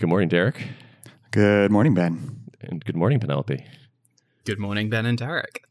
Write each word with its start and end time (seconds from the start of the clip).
Good 0.00 0.08
morning, 0.08 0.30
Derek. 0.30 0.66
Good 1.30 1.70
morning, 1.70 1.92
Ben. 1.92 2.40
And 2.62 2.82
good 2.82 2.96
morning, 2.96 3.20
Penelope. 3.20 3.62
Good 4.46 4.58
morning, 4.58 4.88
Ben 4.88 5.04
and 5.04 5.18
Derek. 5.18 5.62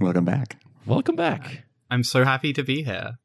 Welcome 0.00 0.24
back. 0.24 0.60
Welcome 0.84 1.14
back. 1.14 1.62
I'm 1.88 2.02
so 2.02 2.24
happy 2.24 2.52
to 2.54 2.64
be 2.64 2.82
here. 2.82 3.18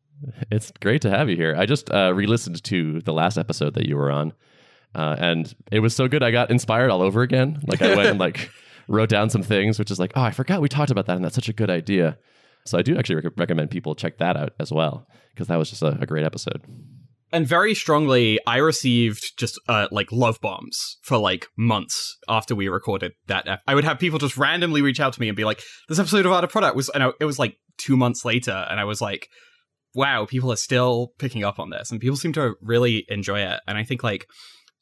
It's 0.52 0.72
great 0.80 1.02
to 1.02 1.10
have 1.10 1.28
you 1.28 1.36
here. 1.36 1.56
I 1.58 1.66
just 1.66 1.90
uh, 1.92 2.14
re 2.14 2.28
listened 2.28 2.64
to 2.66 3.02
the 3.02 3.14
last 3.14 3.40
episode 3.40 3.74
that 3.74 3.88
you 3.88 3.98
were 3.98 4.12
on, 4.12 4.32
uh, 4.94 5.16
and 5.18 5.52
it 5.72 5.80
was 5.80 5.96
so 5.96 6.08
good. 6.08 6.22
I 6.22 6.30
got 6.30 6.52
inspired 6.52 6.92
all 6.92 7.02
over 7.02 7.24
again. 7.24 7.60
Like, 7.66 7.82
I 7.82 7.96
went 7.96 8.10
and 8.10 8.20
like 8.20 8.52
wrote 8.88 9.10
down 9.10 9.32
some 9.32 9.42
things, 9.42 9.80
which 9.80 9.90
is 9.90 9.98
like, 9.98 10.12
oh, 10.16 10.22
I 10.22 10.30
forgot 10.30 10.62
we 10.62 10.70
talked 10.70 10.92
about 10.92 11.08
that, 11.08 11.16
and 11.16 11.26
that's 11.26 11.34
such 11.34 11.50
a 11.50 11.54
good 11.54 11.72
idea. 11.72 12.20
So 12.68 12.78
I 12.78 12.84
do 12.84 12.96
actually 12.96 13.16
rec- 13.16 13.38
recommend 13.38 13.72
people 13.72 13.96
check 13.96 14.20
that 14.20 14.38
out 14.38 14.54
as 14.60 14.72
well, 14.72 15.08
because 15.34 15.48
that 15.48 15.58
was 15.58 15.72
just 15.72 15.82
a, 15.82 15.98
a 16.00 16.06
great 16.06 16.24
episode. 16.24 16.62
And 17.34 17.48
very 17.48 17.74
strongly, 17.74 18.40
I 18.46 18.58
received 18.58 19.40
just 19.40 19.60
uh, 19.68 19.88
like 19.92 20.12
love 20.12 20.40
bombs 20.40 20.98
for 21.02 21.18
like 21.18 21.48
months 21.58 22.16
after 22.30 22.54
we 22.54 22.68
recorded 22.68 23.14
that. 23.26 23.48
ep- 23.48 23.62
I 23.66 23.74
would 23.74 23.84
have 23.84 23.98
people 23.98 24.20
just 24.20 24.38
randomly 24.38 24.84
reach 24.84 25.00
out 25.00 25.14
to 25.14 25.20
me 25.20 25.30
and 25.30 25.36
be 25.36 25.44
like, 25.44 25.64
"This 25.90 25.98
episode 25.98 26.28
of 26.28 26.32
Art 26.32 26.44
of 26.44 26.52
Product 26.52 26.76
was," 26.76 26.90
and 26.90 27.04
I, 27.04 27.10
it 27.20 27.26
was 27.26 27.40
like 27.40 27.58
two 27.80 27.98
months 27.98 28.24
later, 28.24 28.68
and 28.70 28.80
I 28.80 28.84
was 28.84 29.02
like, 29.02 29.30
"Wow, 29.96 30.28
people 30.28 30.52
are 30.52 30.58
still 30.58 31.14
picking 31.18 31.44
up 31.44 31.58
on 31.58 31.72
this, 31.72 31.90
and 31.90 32.00
people 32.00 32.18
seem 32.18 32.34
to 32.34 32.54
really 32.62 33.04
enjoy 33.10 33.40
it." 33.40 33.60
And 33.68 33.80
I 33.80 33.84
think 33.84 34.04
like 34.04 34.28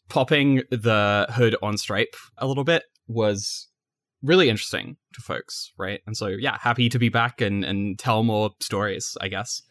popping 0.10 0.64
the 0.72 1.28
hood 1.30 1.56
on 1.64 1.78
Stripe 1.78 2.14
a 2.38 2.48
little 2.48 2.66
bit 2.66 2.84
was 3.08 3.70
really 4.22 4.50
interesting 4.50 4.98
to 5.14 5.22
folks, 5.22 5.72
right? 5.78 6.02
And 6.06 6.18
so 6.18 6.28
yeah, 6.28 6.58
happy 6.60 6.90
to 6.90 7.00
be 7.00 7.08
back 7.08 7.40
and 7.40 7.64
and 7.64 7.98
tell 7.98 8.24
more 8.24 8.52
stories, 8.60 9.16
I 9.22 9.30
guess. 9.30 9.62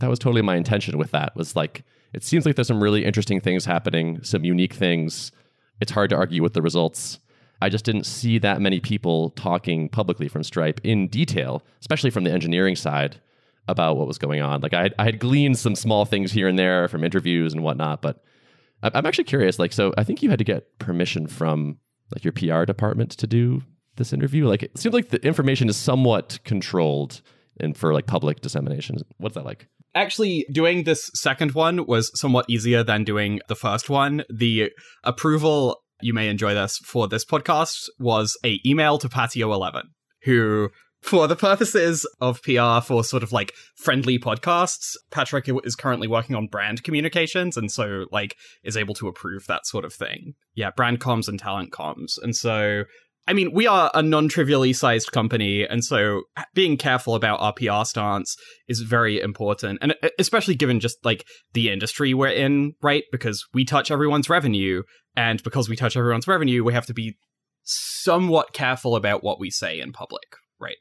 That 0.00 0.10
was 0.10 0.18
totally 0.18 0.42
my 0.42 0.56
intention 0.56 0.98
with 0.98 1.12
that. 1.12 1.36
Was 1.36 1.54
like, 1.54 1.84
it 2.14 2.22
seems 2.24 2.46
like 2.46 2.56
there's 2.56 2.68
some 2.68 2.82
really 2.82 3.04
interesting 3.04 3.40
things 3.40 3.64
happening, 3.64 4.22
some 4.22 4.44
unique 4.44 4.74
things. 4.74 5.32
It's 5.80 5.92
hard 5.92 6.10
to 6.10 6.16
argue 6.16 6.42
with 6.42 6.54
the 6.54 6.62
results. 6.62 7.18
I 7.60 7.68
just 7.68 7.84
didn't 7.84 8.04
see 8.04 8.38
that 8.38 8.60
many 8.60 8.80
people 8.80 9.30
talking 9.30 9.88
publicly 9.88 10.28
from 10.28 10.42
Stripe 10.44 10.80
in 10.84 11.08
detail, 11.08 11.62
especially 11.80 12.10
from 12.10 12.24
the 12.24 12.30
engineering 12.30 12.76
side, 12.76 13.20
about 13.68 13.96
what 13.96 14.06
was 14.06 14.18
going 14.18 14.42
on. 14.42 14.60
Like 14.60 14.74
I, 14.74 14.90
I 14.98 15.04
had 15.04 15.18
gleaned 15.18 15.58
some 15.58 15.74
small 15.74 16.04
things 16.04 16.32
here 16.32 16.48
and 16.48 16.58
there 16.58 16.88
from 16.88 17.04
interviews 17.04 17.52
and 17.52 17.62
whatnot, 17.62 18.02
but 18.02 18.22
I'm 18.82 19.06
actually 19.06 19.24
curious. 19.24 19.58
Like, 19.58 19.72
so 19.72 19.94
I 19.96 20.04
think 20.04 20.22
you 20.22 20.30
had 20.30 20.38
to 20.38 20.44
get 20.44 20.78
permission 20.78 21.26
from 21.26 21.78
like 22.14 22.24
your 22.24 22.32
PR 22.32 22.64
department 22.64 23.12
to 23.12 23.26
do 23.26 23.62
this 23.96 24.12
interview. 24.12 24.46
Like, 24.46 24.62
it 24.62 24.76
seems 24.76 24.94
like 24.94 25.08
the 25.08 25.24
information 25.26 25.68
is 25.68 25.76
somewhat 25.76 26.38
controlled 26.44 27.22
and 27.60 27.76
for 27.76 27.94
like 27.94 28.06
public 28.06 28.40
dissemination. 28.40 28.98
What's 29.18 29.36
that 29.36 29.44
like? 29.44 29.68
Actually 29.94 30.46
doing 30.52 30.84
this 30.84 31.10
second 31.14 31.52
one 31.52 31.86
was 31.86 32.10
somewhat 32.18 32.46
easier 32.48 32.82
than 32.82 33.04
doing 33.04 33.40
the 33.48 33.56
first 33.56 33.88
one. 33.88 34.24
The 34.28 34.70
approval 35.02 35.80
you 36.00 36.12
may 36.12 36.28
enjoy 36.28 36.54
this 36.54 36.78
for 36.78 37.08
this 37.08 37.24
podcast 37.24 37.88
was 37.98 38.36
a 38.44 38.60
email 38.66 38.98
to 38.98 39.08
patio 39.08 39.52
11 39.52 39.82
who 40.24 40.70
for 41.00 41.28
the 41.28 41.36
purposes 41.36 42.06
of 42.20 42.42
pr 42.42 42.80
for 42.82 43.04
sort 43.04 43.22
of 43.22 43.32
like 43.32 43.52
friendly 43.76 44.18
podcasts 44.18 44.96
patrick 45.10 45.48
is 45.62 45.74
currently 45.74 46.08
working 46.08 46.34
on 46.34 46.46
brand 46.46 46.82
communications 46.82 47.56
and 47.56 47.70
so 47.70 48.06
like 48.10 48.36
is 48.64 48.76
able 48.76 48.94
to 48.94 49.08
approve 49.08 49.46
that 49.46 49.66
sort 49.66 49.84
of 49.84 49.92
thing. 49.92 50.34
Yeah 50.54 50.70
brand 50.76 51.00
comms 51.00 51.28
and 51.28 51.38
talent 51.38 51.70
comms. 51.70 52.18
And 52.22 52.34
so 52.34 52.84
I 53.26 53.32
mean, 53.32 53.52
we 53.52 53.66
are 53.66 53.90
a 53.94 54.02
non 54.02 54.28
trivially 54.28 54.72
sized 54.72 55.12
company, 55.12 55.64
and 55.64 55.82
so 55.82 56.24
being 56.52 56.76
careful 56.76 57.14
about 57.14 57.40
our 57.40 57.52
PR 57.54 57.84
stance 57.84 58.36
is 58.68 58.80
very 58.80 59.20
important. 59.20 59.78
And 59.80 59.94
especially 60.18 60.54
given 60.54 60.78
just 60.80 60.98
like 61.04 61.24
the 61.54 61.70
industry 61.70 62.12
we're 62.12 62.28
in, 62.28 62.74
right? 62.82 63.04
Because 63.10 63.44
we 63.54 63.64
touch 63.64 63.90
everyone's 63.90 64.28
revenue, 64.28 64.82
and 65.16 65.42
because 65.42 65.68
we 65.68 65.76
touch 65.76 65.96
everyone's 65.96 66.28
revenue, 66.28 66.64
we 66.64 66.74
have 66.74 66.86
to 66.86 66.94
be 66.94 67.16
somewhat 67.62 68.52
careful 68.52 68.94
about 68.94 69.24
what 69.24 69.40
we 69.40 69.50
say 69.50 69.80
in 69.80 69.92
public, 69.92 70.36
right? 70.60 70.76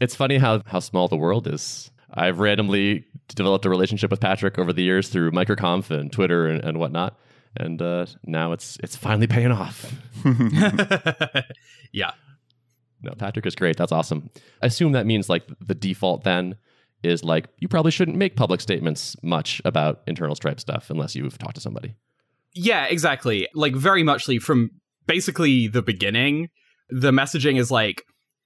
It's 0.00 0.14
funny 0.14 0.38
how 0.38 0.62
how 0.66 0.78
small 0.78 1.08
the 1.08 1.16
world 1.16 1.48
is. 1.48 1.90
I've 2.16 2.38
randomly 2.38 3.04
developed 3.34 3.64
a 3.64 3.70
relationship 3.70 4.12
with 4.12 4.20
Patrick 4.20 4.58
over 4.58 4.72
the 4.72 4.84
years 4.84 5.08
through 5.08 5.32
Microconf 5.32 5.90
and 5.90 6.12
Twitter 6.12 6.46
and, 6.46 6.62
and 6.62 6.78
whatnot, 6.78 7.18
and 7.56 7.80
uh, 7.80 8.06
now 8.24 8.52
it's 8.52 8.78
it's 8.82 8.96
finally 8.96 9.26
paying 9.26 9.52
off. 9.52 9.92
yeah. 11.92 12.12
No, 13.02 13.12
Patrick 13.12 13.46
is 13.46 13.54
great. 13.54 13.76
That's 13.76 13.92
awesome. 13.92 14.30
I 14.62 14.66
assume 14.66 14.92
that 14.92 15.06
means 15.06 15.28
like 15.28 15.44
the 15.60 15.74
default 15.74 16.24
then 16.24 16.56
is 17.02 17.22
like 17.22 17.48
you 17.58 17.68
probably 17.68 17.90
shouldn't 17.90 18.16
make 18.16 18.34
public 18.36 18.60
statements 18.60 19.14
much 19.22 19.60
about 19.64 20.02
internal 20.06 20.34
Stripe 20.34 20.58
stuff 20.58 20.90
unless 20.90 21.14
you've 21.14 21.38
talked 21.38 21.56
to 21.56 21.60
somebody. 21.60 21.94
Yeah, 22.54 22.86
exactly. 22.86 23.48
Like 23.54 23.74
very 23.74 24.02
muchly 24.02 24.38
from 24.38 24.70
basically 25.06 25.68
the 25.68 25.82
beginning, 25.82 26.48
the 26.88 27.10
messaging 27.10 27.58
is 27.58 27.70
like, 27.70 28.02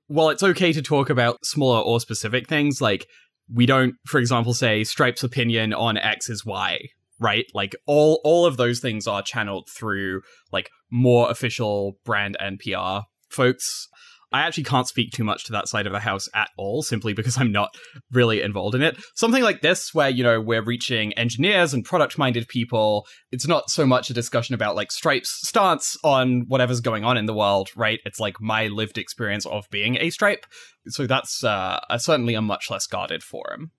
well, 0.08 0.30
it's 0.30 0.42
okay 0.42 0.72
to 0.72 0.82
talk 0.82 1.10
about 1.10 1.44
smaller 1.44 1.80
or 1.80 2.00
specific 2.00 2.48
things. 2.48 2.80
Like 2.80 3.06
we 3.52 3.66
don't, 3.66 3.94
for 4.06 4.18
example, 4.18 4.54
say 4.54 4.82
Stripe's 4.82 5.22
opinion 5.22 5.72
on 5.72 5.96
X 5.96 6.28
is 6.28 6.44
Y, 6.44 6.80
right? 7.20 7.46
Like 7.54 7.74
all 7.86 8.20
all 8.24 8.46
of 8.46 8.56
those 8.56 8.80
things 8.80 9.06
are 9.06 9.22
channeled 9.22 9.68
through 9.76 10.22
like 10.52 10.70
more 10.90 11.30
official 11.30 11.98
brand 12.04 12.36
and 12.40 12.58
PR 12.58 13.06
folks. 13.30 13.88
I 14.30 14.42
actually 14.42 14.64
can't 14.64 14.86
speak 14.86 15.12
too 15.12 15.24
much 15.24 15.44
to 15.44 15.52
that 15.52 15.68
side 15.68 15.86
of 15.86 15.92
the 15.92 16.00
house 16.00 16.28
at 16.34 16.50
all, 16.58 16.82
simply 16.82 17.14
because 17.14 17.38
I'm 17.38 17.50
not 17.50 17.70
really 18.12 18.42
involved 18.42 18.74
in 18.74 18.82
it. 18.82 18.98
Something 19.14 19.42
like 19.42 19.62
this, 19.62 19.94
where, 19.94 20.10
you 20.10 20.22
know, 20.22 20.40
we're 20.40 20.62
reaching 20.62 21.14
engineers 21.14 21.72
and 21.72 21.84
product 21.84 22.18
minded 22.18 22.46
people, 22.48 23.06
it's 23.32 23.48
not 23.48 23.70
so 23.70 23.86
much 23.86 24.10
a 24.10 24.14
discussion 24.14 24.54
about 24.54 24.76
like 24.76 24.92
Stripe's 24.92 25.48
stance 25.48 25.96
on 26.04 26.44
whatever's 26.46 26.80
going 26.80 27.04
on 27.04 27.16
in 27.16 27.26
the 27.26 27.34
world, 27.34 27.70
right? 27.74 28.00
It's 28.04 28.20
like 28.20 28.40
my 28.40 28.66
lived 28.66 28.98
experience 28.98 29.46
of 29.46 29.64
being 29.70 29.96
a 29.98 30.10
Stripe. 30.10 30.44
So 30.88 31.06
that's 31.06 31.42
uh, 31.42 31.80
certainly 31.96 32.34
a 32.34 32.42
much 32.42 32.70
less 32.70 32.86
guarded 32.86 33.22
forum. 33.22 33.70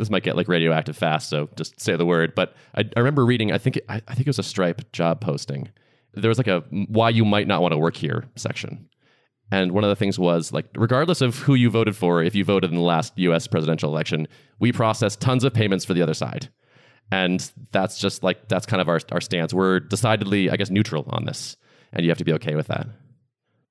This 0.00 0.10
might 0.10 0.24
get 0.24 0.36
like 0.36 0.48
radioactive 0.48 0.96
fast, 0.96 1.28
so 1.28 1.48
just 1.56 1.80
say 1.80 1.96
the 1.96 2.06
word. 2.06 2.34
But 2.34 2.54
I, 2.74 2.80
I 2.96 2.98
remember 3.00 3.24
reading. 3.24 3.52
I 3.52 3.58
think 3.58 3.76
it, 3.76 3.84
I, 3.88 3.96
I 4.08 4.14
think 4.14 4.26
it 4.26 4.28
was 4.28 4.38
a 4.38 4.42
Stripe 4.42 4.90
job 4.92 5.20
posting. 5.20 5.68
There 6.14 6.28
was 6.28 6.38
like 6.38 6.48
a 6.48 6.60
why 6.70 7.10
you 7.10 7.24
might 7.24 7.46
not 7.46 7.62
want 7.62 7.72
to 7.72 7.78
work 7.78 7.96
here 7.96 8.24
section. 8.34 8.88
And 9.52 9.72
one 9.72 9.84
of 9.84 9.90
the 9.90 9.96
things 9.96 10.18
was 10.18 10.52
like, 10.52 10.66
regardless 10.76 11.20
of 11.20 11.38
who 11.38 11.54
you 11.54 11.70
voted 11.70 11.96
for, 11.96 12.22
if 12.22 12.34
you 12.34 12.44
voted 12.44 12.70
in 12.70 12.76
the 12.76 12.82
last 12.82 13.12
US 13.18 13.46
presidential 13.46 13.90
election, 13.90 14.28
we 14.60 14.72
process 14.72 15.16
tons 15.16 15.44
of 15.44 15.52
payments 15.52 15.84
for 15.84 15.94
the 15.94 16.02
other 16.02 16.14
side. 16.14 16.48
And 17.10 17.50
that's 17.72 17.98
just 17.98 18.22
like, 18.22 18.48
that's 18.48 18.66
kind 18.66 18.80
of 18.80 18.88
our, 18.88 19.00
our 19.10 19.20
stance. 19.20 19.52
We're 19.52 19.80
decidedly, 19.80 20.50
I 20.50 20.56
guess, 20.56 20.70
neutral 20.70 21.04
on 21.10 21.24
this. 21.24 21.56
And 21.92 22.04
you 22.04 22.10
have 22.10 22.18
to 22.18 22.24
be 22.24 22.32
okay 22.34 22.54
with 22.54 22.68
that. 22.68 22.86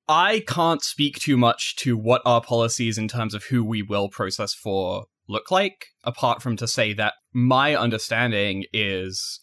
I 0.06 0.42
can't 0.46 0.82
speak 0.82 1.18
too 1.18 1.36
much 1.36 1.76
to 1.76 1.96
what 1.96 2.20
our 2.26 2.42
policies 2.42 2.98
in 2.98 3.08
terms 3.08 3.32
of 3.32 3.44
who 3.44 3.64
we 3.64 3.80
will 3.80 4.08
process 4.08 4.52
for 4.52 5.04
look 5.30 5.50
like, 5.50 5.86
apart 6.04 6.42
from 6.42 6.56
to 6.56 6.68
say 6.68 6.92
that 6.94 7.14
my 7.32 7.74
understanding 7.74 8.64
is 8.72 9.40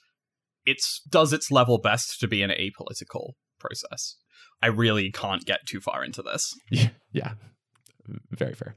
it's 0.66 1.02
does 1.10 1.34
its 1.34 1.50
level 1.50 1.80
best 1.80 2.20
to 2.20 2.28
be 2.28 2.44
an 2.44 2.52
apolitical 2.52 3.32
process. 3.60 4.16
I 4.62 4.68
really 4.68 5.12
can't 5.12 5.46
get 5.46 5.66
too 5.68 5.80
far 5.80 6.04
into 6.04 6.22
this. 6.22 6.54
Yeah, 6.70 6.90
yeah. 7.12 7.34
very 8.32 8.54
fair. 8.54 8.76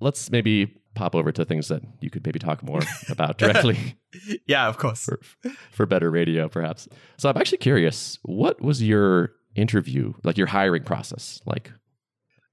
Let's 0.00 0.30
maybe 0.30 0.74
pop 0.94 1.14
over 1.14 1.30
to 1.30 1.44
things 1.44 1.68
that 1.68 1.82
you 2.00 2.10
could 2.10 2.24
maybe 2.26 2.38
talk 2.38 2.62
more 2.62 2.80
about 3.08 3.38
directly 3.38 3.96
yeah, 4.46 4.68
of 4.68 4.78
course. 4.78 5.04
for, 5.04 5.20
for 5.70 5.86
better 5.86 6.10
radio, 6.10 6.48
perhaps. 6.48 6.88
So 7.18 7.28
I'm 7.28 7.36
actually 7.36 7.58
curious, 7.58 8.18
what 8.22 8.60
was 8.60 8.82
your 8.82 9.32
interview, 9.54 10.14
like 10.24 10.36
your 10.36 10.46
hiring 10.48 10.84
process 10.84 11.40
like? 11.46 11.70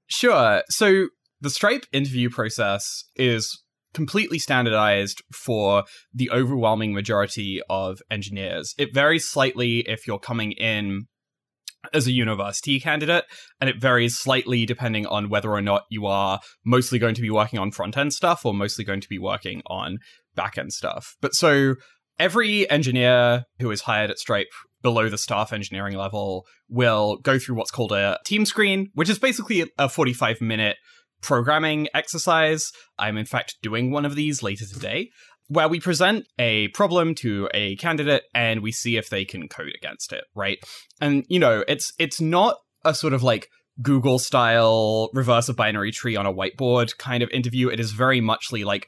Sure. 0.06 0.62
So 0.68 1.08
the 1.40 1.50
Stripe 1.50 1.86
interview 1.92 2.30
process 2.30 3.04
is 3.16 3.63
completely 3.94 4.38
standardized 4.38 5.22
for 5.32 5.84
the 6.12 6.30
overwhelming 6.30 6.92
majority 6.92 7.62
of 7.70 8.00
engineers. 8.10 8.74
It 8.76 8.92
varies 8.92 9.28
slightly 9.28 9.80
if 9.80 10.06
you're 10.06 10.18
coming 10.18 10.52
in 10.52 11.06
as 11.92 12.06
a 12.06 12.12
university 12.12 12.80
candidate, 12.80 13.24
and 13.60 13.68
it 13.68 13.80
varies 13.80 14.18
slightly 14.18 14.66
depending 14.66 15.06
on 15.06 15.28
whether 15.28 15.50
or 15.50 15.60
not 15.60 15.84
you 15.90 16.06
are 16.06 16.40
mostly 16.64 16.98
going 16.98 17.14
to 17.14 17.22
be 17.22 17.30
working 17.30 17.58
on 17.58 17.70
front 17.70 17.96
end 17.96 18.12
stuff 18.12 18.44
or 18.44 18.54
mostly 18.54 18.84
going 18.84 19.00
to 19.00 19.08
be 19.08 19.18
working 19.18 19.62
on 19.66 19.98
back 20.34 20.56
end 20.58 20.72
stuff. 20.72 21.16
But 21.20 21.34
so 21.34 21.74
every 22.18 22.68
engineer 22.70 23.44
who 23.60 23.70
is 23.70 23.82
hired 23.82 24.10
at 24.10 24.18
Stripe 24.18 24.48
below 24.82 25.08
the 25.08 25.18
staff 25.18 25.52
engineering 25.52 25.96
level 25.96 26.46
will 26.68 27.16
go 27.18 27.38
through 27.38 27.56
what's 27.56 27.70
called 27.70 27.92
a 27.92 28.18
team 28.24 28.44
screen, 28.46 28.90
which 28.94 29.08
is 29.08 29.18
basically 29.18 29.70
a 29.78 29.88
45 29.88 30.40
minute 30.40 30.76
programming 31.24 31.88
exercise. 31.94 32.70
I'm 32.98 33.16
in 33.16 33.26
fact 33.26 33.56
doing 33.62 33.90
one 33.90 34.04
of 34.04 34.14
these 34.14 34.42
later 34.42 34.66
today 34.66 35.10
where 35.48 35.68
we 35.68 35.80
present 35.80 36.26
a 36.38 36.68
problem 36.68 37.14
to 37.14 37.48
a 37.52 37.76
candidate 37.76 38.22
and 38.34 38.62
we 38.62 38.72
see 38.72 38.96
if 38.96 39.10
they 39.10 39.24
can 39.24 39.48
code 39.48 39.72
against 39.76 40.12
it, 40.12 40.24
right? 40.34 40.58
And 41.00 41.24
you 41.28 41.38
know, 41.38 41.64
it's 41.68 41.92
it's 41.98 42.20
not 42.20 42.56
a 42.84 42.94
sort 42.94 43.12
of 43.12 43.22
like 43.22 43.48
Google 43.82 44.18
style 44.18 45.10
reverse 45.12 45.48
a 45.48 45.54
binary 45.54 45.90
tree 45.90 46.16
on 46.16 46.26
a 46.26 46.32
whiteboard 46.32 46.96
kind 46.98 47.22
of 47.22 47.30
interview. 47.30 47.68
It 47.68 47.80
is 47.80 47.92
very 47.92 48.20
muchly 48.20 48.64
like 48.64 48.86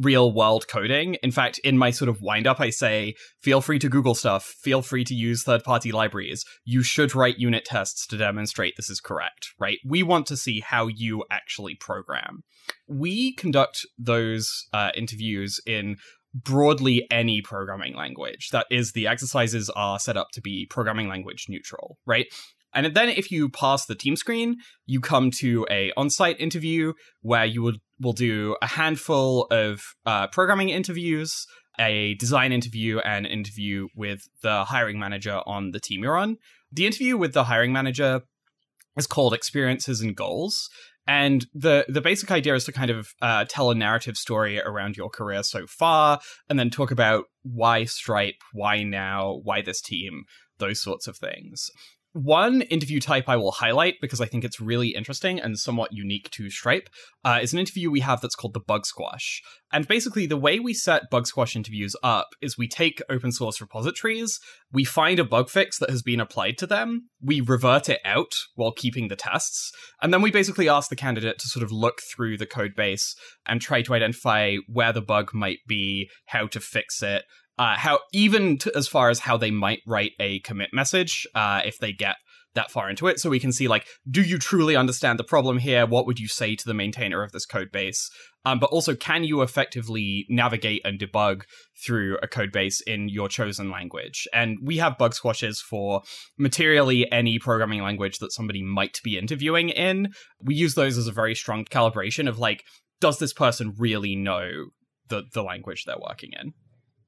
real 0.00 0.32
world 0.32 0.66
coding. 0.68 1.16
In 1.22 1.30
fact, 1.30 1.58
in 1.64 1.76
my 1.76 1.90
sort 1.90 2.08
of 2.08 2.20
wind 2.20 2.46
up, 2.46 2.60
I 2.60 2.70
say, 2.70 3.14
feel 3.40 3.60
free 3.60 3.78
to 3.80 3.88
Google 3.88 4.14
stuff, 4.14 4.44
feel 4.44 4.82
free 4.82 5.04
to 5.04 5.14
use 5.14 5.42
third 5.42 5.62
party 5.62 5.92
libraries. 5.92 6.44
You 6.64 6.82
should 6.82 7.14
write 7.14 7.38
unit 7.38 7.64
tests 7.64 8.06
to 8.08 8.16
demonstrate 8.16 8.74
this 8.76 8.90
is 8.90 9.00
correct, 9.00 9.48
right? 9.58 9.78
We 9.84 10.02
want 10.02 10.26
to 10.26 10.36
see 10.36 10.60
how 10.60 10.86
you 10.88 11.24
actually 11.30 11.74
program. 11.74 12.42
We 12.86 13.34
conduct 13.34 13.86
those 13.98 14.66
uh, 14.72 14.90
interviews 14.94 15.60
in 15.66 15.96
broadly 16.34 17.06
any 17.10 17.42
programming 17.42 17.96
language. 17.96 18.50
That 18.52 18.66
is, 18.70 18.92
the 18.92 19.06
exercises 19.06 19.68
are 19.70 19.98
set 19.98 20.16
up 20.16 20.28
to 20.34 20.40
be 20.40 20.66
programming 20.70 21.08
language 21.08 21.46
neutral, 21.48 21.98
right? 22.06 22.26
And 22.72 22.94
then 22.94 23.08
if 23.08 23.32
you 23.32 23.48
pass 23.48 23.86
the 23.86 23.96
team 23.96 24.14
screen, 24.14 24.56
you 24.86 25.00
come 25.00 25.30
to 25.38 25.66
a 25.70 25.92
on-site 25.96 26.40
interview 26.40 26.92
where 27.20 27.44
you 27.44 27.62
will 27.62 27.74
will 28.00 28.12
do 28.12 28.56
a 28.62 28.66
handful 28.66 29.46
of 29.50 29.82
uh, 30.06 30.26
programming 30.28 30.70
interviews, 30.70 31.46
a 31.78 32.14
design 32.14 32.52
interview, 32.52 32.98
and 33.00 33.26
an 33.26 33.32
interview 33.32 33.88
with 33.94 34.22
the 34.42 34.64
hiring 34.64 34.98
manager 34.98 35.40
on 35.46 35.72
the 35.72 35.80
team 35.80 36.02
you're 36.02 36.16
on. 36.16 36.36
The 36.72 36.86
interview 36.86 37.16
with 37.16 37.32
the 37.32 37.44
hiring 37.44 37.72
manager 37.72 38.22
is 38.96 39.06
called 39.06 39.34
Experiences 39.34 40.00
and 40.00 40.16
Goals. 40.16 40.68
And 41.06 41.46
the 41.54 41.86
the 41.88 42.00
basic 42.00 42.30
idea 42.30 42.54
is 42.54 42.64
to 42.64 42.72
kind 42.72 42.90
of 42.90 43.08
uh, 43.20 43.44
tell 43.48 43.70
a 43.70 43.74
narrative 43.74 44.16
story 44.16 44.60
around 44.60 44.96
your 44.96 45.10
career 45.10 45.42
so 45.42 45.66
far, 45.66 46.20
and 46.48 46.58
then 46.58 46.70
talk 46.70 46.90
about 46.90 47.24
why 47.42 47.84
Stripe, 47.84 48.36
why 48.52 48.82
now, 48.82 49.40
why 49.42 49.62
this 49.62 49.80
team, 49.80 50.24
those 50.58 50.80
sorts 50.80 51.08
of 51.08 51.16
things. 51.16 51.70
One 52.12 52.62
interview 52.62 52.98
type 52.98 53.28
I 53.28 53.36
will 53.36 53.52
highlight 53.52 53.94
because 54.00 54.20
I 54.20 54.26
think 54.26 54.42
it's 54.42 54.60
really 54.60 54.88
interesting 54.88 55.38
and 55.38 55.56
somewhat 55.56 55.92
unique 55.92 56.28
to 56.30 56.50
Stripe 56.50 56.88
uh, 57.24 57.38
is 57.40 57.52
an 57.52 57.60
interview 57.60 57.88
we 57.88 58.00
have 58.00 58.20
that's 58.20 58.34
called 58.34 58.54
the 58.54 58.60
Bug 58.60 58.84
Squash. 58.84 59.40
And 59.72 59.86
basically, 59.86 60.26
the 60.26 60.36
way 60.36 60.58
we 60.58 60.74
set 60.74 61.08
Bug 61.08 61.28
Squash 61.28 61.54
interviews 61.54 61.94
up 62.02 62.30
is 62.42 62.58
we 62.58 62.66
take 62.66 63.00
open 63.08 63.30
source 63.30 63.60
repositories, 63.60 64.40
we 64.72 64.84
find 64.84 65.20
a 65.20 65.24
bug 65.24 65.48
fix 65.48 65.78
that 65.78 65.90
has 65.90 66.02
been 66.02 66.18
applied 66.18 66.58
to 66.58 66.66
them, 66.66 67.10
we 67.22 67.40
revert 67.40 67.88
it 67.88 68.00
out 68.04 68.32
while 68.56 68.72
keeping 68.72 69.06
the 69.06 69.14
tests, 69.14 69.70
and 70.02 70.12
then 70.12 70.20
we 70.20 70.32
basically 70.32 70.68
ask 70.68 70.90
the 70.90 70.96
candidate 70.96 71.38
to 71.38 71.48
sort 71.48 71.62
of 71.62 71.70
look 71.70 72.00
through 72.00 72.36
the 72.36 72.46
code 72.46 72.74
base 72.74 73.14
and 73.46 73.60
try 73.60 73.82
to 73.82 73.94
identify 73.94 74.56
where 74.66 74.92
the 74.92 75.00
bug 75.00 75.32
might 75.32 75.60
be, 75.68 76.10
how 76.26 76.48
to 76.48 76.58
fix 76.58 77.04
it, 77.04 77.22
uh, 77.60 77.76
how 77.76 78.00
even 78.14 78.58
as 78.74 78.88
far 78.88 79.10
as 79.10 79.20
how 79.20 79.36
they 79.36 79.50
might 79.50 79.80
write 79.86 80.12
a 80.18 80.40
commit 80.40 80.70
message 80.72 81.26
uh, 81.34 81.60
if 81.62 81.78
they 81.78 81.92
get 81.92 82.16
that 82.54 82.70
far 82.70 82.88
into 82.88 83.06
it. 83.06 83.20
So 83.20 83.28
we 83.28 83.38
can 83.38 83.52
see 83.52 83.68
like 83.68 83.86
do 84.10 84.22
you 84.22 84.38
truly 84.38 84.76
understand 84.76 85.18
the 85.18 85.24
problem 85.24 85.58
here? 85.58 85.86
What 85.86 86.06
would 86.06 86.18
you 86.18 86.26
say 86.26 86.56
to 86.56 86.64
the 86.64 86.72
maintainer 86.72 87.22
of 87.22 87.32
this 87.32 87.44
code 87.44 87.70
base? 87.70 88.10
Um, 88.46 88.58
but 88.58 88.70
also 88.70 88.96
can 88.96 89.24
you 89.24 89.42
effectively 89.42 90.24
navigate 90.30 90.80
and 90.86 90.98
debug 90.98 91.42
through 91.84 92.16
a 92.22 92.26
code 92.26 92.50
base 92.50 92.80
in 92.80 93.10
your 93.10 93.28
chosen 93.28 93.70
language? 93.70 94.26
And 94.32 94.56
we 94.64 94.78
have 94.78 94.96
bug 94.96 95.12
squashes 95.12 95.60
for 95.60 96.00
materially 96.38 97.12
any 97.12 97.38
programming 97.38 97.82
language 97.82 98.20
that 98.20 98.32
somebody 98.32 98.62
might 98.62 98.98
be 99.04 99.18
interviewing 99.18 99.68
in. 99.68 100.14
We 100.42 100.54
use 100.54 100.76
those 100.76 100.96
as 100.96 101.08
a 101.08 101.12
very 101.12 101.34
strong 101.34 101.66
calibration 101.66 102.26
of 102.26 102.38
like 102.38 102.64
does 103.02 103.18
this 103.18 103.34
person 103.34 103.74
really 103.76 104.16
know 104.16 104.48
the, 105.08 105.24
the 105.34 105.42
language 105.42 105.84
they're 105.84 105.96
working 106.00 106.30
in 106.40 106.54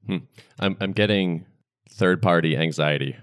Hmm. 0.07 0.17
I'm 0.59 0.77
I'm 0.81 0.91
getting 0.93 1.45
third 1.91 2.21
party 2.21 2.57
anxiety 2.57 3.15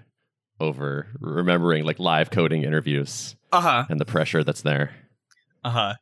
over 0.59 1.07
remembering 1.19 1.83
like 1.83 1.99
live 1.99 2.31
coding 2.31 2.63
interviews 2.63 3.35
uh-huh 3.51 3.85
and 3.89 3.99
the 3.99 4.05
pressure 4.05 4.43
that's 4.43 4.61
there. 4.61 4.91
uh-huh 5.63 5.93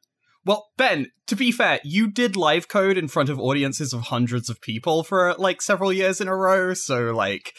well 0.45 0.67
ben 0.77 1.07
to 1.27 1.35
be 1.35 1.51
fair 1.51 1.79
you 1.83 2.09
did 2.11 2.35
live 2.35 2.67
code 2.67 2.97
in 2.97 3.07
front 3.07 3.29
of 3.29 3.39
audiences 3.39 3.93
of 3.93 4.01
hundreds 4.01 4.49
of 4.49 4.61
people 4.61 5.03
for 5.03 5.33
like 5.37 5.61
several 5.61 5.91
years 5.93 6.19
in 6.21 6.27
a 6.27 6.35
row 6.35 6.73
so 6.73 7.11
like 7.13 7.53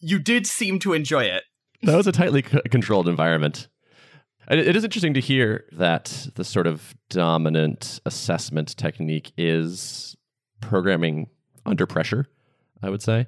you 0.00 0.18
did 0.18 0.46
seem 0.46 0.78
to 0.78 0.92
enjoy 0.92 1.24
it 1.24 1.42
That 1.82 1.96
was 1.96 2.06
a 2.06 2.12
tightly 2.12 2.42
c- 2.42 2.60
controlled 2.70 3.08
environment. 3.08 3.68
It 4.48 4.58
it 4.58 4.76
is 4.76 4.84
interesting 4.84 5.14
to 5.14 5.20
hear 5.20 5.64
that 5.72 6.28
the 6.36 6.44
sort 6.44 6.66
of 6.66 6.94
dominant 7.10 8.00
assessment 8.06 8.76
technique 8.76 9.32
is 9.38 10.16
programming 10.60 11.28
under 11.66 11.86
pressure, 11.86 12.26
I 12.84 12.90
would 12.90 13.02
say, 13.02 13.26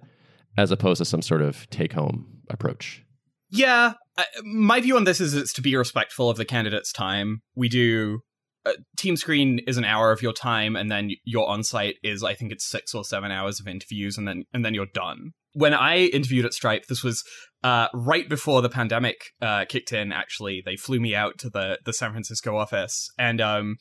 as 0.57 0.71
opposed 0.71 0.99
to 0.99 1.05
some 1.05 1.23
sort 1.23 1.43
of 1.43 1.69
take 1.71 1.93
home 1.93 2.27
approach. 2.51 3.03
Yeah, 3.51 3.95
I, 4.17 4.25
my 4.45 4.81
view 4.81 4.97
on 4.97 5.05
this 5.05 5.21
is 5.21 5.35
it's 5.35 5.53
to 5.55 5.63
be 5.63 5.77
respectful 5.77 6.29
of 6.29 6.37
the 6.37 6.45
candidate's 6.45 6.93
time. 6.93 7.43
We 7.55 7.69
do 7.69 8.21
uh, 8.67 8.73
team 8.97 9.17
screen 9.17 9.61
is 9.67 9.77
an 9.77 9.85
hour 9.85 10.11
of 10.11 10.23
your 10.23 10.33
time, 10.33 10.77
and 10.77 10.91
then 10.91 11.11
your 11.25 11.49
on 11.49 11.63
site 11.63 11.97
is 12.03 12.25
I 12.25 12.35
think 12.35 12.53
it's 12.53 12.69
six 12.69 12.95
or 12.95 13.05
seven 13.05 13.31
hours 13.31 13.61
of 13.61 13.69
interviews, 13.69 14.19
and 14.19 14.27
then 14.27 14.45
and 14.53 14.65
then 14.65 14.75
you're 14.75 14.87
done. 14.93 15.31
When 15.53 15.73
I 15.73 15.99
interviewed 16.07 16.45
at 16.45 16.53
Stripe, 16.53 16.85
this 16.87 17.03
was 17.03 17.23
uh, 17.63 17.89
right 17.95 18.29
before 18.29 18.61
the 18.61 18.69
pandemic 18.69 19.17
uh, 19.41 19.65
kicked 19.67 19.93
in. 19.93 20.13
Actually, 20.13 20.63
they 20.65 20.77
flew 20.77 21.01
me 21.01 21.15
out 21.15 21.39
to 21.39 21.51
the 21.51 21.79
the 21.85 21.93
San 21.93 22.11
Francisco 22.11 22.57
office, 22.57 23.09
and 23.19 23.41
um, 23.41 23.77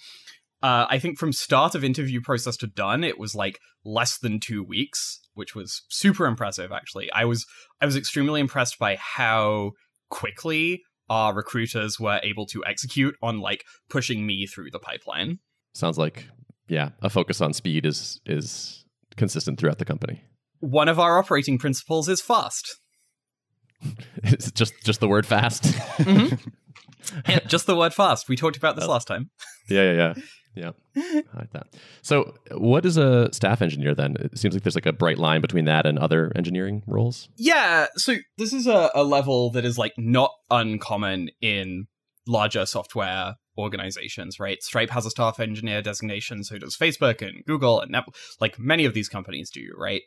uh, 0.65 0.87
I 0.89 0.97
think 0.97 1.19
from 1.19 1.31
start 1.31 1.75
of 1.75 1.83
interview 1.83 2.21
process 2.21 2.57
to 2.57 2.65
done, 2.65 3.03
it 3.03 3.19
was 3.19 3.35
like 3.35 3.59
less 3.83 4.17
than 4.17 4.39
two 4.39 4.63
weeks, 4.63 5.19
which 5.35 5.53
was 5.53 5.83
super 5.89 6.25
impressive. 6.25 6.71
Actually, 6.71 7.11
I 7.11 7.23
was 7.25 7.45
I 7.79 7.85
was 7.85 7.95
extremely 7.95 8.41
impressed 8.41 8.79
by 8.79 8.95
how 8.95 9.73
quickly 10.09 10.81
our 11.07 11.35
recruiters 11.35 11.99
were 11.99 12.19
able 12.23 12.47
to 12.47 12.63
execute 12.65 13.13
on 13.21 13.41
like 13.41 13.63
pushing 13.91 14.25
me 14.25 14.47
through 14.47 14.71
the 14.71 14.79
pipeline. 14.79 15.37
Sounds 15.75 15.99
like 15.99 16.25
yeah, 16.67 16.89
a 17.03 17.11
focus 17.11 17.41
on 17.41 17.53
speed 17.53 17.85
is 17.85 18.19
is 18.25 18.85
consistent 19.17 19.59
throughout 19.59 19.77
the 19.77 19.85
company. 19.85 20.23
One 20.61 20.89
of 20.89 20.99
our 20.99 21.19
operating 21.19 21.59
principles 21.59 22.09
is 22.09 22.21
fast. 22.21 22.79
It's 24.23 24.51
just 24.51 24.73
just 24.83 24.99
the 24.99 25.07
word 25.07 25.27
fast. 25.27 25.71
Yeah, 27.27 27.39
just 27.45 27.67
the 27.67 27.75
word 27.75 27.93
fast. 27.93 28.27
We 28.27 28.35
talked 28.35 28.57
about 28.57 28.75
this 28.75 28.87
last 28.87 29.07
time. 29.07 29.29
yeah, 29.69 29.83
yeah, 29.83 29.93
yeah. 29.93 30.13
Yeah. 30.55 30.71
I 30.95 31.23
like 31.35 31.51
that. 31.51 31.67
So, 32.01 32.33
what 32.51 32.85
is 32.85 32.97
a 32.97 33.31
staff 33.33 33.61
engineer 33.61 33.93
then? 33.93 34.15
It 34.19 34.37
seems 34.37 34.53
like 34.53 34.63
there's 34.63 34.75
like 34.75 34.85
a 34.85 34.93
bright 34.93 35.17
line 35.17 35.41
between 35.41 35.65
that 35.65 35.85
and 35.85 35.99
other 35.99 36.31
engineering 36.35 36.83
roles. 36.87 37.29
Yeah, 37.35 37.87
so 37.95 38.15
this 38.37 38.53
is 38.53 38.67
a, 38.67 38.89
a 38.95 39.03
level 39.03 39.49
that 39.51 39.65
is 39.65 39.77
like 39.77 39.93
not 39.97 40.31
uncommon 40.49 41.29
in 41.41 41.87
larger 42.27 42.65
software 42.65 43.35
organizations, 43.57 44.39
right? 44.39 44.61
Stripe 44.61 44.89
has 44.89 45.05
a 45.05 45.09
staff 45.09 45.39
engineer 45.39 45.81
designation, 45.81 46.43
so 46.43 46.57
does 46.57 46.75
Facebook 46.75 47.21
and 47.21 47.43
Google 47.45 47.79
and 47.79 47.91
Net- 47.91 48.05
like 48.39 48.59
many 48.59 48.85
of 48.85 48.93
these 48.93 49.09
companies 49.09 49.49
do, 49.49 49.73
right? 49.77 50.01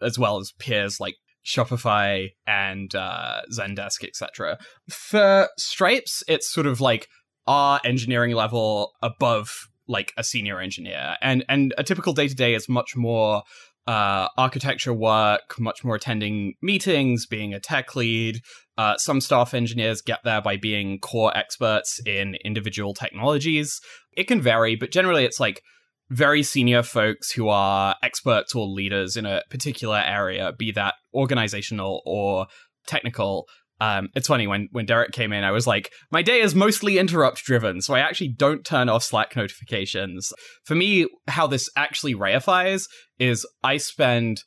As 0.00 0.18
well 0.18 0.38
as 0.38 0.52
peers 0.58 1.00
like 1.00 1.16
Shopify 1.44 2.30
and 2.46 2.94
uh, 2.94 3.42
Zendesk, 3.52 4.04
etc. 4.04 4.58
For 4.88 5.48
Stripes, 5.58 6.22
it's 6.28 6.52
sort 6.52 6.66
of 6.66 6.80
like 6.80 7.08
our 7.46 7.80
engineering 7.84 8.34
level 8.34 8.92
above 9.02 9.67
like 9.88 10.12
a 10.16 10.24
senior 10.24 10.60
engineer, 10.60 11.16
and 11.20 11.44
and 11.48 11.74
a 11.78 11.82
typical 11.82 12.12
day 12.12 12.28
to 12.28 12.34
day 12.34 12.54
is 12.54 12.68
much 12.68 12.94
more 12.96 13.42
uh, 13.88 14.28
architecture 14.36 14.92
work, 14.92 15.58
much 15.58 15.82
more 15.82 15.94
attending 15.94 16.54
meetings, 16.60 17.24
being 17.24 17.54
a 17.54 17.60
tech 17.60 17.96
lead. 17.96 18.40
Uh, 18.76 18.98
some 18.98 19.18
staff 19.20 19.54
engineers 19.54 20.02
get 20.02 20.20
there 20.24 20.42
by 20.42 20.58
being 20.58 20.98
core 20.98 21.34
experts 21.34 21.98
in 22.04 22.36
individual 22.44 22.92
technologies. 22.92 23.80
It 24.12 24.24
can 24.24 24.42
vary, 24.42 24.76
but 24.76 24.92
generally 24.92 25.24
it's 25.24 25.40
like 25.40 25.62
very 26.10 26.42
senior 26.42 26.82
folks 26.82 27.32
who 27.32 27.48
are 27.48 27.96
experts 28.02 28.54
or 28.54 28.66
leaders 28.66 29.16
in 29.16 29.24
a 29.24 29.42
particular 29.48 29.98
area, 29.98 30.52
be 30.52 30.70
that 30.72 30.94
organizational 31.14 32.02
or 32.04 32.46
technical. 32.86 33.46
Um, 33.80 34.08
it's 34.14 34.28
funny 34.28 34.46
when 34.46 34.68
when 34.72 34.86
Derek 34.86 35.12
came 35.12 35.32
in, 35.32 35.44
I 35.44 35.52
was 35.52 35.66
like, 35.66 35.92
my 36.10 36.22
day 36.22 36.40
is 36.40 36.54
mostly 36.54 36.98
interrupt 36.98 37.44
driven, 37.44 37.80
so 37.80 37.94
I 37.94 38.00
actually 38.00 38.28
don't 38.28 38.64
turn 38.64 38.88
off 38.88 39.04
Slack 39.04 39.36
notifications. 39.36 40.32
For 40.64 40.74
me, 40.74 41.06
how 41.28 41.46
this 41.46 41.68
actually 41.76 42.14
reifies 42.14 42.86
is 43.18 43.46
I 43.62 43.76
spend 43.76 44.42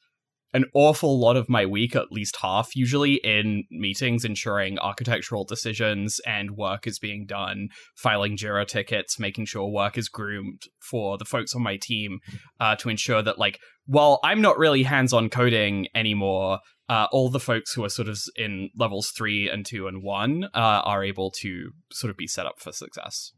an 0.54 0.66
awful 0.74 1.20
lot 1.20 1.38
of 1.38 1.48
my 1.48 1.66
week, 1.66 1.96
at 1.96 2.12
least 2.12 2.38
half 2.42 2.76
usually, 2.76 3.16
in 3.24 3.64
meetings 3.72 4.26
ensuring 4.26 4.78
architectural 4.80 5.46
decisions 5.46 6.20
and 6.26 6.52
work 6.58 6.86
is 6.86 7.00
being 7.00 7.26
done, 7.26 7.70
filing 7.96 8.36
JIRA 8.36 8.68
tickets, 8.68 9.20
making 9.20 9.46
sure 9.46 9.70
work 9.70 9.98
is 9.98 10.10
groomed 10.10 10.64
for 10.90 11.18
the 11.18 11.26
folks 11.26 11.56
on 11.56 11.64
my 11.64 11.78
team 11.78 12.20
uh, 12.60 12.76
to 12.78 12.90
ensure 12.90 13.22
that, 13.22 13.40
like, 13.40 13.60
while 13.86 14.20
I'm 14.24 14.42
not 14.42 14.58
really 14.58 14.84
hands 14.84 15.14
on 15.14 15.30
coding 15.30 15.88
anymore, 15.96 16.60
uh, 16.92 17.08
all 17.14 17.30
the 17.30 17.40
folks 17.40 17.72
who 17.74 17.86
are 17.86 17.90
sort 17.90 18.10
of 18.10 18.20
in 18.36 18.70
levels 18.76 19.12
three 19.12 19.50
and 19.50 19.66
two 19.66 19.88
and 19.88 20.04
one 20.04 20.44
uh, 20.54 20.82
are 20.84 21.06
able 21.06 21.32
to 21.32 21.72
sort 21.90 22.12
of 22.12 22.18
be 22.18 22.28
set 22.28 22.46
up 22.46 22.60
for 22.60 22.74
success. 22.74 23.32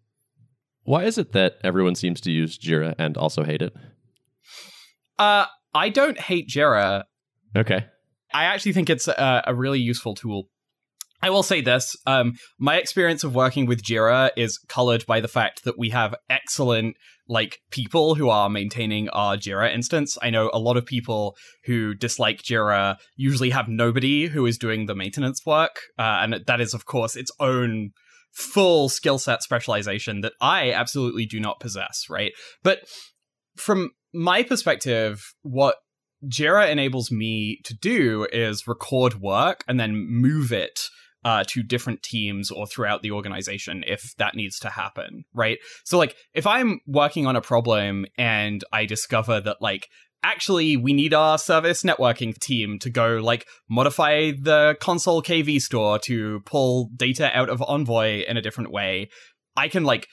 Why 0.86 1.04
is 1.04 1.20
it 1.20 1.34
that 1.34 1.58
everyone 1.64 1.94
seems 1.94 2.20
to 2.22 2.32
use 2.32 2.58
Jira 2.58 2.96
and 2.98 3.16
also 3.16 3.44
hate 3.44 3.62
it? 3.62 3.76
Uh, 5.20 5.46
I 5.72 5.90
don't 5.90 6.20
hate 6.20 6.50
Jira. 6.50 7.04
Okay. 7.56 7.86
I 8.34 8.46
actually 8.46 8.74
think 8.74 8.90
it's 8.90 9.08
a, 9.08 9.44
a 9.46 9.54
really 9.54 9.80
useful 9.80 10.16
tool. 10.16 10.50
I 11.24 11.30
will 11.30 11.42
say 11.42 11.62
this. 11.62 11.96
Um, 12.06 12.34
my 12.60 12.76
experience 12.76 13.24
of 13.24 13.34
working 13.34 13.66
with 13.66 13.82
Jira 13.82 14.32
is 14.36 14.58
colored 14.68 15.06
by 15.06 15.22
the 15.22 15.30
fact 15.30 15.64
that 15.64 15.80
we 15.80 15.90
have 15.92 16.14
excellent 16.30 16.98
like 17.30 17.60
people 17.72 18.16
who 18.16 18.28
are 18.28 18.50
maintaining 18.50 19.08
our 19.10 19.38
Jira 19.38 19.74
instance. 19.74 20.18
I 20.22 20.30
know 20.30 20.52
a 20.54 20.60
lot 20.60 20.76
of 20.76 20.86
people 20.86 21.38
who 21.64 21.94
dislike 21.94 22.42
Jira 22.44 22.98
usually 23.16 23.52
have 23.52 23.70
nobody 23.70 24.28
who 24.28 24.46
is 24.46 24.58
doing 24.58 24.86
the 24.86 24.96
maintenance 24.96 25.46
work, 25.46 25.80
uh, 25.98 26.20
and 26.22 26.42
that 26.46 26.60
is, 26.60 26.74
of 26.74 26.86
course, 26.86 27.16
its 27.16 27.32
own 27.40 27.92
full 28.34 28.90
skill 28.90 29.18
set 29.18 29.44
specialization 29.44 30.20
that 30.22 30.34
I 30.42 30.74
absolutely 30.74 31.26
do 31.26 31.40
not 31.40 31.62
possess. 31.62 32.08
Right, 32.10 32.34
but 32.64 32.80
from 33.56 33.92
my 34.14 34.44
perspective, 34.44 35.24
what 35.42 35.78
Jira 36.28 36.70
enables 36.70 37.12
me 37.12 37.62
to 37.64 37.74
do 37.74 38.28
is 38.34 38.68
record 38.68 39.22
work 39.22 39.64
and 39.70 39.80
then 39.80 39.96
move 39.96 40.52
it 40.52 40.82
uh, 41.26 41.44
to 41.48 41.64
different 41.64 42.04
teams 42.04 42.52
or 42.52 42.68
throughout 42.68 43.02
the 43.02 43.12
organization 43.12 43.84
if 43.88 44.16
that 44.18 44.36
needs 44.36 44.60
to 44.60 44.70
happen, 44.70 45.24
right? 45.34 45.58
So, 45.86 45.98
like, 45.98 46.16
if 46.34 46.46
I'm 46.46 46.80
working 46.86 47.26
on 47.26 47.36
a 47.36 47.42
problem 47.42 48.06
and 48.18 48.64
I 48.72 48.86
discover 48.86 49.40
that, 49.42 49.58
like, 49.62 49.88
actually 50.24 50.78
we 50.78 50.94
need 50.94 51.14
our 51.14 51.38
service 51.38 51.84
networking 51.84 52.38
team 52.40 52.80
to 52.80 52.90
go 52.90 53.18
like 53.18 53.46
modify 53.70 54.32
the 54.32 54.76
Consul 54.80 55.22
kv 55.22 55.60
store 55.60 56.00
to 56.00 56.40
pull 56.46 56.90
data 56.96 57.30
out 57.38 57.50
of 57.50 57.62
envoy 57.68 58.24
in 58.26 58.38
a 58.38 58.42
different 58.42 58.72
way 58.72 59.10
i 59.58 59.68
can 59.68 59.84
like 59.84 60.08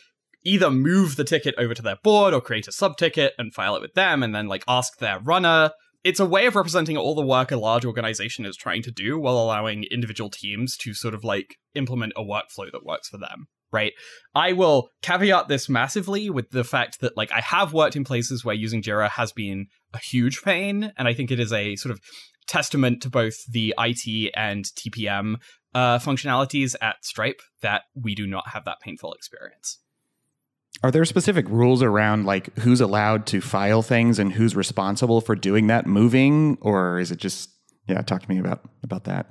either 0.44 0.70
move 0.70 1.16
the 1.16 1.24
ticket 1.24 1.54
over 1.58 1.74
to 1.74 1.82
their 1.82 1.98
board 2.02 2.34
or 2.34 2.40
create 2.40 2.66
a 2.66 2.72
sub 2.72 2.96
ticket 2.96 3.34
and 3.38 3.54
file 3.54 3.76
it 3.76 3.82
with 3.82 3.94
them 3.94 4.22
and 4.22 4.34
then 4.34 4.48
like 4.48 4.64
ask 4.66 4.98
their 4.98 5.20
runner 5.20 5.70
it's 6.02 6.20
a 6.20 6.26
way 6.26 6.46
of 6.46 6.56
representing 6.56 6.96
all 6.96 7.14
the 7.14 7.26
work 7.26 7.50
a 7.50 7.56
large 7.56 7.84
organization 7.84 8.46
is 8.46 8.56
trying 8.56 8.82
to 8.82 8.90
do 8.90 9.18
while 9.18 9.36
allowing 9.36 9.84
individual 9.90 10.30
teams 10.30 10.76
to 10.78 10.94
sort 10.94 11.14
of 11.14 11.24
like 11.24 11.56
implement 11.74 12.12
a 12.16 12.22
workflow 12.22 12.70
that 12.72 12.84
works 12.84 13.08
for 13.08 13.18
them 13.18 13.46
right? 13.72 13.92
I 14.34 14.52
will 14.52 14.90
caveat 15.02 15.48
this 15.48 15.68
massively 15.68 16.30
with 16.30 16.50
the 16.50 16.64
fact 16.64 17.00
that 17.00 17.16
like 17.16 17.32
i 17.32 17.40
have 17.40 17.72
worked 17.72 17.96
in 17.96 18.04
places 18.04 18.44
where 18.44 18.54
using 18.54 18.82
jira 18.82 19.08
has 19.08 19.32
been 19.32 19.66
a 19.94 19.98
huge 19.98 20.42
pain 20.42 20.92
and 20.96 21.08
i 21.08 21.14
think 21.14 21.30
it 21.30 21.40
is 21.40 21.52
a 21.52 21.76
sort 21.76 21.92
of 21.92 22.00
testament 22.46 23.02
to 23.02 23.10
both 23.10 23.36
the 23.50 23.74
it 23.78 24.30
and 24.34 24.64
tpm 24.64 25.36
uh, 25.72 25.98
functionalities 25.98 26.74
at 26.80 26.96
stripe 27.04 27.40
that 27.62 27.82
we 27.94 28.14
do 28.14 28.26
not 28.26 28.48
have 28.48 28.64
that 28.64 28.80
painful 28.80 29.12
experience 29.12 29.78
are 30.82 30.90
there 30.90 31.04
specific 31.04 31.48
rules 31.48 31.82
around 31.82 32.24
like 32.24 32.56
who's 32.58 32.80
allowed 32.80 33.26
to 33.26 33.40
file 33.40 33.82
things 33.82 34.18
and 34.18 34.32
who's 34.32 34.56
responsible 34.56 35.20
for 35.20 35.34
doing 35.34 35.66
that 35.66 35.86
moving, 35.86 36.56
or 36.60 36.98
is 36.98 37.10
it 37.10 37.18
just 37.18 37.50
yeah? 37.86 38.00
Talk 38.02 38.22
to 38.22 38.28
me 38.28 38.38
about 38.38 38.62
about 38.82 39.04
that. 39.04 39.30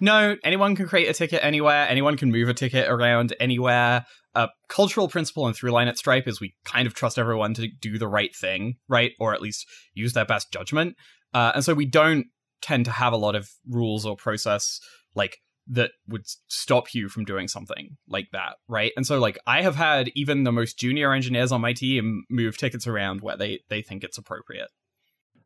No, 0.00 0.36
anyone 0.44 0.76
can 0.76 0.86
create 0.86 1.08
a 1.08 1.14
ticket 1.14 1.42
anywhere. 1.42 1.86
Anyone 1.88 2.16
can 2.16 2.30
move 2.30 2.48
a 2.48 2.54
ticket 2.54 2.88
around 2.88 3.34
anywhere. 3.40 4.04
A 4.34 4.48
cultural 4.68 5.08
principle 5.08 5.46
and 5.46 5.54
through 5.54 5.70
line 5.70 5.88
at 5.88 5.96
Stripe 5.96 6.26
is 6.26 6.40
we 6.40 6.54
kind 6.64 6.86
of 6.86 6.94
trust 6.94 7.18
everyone 7.18 7.54
to 7.54 7.68
do 7.80 7.98
the 7.98 8.08
right 8.08 8.34
thing, 8.34 8.74
right, 8.88 9.12
or 9.20 9.32
at 9.32 9.40
least 9.40 9.64
use 9.94 10.12
their 10.12 10.24
best 10.24 10.52
judgment. 10.52 10.96
Uh, 11.32 11.52
and 11.54 11.64
so 11.64 11.74
we 11.74 11.86
don't 11.86 12.26
tend 12.60 12.84
to 12.86 12.90
have 12.90 13.12
a 13.12 13.16
lot 13.16 13.36
of 13.36 13.48
rules 13.68 14.04
or 14.04 14.16
process 14.16 14.80
like 15.14 15.38
that 15.66 15.92
would 16.08 16.26
stop 16.48 16.94
you 16.94 17.08
from 17.08 17.24
doing 17.24 17.48
something 17.48 17.96
like 18.08 18.28
that, 18.32 18.56
right? 18.68 18.92
And 18.96 19.06
so 19.06 19.18
like 19.18 19.38
I 19.46 19.62
have 19.62 19.76
had 19.76 20.10
even 20.14 20.44
the 20.44 20.52
most 20.52 20.78
junior 20.78 21.12
engineers 21.12 21.52
on 21.52 21.60
my 21.60 21.72
team 21.72 22.24
move 22.30 22.58
tickets 22.58 22.86
around 22.86 23.20
where 23.20 23.36
they 23.36 23.60
they 23.68 23.82
think 23.82 24.04
it's 24.04 24.18
appropriate. 24.18 24.68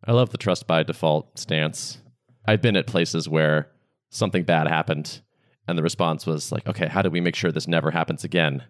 I 0.04 0.12
love 0.12 0.30
the 0.30 0.38
trust 0.38 0.66
by 0.66 0.82
default 0.82 1.38
stance. 1.38 1.98
I've 2.46 2.62
been 2.62 2.76
at 2.76 2.86
places 2.86 3.28
where 3.28 3.70
something 4.10 4.44
bad 4.44 4.66
happened 4.66 5.20
and 5.66 5.76
the 5.76 5.82
response 5.82 6.26
was 6.26 6.50
like, 6.50 6.66
"Okay, 6.66 6.88
how 6.88 7.02
do 7.02 7.10
we 7.10 7.20
make 7.20 7.36
sure 7.36 7.52
this 7.52 7.68
never 7.68 7.90
happens 7.90 8.24
again?" 8.24 8.64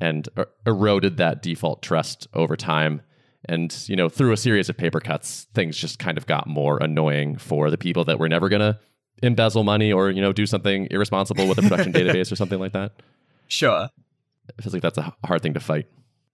and 0.00 0.28
er- 0.38 0.48
eroded 0.66 1.16
that 1.16 1.42
default 1.42 1.82
trust 1.82 2.26
over 2.34 2.56
time. 2.56 3.02
And, 3.46 3.76
you 3.88 3.96
know, 3.96 4.08
through 4.08 4.32
a 4.32 4.36
series 4.36 4.68
of 4.68 4.76
paper 4.76 5.00
cuts, 5.00 5.46
things 5.54 5.76
just 5.76 5.98
kind 5.98 6.16
of 6.16 6.26
got 6.26 6.46
more 6.46 6.78
annoying 6.78 7.36
for 7.36 7.70
the 7.70 7.78
people 7.78 8.04
that 8.06 8.18
were 8.18 8.28
never 8.28 8.48
going 8.48 8.60
to 8.60 8.78
embezzle 9.24 9.64
money 9.64 9.92
or 9.92 10.10
you 10.10 10.20
know 10.20 10.32
do 10.32 10.46
something 10.46 10.88
irresponsible 10.90 11.48
with 11.48 11.58
a 11.58 11.62
production 11.62 11.92
database 11.94 12.30
or 12.30 12.36
something 12.36 12.58
like 12.58 12.72
that. 12.72 12.92
Sure. 13.48 13.88
It 14.48 14.62
feels 14.62 14.74
like 14.74 14.82
that's 14.82 14.98
a 14.98 15.14
hard 15.24 15.42
thing 15.42 15.54
to 15.54 15.60
fight. 15.60 15.86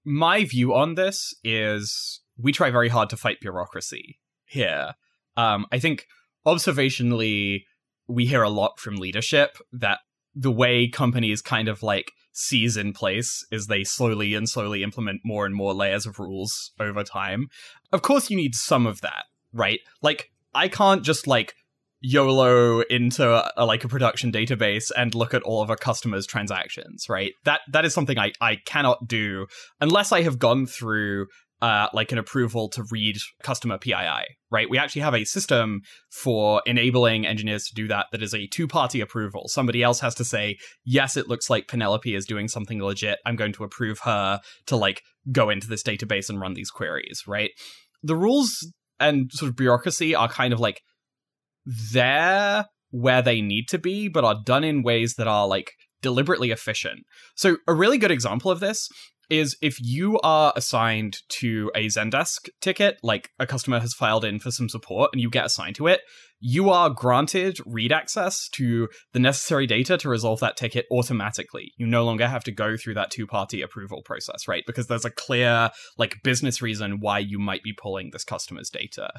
My 0.05 0.45
view 0.45 0.75
on 0.75 0.95
this 0.95 1.35
is 1.45 2.21
we 2.37 2.53
try 2.53 2.71
very 2.71 2.89
hard 2.89 3.11
to 3.11 3.17
fight 3.17 3.41
bureaucracy 3.41 4.19
here. 4.47 4.95
Um, 5.37 5.67
I 5.71 5.79
think 5.79 6.07
observationally, 6.47 7.65
we 8.09 8.27
hear 8.27 8.43
a 8.43 8.51
lot 8.51 8.81
from 8.81 8.97
leadership 8.97 9.59
that 9.73 10.01
the 10.35 10.51
way 10.51 10.89
companies 10.89 11.43
kind 11.43 11.69
of 11.69 11.83
like 11.83 12.13
seize 12.33 12.77
in 12.77 12.93
place 12.93 13.45
is 13.51 13.67
they 13.67 13.85
slowly 13.85 14.35
and 14.35 14.49
slowly 14.49 14.83
implement 14.83 15.21
more 15.25 15.47
and 15.47 15.55
more 15.55 15.75
layers 15.75 16.07
of 16.07 16.19
rules 16.19 16.73
over 16.81 17.05
time. 17.05 17.49
Of 17.93 18.03
course, 18.03 18.31
you 18.31 18.37
need 18.37 18.55
some 18.55 18.87
of 18.87 19.01
that, 19.01 19.25
right? 19.53 19.81
Like, 20.03 20.31
I 20.55 20.69
can't 20.69 21.03
just 21.03 21.27
like 21.27 21.55
YOLO 22.03 22.81
into 22.81 23.29
a, 23.57 23.65
like 23.65 23.85
a 23.85 23.89
production 23.89 24.33
database 24.33 24.91
and 24.97 25.15
look 25.15 25.35
at 25.35 25.43
all 25.43 25.63
of 25.63 25.71
a 25.71 25.77
customer's 25.77 26.27
transactions, 26.27 27.07
right? 27.09 27.33
That 27.45 27.61
that 27.73 27.85
is 27.85 27.93
something 27.93 28.19
I, 28.19 28.33
I 28.41 28.57
cannot 28.57 29.07
do 29.07 29.47
unless 29.81 30.13
I 30.13 30.23
have 30.23 30.39
gone 30.39 30.67
through 30.67 31.27
uh, 31.63 31.89
like 31.93 32.11
an 32.11 32.19
approval 32.19 32.69
to 32.71 32.85
read 32.91 33.17
customer 33.43 33.77
PII, 33.77 34.25
right? 34.51 34.71
We 34.71 34.79
actually 34.79 35.03
have 35.03 35.15
a 35.15 35.25
system 35.25 35.83
for 36.11 36.63
enabling 36.65 37.27
engineers 37.27 37.65
to 37.67 37.75
do 37.75 37.87
that 37.89 38.07
that 38.13 38.23
is 38.23 38.35
a 38.35 38.47
two 38.47 38.67
party 38.67 39.01
approval. 39.01 39.47
Somebody 39.49 39.83
else 39.83 40.01
has 40.01 40.15
to 40.17 40.25
say, 40.25 40.57
yes, 40.85 41.17
it 41.17 41.29
looks 41.29 41.51
like 41.51 41.69
Penelope 41.69 42.15
is 42.15 42.25
doing 42.25 42.49
something 42.49 42.83
legit. 42.83 43.19
I'm 43.27 43.37
going 43.37 43.53
to 43.55 43.65
approve 43.65 44.01
her 44.01 44.41
to 44.67 44.77
like 44.77 45.03
go 45.31 45.51
into 45.51 45.69
this 45.69 45.83
database 45.83 46.31
and 46.31 46.41
run 46.41 46.55
these 46.55 46.71
queries, 46.71 47.25
right? 47.27 47.51
The 48.03 48.17
rules 48.17 48.51
and 48.99 49.31
sort 49.33 49.51
of 49.51 49.57
bureaucracy 49.57 50.15
are 50.15 50.29
kind 50.29 50.55
of 50.55 50.61
like 50.61 50.81
there 51.65 52.67
where 52.91 53.23
they 53.23 53.41
need 53.41 53.69
to 53.69 53.79
be, 53.79 54.09
but 54.09 54.25
are 54.25 54.41
done 54.45 54.65
in 54.65 54.83
ways 54.83 55.15
that 55.15 55.29
are 55.29 55.47
like 55.47 55.73
deliberately 56.03 56.51
efficient. 56.51 57.01
So, 57.35 57.57
a 57.69 57.75
really 57.75 57.99
good 57.99 58.11
example 58.11 58.51
of 58.51 58.61
this 58.61 58.89
is 59.31 59.57
if 59.63 59.79
you 59.81 60.19
are 60.21 60.53
assigned 60.57 61.19
to 61.29 61.71
a 61.75 61.87
Zendesk 61.87 62.49
ticket, 62.61 62.99
like 63.03 63.31
a 63.39 63.47
customer 63.47 63.81
has 63.81 63.95
filed 63.95 64.25
in 64.25 64.39
for 64.39 64.51
some 64.51 64.69
support 64.69 65.11
and 65.13 65.23
you 65.23 65.31
get 65.31 65.47
assigned 65.47 65.77
to 65.77 65.87
it, 65.87 66.01
you 66.41 66.71
are 66.71 66.89
granted 66.89 67.59
read 67.67 67.93
access 67.93 68.49
to 68.49 68.89
the 69.13 69.19
necessary 69.19 69.67
data 69.67 69.99
to 69.99 70.09
resolve 70.09 70.41
that 70.41 70.57
ticket 70.57 70.87
automatically. 70.91 71.73
You 71.77 71.87
no 71.87 72.05
longer 72.05 72.27
have 72.27 72.45
to 72.45 72.53
go 72.53 72.77
through 72.77 72.95
that 72.95 73.11
two 73.11 73.27
party 73.27 73.61
approval 73.61 74.03
process, 74.03 74.49
right? 74.49 74.65
Because 74.67 74.87
there's 74.87 75.05
a 75.05 75.11
clear, 75.11 75.71
like, 75.99 76.23
business 76.25 76.63
reason 76.63 76.99
why 77.01 77.19
you 77.19 77.39
might 77.39 77.63
be 77.63 77.75
pulling 77.75 78.11
this 78.11 78.25
customer's 78.25 78.71
data. 78.71 79.11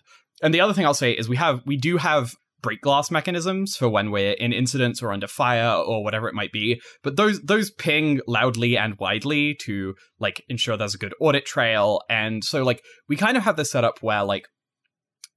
And 0.41 0.53
the 0.53 0.61
other 0.61 0.73
thing 0.73 0.85
I'll 0.85 0.95
say 0.95 1.11
is 1.11 1.29
we 1.29 1.37
have, 1.37 1.61
we 1.65 1.77
do 1.77 1.97
have 1.97 2.33
break 2.61 2.81
glass 2.81 3.11
mechanisms 3.11 3.75
for 3.75 3.89
when 3.89 4.11
we're 4.11 4.33
in 4.33 4.53
incidents 4.53 5.01
or 5.01 5.11
under 5.11 5.27
fire 5.27 5.73
or 5.73 6.03
whatever 6.03 6.27
it 6.27 6.35
might 6.35 6.51
be. 6.51 6.81
But 7.03 7.15
those 7.15 7.41
those 7.41 7.71
ping 7.71 8.21
loudly 8.27 8.77
and 8.77 8.95
widely 8.99 9.55
to 9.63 9.95
like 10.19 10.43
ensure 10.49 10.77
there's 10.77 10.95
a 10.95 10.99
good 10.99 11.15
audit 11.19 11.45
trail. 11.45 12.01
And 12.09 12.43
so 12.43 12.63
like 12.63 12.81
we 13.07 13.15
kind 13.15 13.37
of 13.37 13.43
have 13.43 13.57
this 13.57 13.71
setup 13.71 14.01
where 14.01 14.23
like 14.23 14.47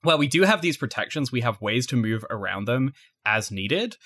well, 0.05 0.19
we 0.19 0.29
do 0.29 0.43
have 0.43 0.61
these 0.61 0.77
protections, 0.77 1.33
we 1.33 1.41
have 1.41 1.61
ways 1.63 1.87
to 1.87 1.97
move 1.97 2.25
around 2.29 2.67
them 2.67 2.93
as 3.25 3.51
needed, 3.51 3.97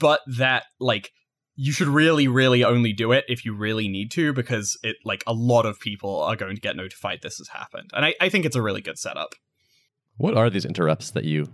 but 0.00 0.20
that 0.26 0.64
like 0.80 1.10
you 1.54 1.72
should 1.72 1.88
really, 1.88 2.26
really 2.26 2.64
only 2.64 2.92
do 2.92 3.12
it 3.12 3.24
if 3.28 3.44
you 3.44 3.54
really 3.54 3.88
need 3.88 4.10
to, 4.12 4.32
because 4.32 4.78
it 4.82 4.96
like 5.04 5.22
a 5.26 5.32
lot 5.32 5.66
of 5.66 5.78
people 5.78 6.20
are 6.22 6.36
going 6.36 6.56
to 6.56 6.60
get 6.60 6.76
notified 6.76 7.20
this 7.22 7.38
has 7.38 7.48
happened. 7.48 7.90
And 7.92 8.04
I, 8.04 8.14
I 8.20 8.28
think 8.28 8.44
it's 8.44 8.56
a 8.56 8.62
really 8.62 8.80
good 8.80 8.98
setup. 8.98 9.34
What 10.16 10.36
are 10.36 10.50
these 10.50 10.64
interrupts 10.64 11.12
that 11.12 11.24
you 11.24 11.48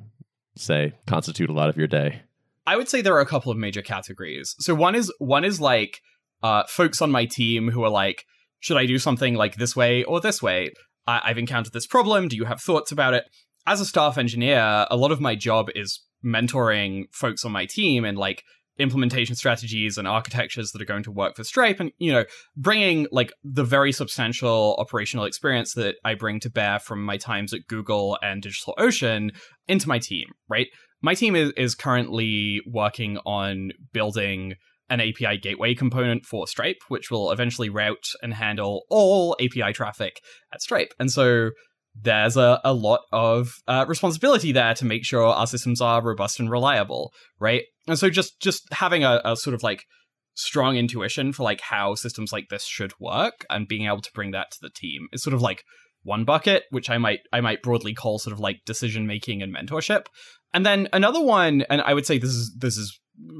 say 0.57 0.95
constitute 1.07 1.51
a 1.51 1.53
lot 1.53 1.69
of 1.69 1.77
your 1.77 1.87
day? 1.87 2.23
I 2.67 2.77
would 2.77 2.89
say 2.89 3.01
there 3.01 3.15
are 3.15 3.21
a 3.21 3.27
couple 3.27 3.53
of 3.53 3.59
major 3.59 3.83
categories. 3.83 4.55
So 4.59 4.75
one 4.75 4.95
is 4.95 5.13
one 5.19 5.45
is 5.45 5.61
like 5.61 6.01
uh, 6.43 6.65
folks 6.69 7.01
on 7.01 7.11
my 7.11 7.25
team 7.27 7.71
who 7.71 7.85
are 7.85 7.91
like, 7.91 8.25
should 8.61 8.77
I 8.77 8.87
do 8.87 8.99
something 8.99 9.35
like 9.35 9.57
this 9.57 9.77
way 9.77 10.03
or 10.05 10.21
this 10.21 10.43
way? 10.43 10.71
I- 11.07 11.23
I've 11.25 11.39
encountered 11.39 11.73
this 11.73 11.87
problem. 11.87 12.29
Do 12.29 12.37
you 12.37 12.45
have 12.45 12.61
thoughts 12.61 12.91
about 12.91 13.15
it? 13.15 13.25
As 13.67 13.81
a 13.81 13.85
staff 13.87 14.19
engineer, 14.19 14.87
a 14.91 14.97
lot 14.97 15.13
of 15.13 15.21
my 15.21 15.35
job 15.35 15.69
is 15.75 16.01
mentoring 16.25 17.05
folks 17.13 17.45
on 17.45 17.53
my 17.53 17.67
team 17.67 18.05
and 18.05 18.19
like 18.19 18.43
implementation 18.79 19.35
strategies 19.35 19.97
and 19.97 20.07
architectures 20.07 20.73
that 20.73 20.83
are 20.83 20.87
going 20.87 21.03
to 21.03 21.11
work 21.11 21.35
for 21.35 21.45
Stripe 21.45 21.81
and 21.81 21.93
you 21.99 22.13
know 22.13 22.25
bringing 22.57 23.07
like 23.11 23.33
the 23.43 23.65
very 23.65 23.91
substantial 23.93 24.77
operational 24.79 25.25
experience 25.25 25.75
that 25.75 25.97
I 26.05 26.15
bring 26.15 26.41
to 26.41 26.51
bear 26.51 26.79
from 26.79 27.03
my 27.03 27.17
times 27.17 27.55
at 27.55 27.67
Google 27.69 28.19
and 28.23 28.43
DigitalOcean 28.43 29.31
into 29.69 29.89
my 29.89 29.99
team, 29.99 30.29
right? 30.49 30.69
My 31.03 31.15
team 31.15 31.37
is, 31.37 31.53
is 31.57 31.75
currently 31.75 32.61
working 32.67 33.19
on 33.19 33.71
building 33.93 34.55
an 34.89 35.01
API 35.01 35.39
gateway 35.39 35.75
component 35.75 36.25
for 36.25 36.47
Stripe, 36.47 36.79
which 36.89 37.11
will 37.11 37.31
eventually 37.33 37.69
route 37.69 38.09
and 38.23 38.35
handle 38.35 38.83
all 38.89 39.37
API 39.41 39.73
traffic 39.73 40.21
at 40.53 40.63
Stripe. 40.63 40.95
And 40.99 41.11
so 41.11 41.51
there's 42.01 42.37
a, 42.37 42.61
a 42.65 42.73
lot 42.73 43.01
of 43.13 43.55
uh, 43.67 43.85
responsibility 43.89 44.53
there 44.53 44.75
to 44.75 44.85
make 44.85 45.05
sure 45.05 45.25
our 45.25 45.47
systems 45.47 45.81
are 45.81 46.03
robust 46.03 46.39
and 46.39 46.51
reliable, 46.51 47.13
right? 47.41 47.63
And 47.89 47.99
so 47.99 48.11
just 48.11 48.39
just 48.41 48.63
having 48.73 49.03
a, 49.05 49.21
a 49.25 49.37
sort 49.37 49.55
of 49.55 49.63
like 49.63 49.85
strong 50.35 50.77
intuition 50.77 51.33
for 51.33 51.43
like 51.43 51.61
how 51.63 51.95
systems 51.95 52.33
like 52.33 52.49
this 52.51 52.65
should 52.65 52.93
work 53.01 53.47
and 53.49 53.67
being 53.67 53.87
able 53.87 54.03
to 54.03 54.13
bring 54.13 54.33
that 54.33 54.51
to 54.51 54.59
the 54.61 54.71
team 54.71 55.09
is 55.13 55.23
sort 55.23 55.33
of 55.33 55.41
like 55.41 55.65
one 56.07 56.25
bucket 56.25 56.65
which 56.71 56.89
i 56.89 56.99
might 56.99 57.21
i 57.33 57.41
might 57.41 57.63
broadly 57.63 57.95
call 57.95 58.19
sort 58.19 58.33
of 58.33 58.41
like 58.41 58.61
decision 58.65 59.07
making 59.07 59.43
and 59.43 59.55
mentorship 59.55 60.07
and 60.55 60.65
then 60.65 60.89
another 60.93 61.21
one 61.21 61.63
and 61.69 61.83
i 61.83 61.93
would 61.93 62.07
say 62.07 62.19
this 62.19 62.31
is 62.31 62.55
this 62.59 62.77
is 62.77 62.99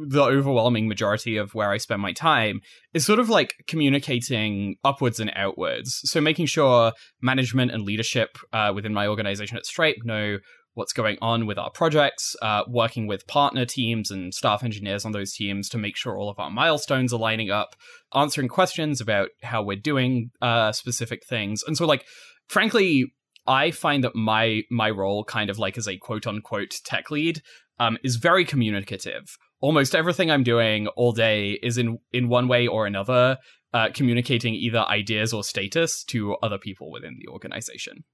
the 0.09 0.23
overwhelming 0.23 0.89
majority 0.89 1.37
of 1.37 1.55
where 1.55 1.71
i 1.71 1.77
spend 1.77 2.01
my 2.01 2.13
time 2.13 2.61
is 2.95 3.05
sort 3.05 3.19
of 3.19 3.29
like 3.29 3.55
communicating 3.67 4.77
upwards 4.85 5.21
and 5.21 5.31
outwards 5.37 6.01
so 6.05 6.21
making 6.21 6.47
sure 6.47 6.93
management 7.23 7.71
and 7.71 7.83
leadership 7.83 8.39
uh, 8.53 8.73
within 8.75 8.95
my 8.95 9.07
organization 9.07 9.57
at 9.57 9.67
stripe 9.67 9.97
know 10.05 10.39
what's 10.77 10.93
going 10.93 11.17
on 11.23 11.47
with 11.47 11.57
our 11.57 11.71
projects, 11.71 12.37
uh, 12.43 12.63
working 12.69 13.07
with 13.07 13.27
partner 13.27 13.65
teams 13.65 14.11
and 14.11 14.35
staff 14.35 14.63
engineers 14.63 15.07
on 15.07 15.13
those 15.13 15.33
teams 15.33 15.71
to 15.71 15.79
make 15.79 15.97
sure 15.97 16.19
all 16.19 16.29
of 16.29 16.39
our 16.39 16.51
milestones 16.51 17.15
are 17.15 17.19
lining 17.19 17.51
up, 17.51 17.75
answering 18.15 18.47
questions 18.47 19.01
about 19.01 19.31
how 19.43 19.63
we're 19.63 19.75
doing 19.75 20.31
uh, 20.43 20.71
specific 20.73 21.25
things. 21.27 21.63
And 21.67 21.79
so, 21.79 21.87
like, 21.87 22.05
frankly, 22.49 23.13
I 23.47 23.71
find 23.71 24.05
that 24.05 24.15
my 24.15 24.63
my 24.71 24.91
role, 24.91 25.25
kind 25.25 25.51
of 25.51 25.59
like 25.59 25.79
as 25.79 25.87
a 25.87 25.97
quote 25.97 26.27
unquote 26.27 26.75
tech 26.85 27.11
lead, 27.11 27.43
um, 27.79 27.99
is 28.03 28.17
very 28.17 28.45
communicative. 28.45 29.37
Almost 29.61 29.95
everything 29.95 30.31
I'm 30.31 30.43
doing 30.43 30.89
all 30.89 31.13
day 31.13 31.53
is 31.63 31.79
in 31.79 31.99
in 32.13 32.29
one 32.29 32.49
way 32.49 32.67
or 32.67 32.87
another 32.87 33.39
uh, 33.73 33.89
communicating 33.93 34.55
either 34.55 34.81
ideas 34.81 35.33
or 35.33 35.45
status 35.45 36.05
to 36.05 36.35
other 36.37 36.59
people 36.59 36.91
within 36.91 37.17
the 37.19 37.31
organization. 37.31 38.05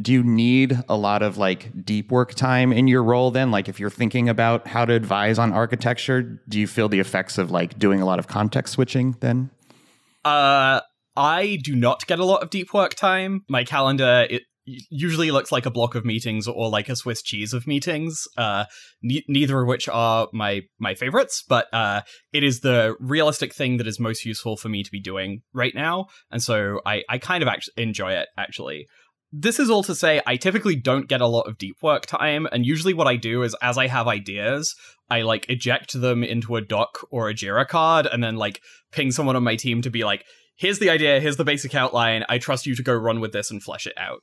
Do 0.00 0.12
you 0.12 0.22
need 0.22 0.78
a 0.88 0.96
lot 0.96 1.22
of 1.22 1.36
like 1.36 1.84
deep 1.84 2.10
work 2.10 2.34
time 2.34 2.72
in 2.72 2.88
your 2.88 3.02
role 3.02 3.30
then? 3.30 3.50
Like 3.50 3.68
if 3.68 3.78
you're 3.78 3.90
thinking 3.90 4.28
about 4.28 4.66
how 4.66 4.86
to 4.86 4.94
advise 4.94 5.38
on 5.38 5.52
architecture 5.52 6.42
do 6.48 6.58
you 6.58 6.66
feel 6.66 6.88
the 6.88 7.00
effects 7.00 7.36
of 7.36 7.50
like 7.50 7.78
doing 7.78 8.00
a 8.00 8.06
lot 8.06 8.18
of 8.18 8.26
context 8.26 8.74
switching 8.74 9.16
then? 9.20 9.50
Uh 10.24 10.80
i 11.16 11.58
do 11.62 11.74
not 11.74 12.06
get 12.06 12.18
a 12.18 12.24
lot 12.24 12.42
of 12.42 12.50
deep 12.50 12.72
work 12.72 12.94
time. 12.94 13.42
My 13.48 13.64
calendar 13.64 14.26
it 14.28 14.42
usually 14.64 15.32
looks 15.32 15.50
like 15.50 15.66
a 15.66 15.70
block 15.70 15.96
of 15.96 16.04
meetings 16.04 16.46
or 16.46 16.68
like 16.68 16.88
a 16.88 16.94
swiss 16.94 17.20
cheese 17.20 17.52
of 17.52 17.66
meetings 17.66 18.28
uh 18.36 18.64
ne- 19.02 19.24
neither 19.26 19.60
of 19.60 19.66
which 19.66 19.88
are 19.88 20.28
my 20.32 20.60
my 20.78 20.94
favorites 20.94 21.42
but 21.48 21.66
uh 21.74 22.00
it 22.32 22.44
is 22.44 22.60
the 22.60 22.94
realistic 23.00 23.52
thing 23.52 23.78
that 23.78 23.88
is 23.88 23.98
most 23.98 24.24
useful 24.24 24.56
for 24.56 24.68
me 24.68 24.84
to 24.84 24.90
be 24.92 25.00
doing 25.00 25.42
right 25.52 25.74
now 25.74 26.06
and 26.30 26.42
so 26.42 26.80
i 26.86 27.02
i 27.08 27.18
kind 27.18 27.42
of 27.42 27.48
actually 27.48 27.74
enjoy 27.76 28.12
it 28.12 28.28
actually. 28.38 28.86
This 29.34 29.58
is 29.58 29.70
all 29.70 29.82
to 29.84 29.94
say 29.94 30.20
I 30.26 30.36
typically 30.36 30.76
don't 30.76 31.08
get 31.08 31.22
a 31.22 31.26
lot 31.26 31.48
of 31.48 31.56
deep 31.56 31.76
work 31.82 32.04
time, 32.04 32.46
and 32.52 32.66
usually 32.66 32.92
what 32.92 33.06
I 33.06 33.16
do 33.16 33.42
is 33.42 33.56
as 33.62 33.78
I 33.78 33.86
have 33.86 34.06
ideas, 34.06 34.74
I 35.08 35.22
like 35.22 35.48
eject 35.48 35.98
them 35.98 36.22
into 36.22 36.54
a 36.56 36.60
doc 36.60 36.98
or 37.10 37.30
a 37.30 37.34
Jira 37.34 37.66
card 37.66 38.06
and 38.06 38.22
then 38.22 38.36
like 38.36 38.60
ping 38.90 39.10
someone 39.10 39.34
on 39.34 39.42
my 39.42 39.56
team 39.56 39.80
to 39.82 39.90
be 39.90 40.04
like, 40.04 40.26
here's 40.62 40.78
the 40.78 40.90
idea, 40.90 41.18
here's 41.18 41.36
the 41.36 41.44
basic 41.44 41.74
outline, 41.74 42.24
I 42.28 42.38
trust 42.38 42.66
you 42.66 42.76
to 42.76 42.84
go 42.84 42.94
run 42.94 43.18
with 43.18 43.32
this 43.32 43.50
and 43.50 43.60
flesh 43.60 43.84
it 43.84 43.94
out. 43.96 44.20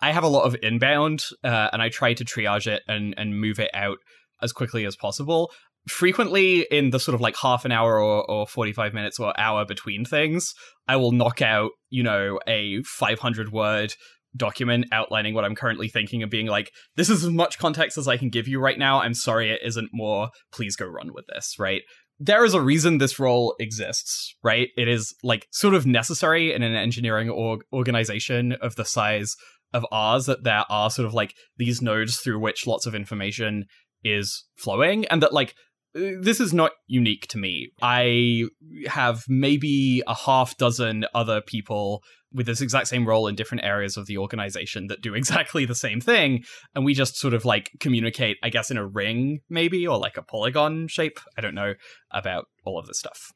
I 0.00 0.12
have 0.12 0.24
a 0.24 0.28
lot 0.28 0.44
of 0.44 0.56
inbound, 0.62 1.24
uh, 1.44 1.68
and 1.74 1.82
I 1.82 1.90
try 1.90 2.14
to 2.14 2.24
triage 2.24 2.66
it 2.66 2.82
and, 2.88 3.14
and 3.18 3.38
move 3.38 3.60
it 3.60 3.70
out 3.74 3.98
as 4.40 4.50
quickly 4.50 4.86
as 4.86 4.96
possible. 4.96 5.52
Frequently, 5.86 6.66
in 6.70 6.88
the 6.88 6.98
sort 6.98 7.14
of 7.14 7.20
like 7.20 7.36
half 7.36 7.66
an 7.66 7.70
hour 7.70 8.02
or, 8.02 8.28
or 8.30 8.46
45 8.46 8.94
minutes 8.94 9.20
or 9.20 9.38
hour 9.38 9.66
between 9.66 10.06
things, 10.06 10.54
I 10.88 10.96
will 10.96 11.12
knock 11.12 11.42
out, 11.42 11.72
you 11.90 12.02
know, 12.02 12.40
a 12.48 12.82
500 12.84 13.52
word 13.52 13.92
document 14.34 14.86
outlining 14.90 15.34
what 15.34 15.44
I'm 15.44 15.54
currently 15.54 15.88
thinking 15.88 16.22
and 16.22 16.30
being 16.30 16.46
like, 16.46 16.70
this 16.96 17.10
is 17.10 17.24
as 17.24 17.30
much 17.30 17.58
context 17.58 17.98
as 17.98 18.08
I 18.08 18.16
can 18.16 18.30
give 18.30 18.48
you 18.48 18.58
right 18.58 18.78
now. 18.78 19.02
I'm 19.02 19.14
sorry 19.14 19.50
it 19.50 19.60
isn't 19.62 19.90
more. 19.92 20.30
Please 20.50 20.76
go 20.76 20.86
run 20.86 21.12
with 21.12 21.26
this, 21.28 21.56
right? 21.58 21.82
There 22.20 22.44
is 22.44 22.54
a 22.54 22.60
reason 22.60 22.98
this 22.98 23.18
role 23.18 23.54
exists, 23.58 24.34
right? 24.42 24.68
It 24.76 24.88
is 24.88 25.14
like 25.22 25.48
sort 25.50 25.74
of 25.74 25.86
necessary 25.86 26.52
in 26.52 26.62
an 26.62 26.74
engineering 26.74 27.28
org- 27.28 27.64
organization 27.72 28.52
of 28.52 28.76
the 28.76 28.84
size 28.84 29.36
of 29.72 29.84
ours 29.90 30.26
that 30.26 30.44
there 30.44 30.64
are 30.70 30.90
sort 30.90 31.06
of 31.06 31.14
like 31.14 31.34
these 31.58 31.82
nodes 31.82 32.16
through 32.18 32.38
which 32.38 32.66
lots 32.66 32.86
of 32.86 32.94
information 32.94 33.66
is 34.04 34.44
flowing 34.56 35.04
and 35.06 35.22
that 35.22 35.32
like 35.32 35.54
this 35.94 36.40
is 36.40 36.52
not 36.52 36.72
unique 36.86 37.28
to 37.28 37.38
me. 37.38 37.70
I 37.80 38.44
have 38.86 39.24
maybe 39.28 40.02
a 40.06 40.14
half 40.14 40.56
dozen 40.56 41.06
other 41.14 41.40
people 41.40 42.02
with 42.32 42.46
this 42.46 42.60
exact 42.60 42.88
same 42.88 43.06
role 43.06 43.28
in 43.28 43.36
different 43.36 43.64
areas 43.64 43.96
of 43.96 44.06
the 44.06 44.18
organization 44.18 44.88
that 44.88 45.00
do 45.00 45.14
exactly 45.14 45.64
the 45.64 45.74
same 45.74 46.00
thing. 46.00 46.42
And 46.74 46.84
we 46.84 46.94
just 46.94 47.16
sort 47.16 47.32
of 47.32 47.44
like 47.44 47.70
communicate, 47.80 48.38
I 48.42 48.50
guess, 48.50 48.70
in 48.70 48.76
a 48.76 48.86
ring, 48.86 49.40
maybe, 49.48 49.86
or 49.86 49.96
like 49.98 50.16
a 50.16 50.22
polygon 50.22 50.88
shape. 50.88 51.18
I 51.38 51.40
don't 51.40 51.54
know 51.54 51.74
about 52.10 52.46
all 52.64 52.78
of 52.78 52.86
this 52.86 52.98
stuff. 52.98 53.32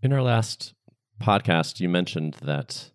In 0.00 0.12
our 0.12 0.22
last 0.22 0.74
podcast, 1.20 1.80
you 1.80 1.88
mentioned 1.88 2.36
that 2.42 2.92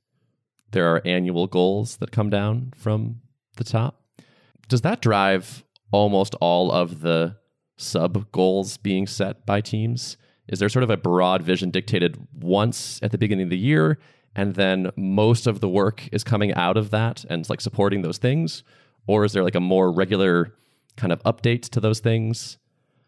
there 0.72 0.96
are 0.96 1.02
annual 1.06 1.48
goals 1.48 1.98
that 1.98 2.12
come 2.12 2.30
down 2.30 2.72
from 2.78 3.20
the 3.58 3.66
top. 3.66 4.02
Does 4.70 4.82
that 4.82 5.02
drive 5.02 5.66
almost 5.92 6.34
all 6.36 6.72
of 6.72 7.02
the 7.02 7.36
sub 7.78 8.32
goals 8.32 8.78
being 8.78 9.08
set 9.08 9.46
by 9.46 9.62
teams? 9.62 10.18
Is 10.48 10.60
there 10.60 10.70
sort 10.70 10.84
of 10.84 10.90
a 10.90 10.98
broad 10.98 11.42
vision 11.42 11.70
dictated 11.72 12.18
once 12.34 13.00
at 13.02 13.12
the 13.12 13.18
beginning 13.18 13.46
of 13.46 13.50
the 13.50 13.58
year, 13.58 13.98
and 14.36 14.56
then 14.56 14.92
most 14.96 15.48
of 15.48 15.60
the 15.60 15.70
work 15.70 16.10
is 16.12 16.24
coming 16.24 16.54
out 16.54 16.78
of 16.78 16.90
that 16.90 17.24
and 17.30 17.50
like 17.50 17.62
supporting 17.62 18.02
those 18.02 18.18
things? 18.18 18.64
Or 19.08 19.26
is 19.26 19.34
there 19.34 19.44
like 19.44 19.56
a 19.56 19.62
more 19.62 19.92
regular 19.92 20.54
kind 20.98 21.14
of 21.14 21.22
update 21.24 21.70
to 21.70 21.80
those 21.80 22.00
things? 22.00 22.58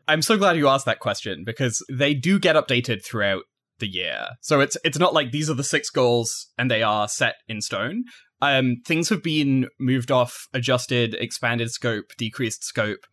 I'm 0.08 0.22
so 0.22 0.38
glad 0.38 0.58
you 0.58 0.68
asked 0.68 0.86
that 0.86 1.00
question 1.00 1.44
because 1.46 1.84
they 1.92 2.14
do 2.14 2.40
get 2.40 2.56
updated 2.56 3.04
throughout 3.04 3.44
the 3.80 3.88
year. 3.88 4.28
So 4.42 4.62
it's 4.62 4.78
it's 4.84 5.00
not 5.00 5.14
like 5.14 5.32
these 5.32 5.50
are 5.50 5.56
the 5.56 5.64
six 5.64 5.90
goals 5.90 6.48
and 6.58 6.70
they 6.70 6.84
are 6.84 7.08
set 7.08 7.36
in 7.48 7.62
stone. 7.62 8.06
Um, 8.42 8.78
things 8.86 9.10
have 9.10 9.24
been 9.24 9.68
moved 9.80 10.12
off, 10.12 10.48
adjusted, 10.54 11.16
expanded 11.16 11.72
scope, 11.72 12.12
decreased 12.18 12.64
scope 12.64 13.06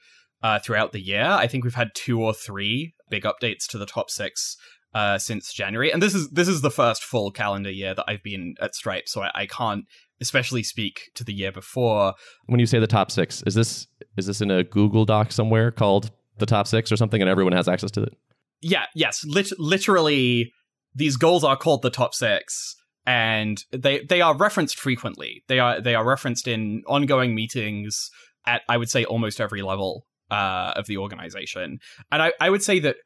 uh, 0.43 0.59
throughout 0.59 0.93
the 0.93 1.01
year. 1.01 1.25
I 1.25 1.47
think 1.47 1.65
we've 1.65 1.75
had 1.75 1.91
two 1.95 2.23
or 2.23 2.35
three 2.35 2.95
big 3.11 3.25
updates 3.25 3.67
to 3.69 3.79
the 3.79 3.87
top 3.87 4.11
six 4.11 4.57
uh, 4.95 5.19
since 5.19 5.53
January, 5.53 5.91
and 5.91 6.03
this 6.03 6.15
is 6.15 6.31
this 6.31 6.49
is 6.49 6.61
the 6.61 6.71
first 6.71 7.03
full 7.03 7.31
calendar 7.31 7.71
year 7.71 7.95
that 7.95 8.05
I've 8.09 8.23
been 8.23 8.55
at 8.61 8.75
Stripe, 8.75 9.09
so 9.09 9.23
I, 9.23 9.31
I 9.35 9.47
can't 9.47 9.85
especially 10.21 10.63
speak 10.63 11.11
to 11.15 11.25
the 11.25 11.33
year 11.33 11.51
before. 11.51 12.15
When 12.47 12.61
you 12.61 12.67
say 12.67 12.79
the 12.79 12.87
top 12.87 13.11
six, 13.11 13.43
is 13.47 13.55
this 13.55 13.87
is 14.17 14.27
this 14.27 14.41
in 14.41 14.51
a 14.51 14.63
Google 14.63 15.05
Doc 15.05 15.33
somewhere 15.33 15.71
called 15.71 16.11
the 16.39 16.47
top 16.47 16.67
six 16.67 16.93
or 16.93 16.97
something, 16.97 17.21
and 17.21 17.31
everyone 17.31 17.53
has 17.53 17.69
access 17.69 17.91
to 17.93 18.03
it? 18.03 18.15
Yeah, 18.61 18.85
yes, 18.95 19.25
lit- 19.25 19.59
literally, 19.59 20.53
these 20.95 21.17
goals 21.17 21.43
are 21.43 21.57
called 21.57 21.83
the 21.83 21.91
top 21.91 22.15
six 22.15 22.77
and 23.07 23.65
they 23.73 24.01
they 24.01 24.21
are 24.21 24.37
referenced 24.37 24.79
frequently. 24.79 25.43
They 25.49 25.59
are 25.59 25.81
they 25.81 25.95
are 25.95 26.05
referenced 26.05 26.47
in 26.47 26.83
ongoing 26.87 27.35
meetings 27.35 28.11
at 28.47 28.63
I 28.69 28.77
would 28.77 28.91
say 28.91 29.05
almost 29.05 29.41
every 29.41 29.63
level 29.63 30.07
uh, 30.33 30.73
of 30.77 30.87
the 30.87 30.97
organization. 30.97 31.79
And 32.11 32.23
I, 32.23 32.33
I 32.41 32.51
would 32.51 32.63
say 32.63 32.81
that 32.81 32.97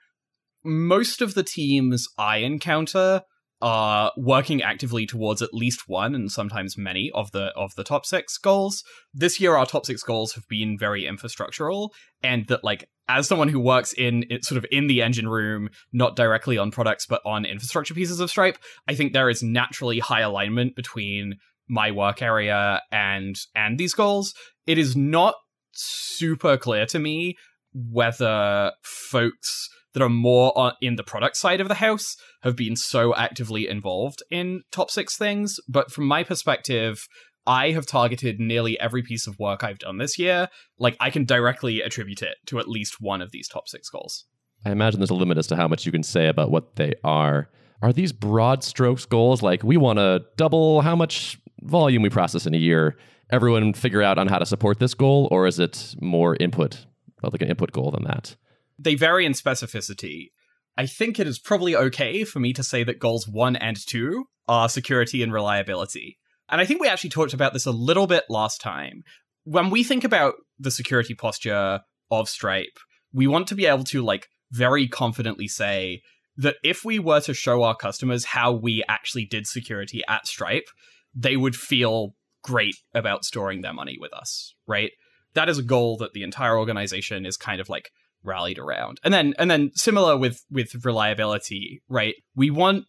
most 0.64 1.20
of 1.20 1.34
the 1.34 1.42
teams 1.42 2.08
I 2.16 2.38
encounter 2.38 3.22
are 3.62 4.12
working 4.18 4.62
actively 4.62 5.06
towards 5.06 5.40
at 5.40 5.54
least 5.54 5.84
one 5.86 6.14
and 6.14 6.30
sometimes 6.30 6.76
many 6.76 7.10
of 7.14 7.32
the 7.32 7.46
of 7.56 7.74
the 7.74 7.84
top 7.84 8.04
six 8.04 8.36
goals. 8.36 8.84
This 9.14 9.40
year 9.40 9.56
our 9.56 9.64
top 9.64 9.86
six 9.86 10.02
goals 10.02 10.34
have 10.34 10.46
been 10.46 10.76
very 10.78 11.04
infrastructural 11.04 11.88
and 12.22 12.46
that 12.48 12.62
like 12.62 12.88
as 13.08 13.26
someone 13.26 13.48
who 13.48 13.60
works 13.60 13.94
in 13.94 14.24
it 14.28 14.44
sort 14.44 14.58
of 14.58 14.66
in 14.70 14.88
the 14.88 15.00
engine 15.00 15.28
room, 15.28 15.70
not 15.92 16.16
directly 16.16 16.58
on 16.58 16.70
products 16.70 17.06
but 17.06 17.22
on 17.24 17.46
infrastructure 17.46 17.94
pieces 17.94 18.20
of 18.20 18.28
Stripe, 18.28 18.58
I 18.86 18.94
think 18.94 19.12
there 19.12 19.30
is 19.30 19.42
naturally 19.42 20.00
high 20.00 20.20
alignment 20.20 20.76
between 20.76 21.36
my 21.66 21.90
work 21.92 22.20
area 22.20 22.82
and 22.92 23.36
and 23.54 23.78
these 23.78 23.94
goals. 23.94 24.34
It 24.66 24.76
is 24.76 24.94
not 24.96 25.34
super 25.76 26.56
clear 26.56 26.86
to 26.86 26.98
me 26.98 27.36
whether 27.72 28.72
folks 28.82 29.68
that 29.92 30.02
are 30.02 30.08
more 30.08 30.72
in 30.82 30.96
the 30.96 31.02
product 31.02 31.36
side 31.36 31.60
of 31.60 31.68
the 31.68 31.74
house 31.74 32.16
have 32.42 32.54
been 32.54 32.76
so 32.76 33.14
actively 33.14 33.66
involved 33.66 34.22
in 34.30 34.62
top 34.70 34.90
six 34.90 35.16
things. 35.16 35.56
But 35.68 35.90
from 35.90 36.06
my 36.06 36.22
perspective, 36.22 37.06
I 37.46 37.70
have 37.70 37.86
targeted 37.86 38.38
nearly 38.38 38.78
every 38.78 39.02
piece 39.02 39.26
of 39.26 39.38
work 39.38 39.64
I've 39.64 39.78
done 39.78 39.98
this 39.98 40.18
year. 40.18 40.48
Like, 40.78 40.96
I 41.00 41.10
can 41.10 41.24
directly 41.24 41.80
attribute 41.80 42.20
it 42.20 42.36
to 42.46 42.58
at 42.58 42.68
least 42.68 42.96
one 43.00 43.22
of 43.22 43.30
these 43.30 43.48
top 43.48 43.68
six 43.68 43.88
goals. 43.88 44.26
I 44.64 44.70
imagine 44.70 45.00
there's 45.00 45.10
a 45.10 45.14
limit 45.14 45.38
as 45.38 45.46
to 45.46 45.56
how 45.56 45.68
much 45.68 45.86
you 45.86 45.92
can 45.92 46.02
say 46.02 46.28
about 46.28 46.50
what 46.50 46.76
they 46.76 46.94
are. 47.04 47.48
Are 47.82 47.92
these 47.92 48.12
broad 48.12 48.64
strokes 48.64 49.06
goals 49.06 49.42
like 49.42 49.62
we 49.62 49.76
want 49.76 49.98
to 49.98 50.24
double 50.36 50.80
how 50.80 50.96
much 50.96 51.38
volume 51.62 52.02
we 52.02 52.10
process 52.10 52.46
in 52.46 52.54
a 52.54 52.58
year? 52.58 52.96
Everyone 53.30 53.72
figure 53.72 54.02
out 54.02 54.18
on 54.18 54.28
how 54.28 54.38
to 54.38 54.46
support 54.46 54.78
this 54.78 54.94
goal, 54.94 55.28
or 55.30 55.46
is 55.46 55.58
it 55.58 55.94
more 56.00 56.36
input, 56.36 56.86
like 57.22 57.42
an 57.42 57.48
input 57.48 57.72
goal 57.72 57.90
than 57.90 58.04
that? 58.04 58.36
They 58.78 58.94
vary 58.94 59.26
in 59.26 59.32
specificity. 59.32 60.30
I 60.76 60.86
think 60.86 61.18
it 61.18 61.26
is 61.26 61.38
probably 61.38 61.74
okay 61.74 62.24
for 62.24 62.38
me 62.38 62.52
to 62.52 62.62
say 62.62 62.84
that 62.84 62.98
goals 62.98 63.26
one 63.26 63.56
and 63.56 63.76
two 63.76 64.26
are 64.46 64.68
security 64.68 65.22
and 65.22 65.32
reliability. 65.32 66.18
And 66.48 66.60
I 66.60 66.64
think 66.64 66.80
we 66.80 66.88
actually 66.88 67.10
talked 67.10 67.34
about 67.34 67.52
this 67.52 67.66
a 67.66 67.72
little 67.72 68.06
bit 68.06 68.24
last 68.28 68.60
time. 68.60 69.02
When 69.44 69.70
we 69.70 69.82
think 69.82 70.04
about 70.04 70.34
the 70.58 70.70
security 70.70 71.14
posture 71.14 71.80
of 72.10 72.28
Stripe, 72.28 72.78
we 73.12 73.26
want 73.26 73.48
to 73.48 73.54
be 73.54 73.66
able 73.66 73.84
to 73.84 74.02
like 74.02 74.28
very 74.52 74.86
confidently 74.86 75.48
say 75.48 76.02
that 76.36 76.56
if 76.62 76.84
we 76.84 76.98
were 76.98 77.20
to 77.20 77.34
show 77.34 77.62
our 77.62 77.74
customers 77.74 78.26
how 78.26 78.52
we 78.52 78.84
actually 78.88 79.24
did 79.24 79.46
security 79.46 80.02
at 80.08 80.26
Stripe, 80.26 80.68
they 81.14 81.36
would 81.36 81.56
feel 81.56 82.14
great 82.46 82.76
about 82.94 83.24
storing 83.24 83.62
their 83.62 83.72
money 83.72 83.96
with 84.00 84.12
us, 84.14 84.54
right? 84.66 84.92
That 85.34 85.48
is 85.48 85.58
a 85.58 85.64
goal 85.64 85.96
that 85.98 86.12
the 86.12 86.22
entire 86.22 86.56
organization 86.56 87.26
is 87.26 87.36
kind 87.36 87.60
of 87.60 87.68
like 87.68 87.90
rallied 88.22 88.58
around. 88.58 89.00
And 89.02 89.12
then 89.12 89.34
and 89.38 89.50
then 89.50 89.70
similar 89.74 90.16
with 90.16 90.44
with 90.50 90.84
reliability, 90.84 91.82
right? 91.88 92.14
We 92.36 92.50
want 92.50 92.84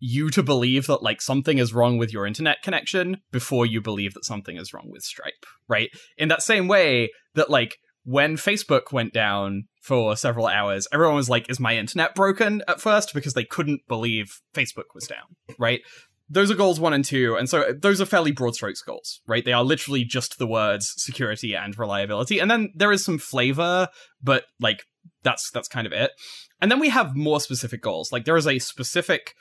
you 0.00 0.30
to 0.30 0.42
believe 0.42 0.86
that 0.86 1.02
like 1.02 1.20
something 1.20 1.58
is 1.58 1.74
wrong 1.74 1.98
with 1.98 2.12
your 2.12 2.26
internet 2.26 2.62
connection 2.62 3.18
before 3.30 3.66
you 3.66 3.80
believe 3.80 4.14
that 4.14 4.24
something 4.24 4.56
is 4.56 4.72
wrong 4.72 4.88
with 4.90 5.02
Stripe, 5.02 5.44
right? 5.68 5.90
In 6.16 6.28
that 6.28 6.42
same 6.42 6.66
way 6.66 7.10
that 7.34 7.50
like 7.50 7.76
when 8.04 8.36
Facebook 8.36 8.92
went 8.92 9.12
down 9.12 9.64
for 9.80 10.16
several 10.16 10.46
hours, 10.46 10.88
everyone 10.92 11.14
was 11.14 11.30
like, 11.30 11.48
is 11.48 11.60
my 11.60 11.76
internet 11.76 12.14
broken 12.14 12.62
at 12.66 12.80
first? 12.80 13.14
Because 13.14 13.34
they 13.34 13.44
couldn't 13.44 13.82
believe 13.86 14.40
Facebook 14.54 14.94
was 14.94 15.06
down, 15.06 15.36
right? 15.58 15.80
Those 16.28 16.50
are 16.50 16.54
goals 16.54 16.80
one 16.80 16.92
and 16.92 17.04
two. 17.04 17.36
And 17.36 17.48
so 17.48 17.62
uh, 17.62 17.72
those 17.78 18.00
are 18.00 18.06
fairly 18.06 18.32
broad 18.32 18.54
strokes 18.54 18.82
goals, 18.82 19.20
right? 19.26 19.44
They 19.44 19.52
are 19.52 19.64
literally 19.64 20.04
just 20.04 20.38
the 20.38 20.46
words 20.46 20.94
security 20.96 21.54
and 21.54 21.78
reliability. 21.78 22.38
And 22.38 22.50
then 22.50 22.72
there 22.74 22.92
is 22.92 23.04
some 23.04 23.18
flavor, 23.18 23.88
but 24.22 24.44
like 24.60 24.84
that's 25.22 25.50
that's 25.50 25.68
kind 25.68 25.86
of 25.86 25.92
it. 25.92 26.12
And 26.60 26.70
then 26.70 26.78
we 26.78 26.88
have 26.90 27.16
more 27.16 27.40
specific 27.40 27.82
goals. 27.82 28.12
Like 28.12 28.24
there 28.24 28.36
is 28.36 28.46
a 28.46 28.58
specific 28.58 29.34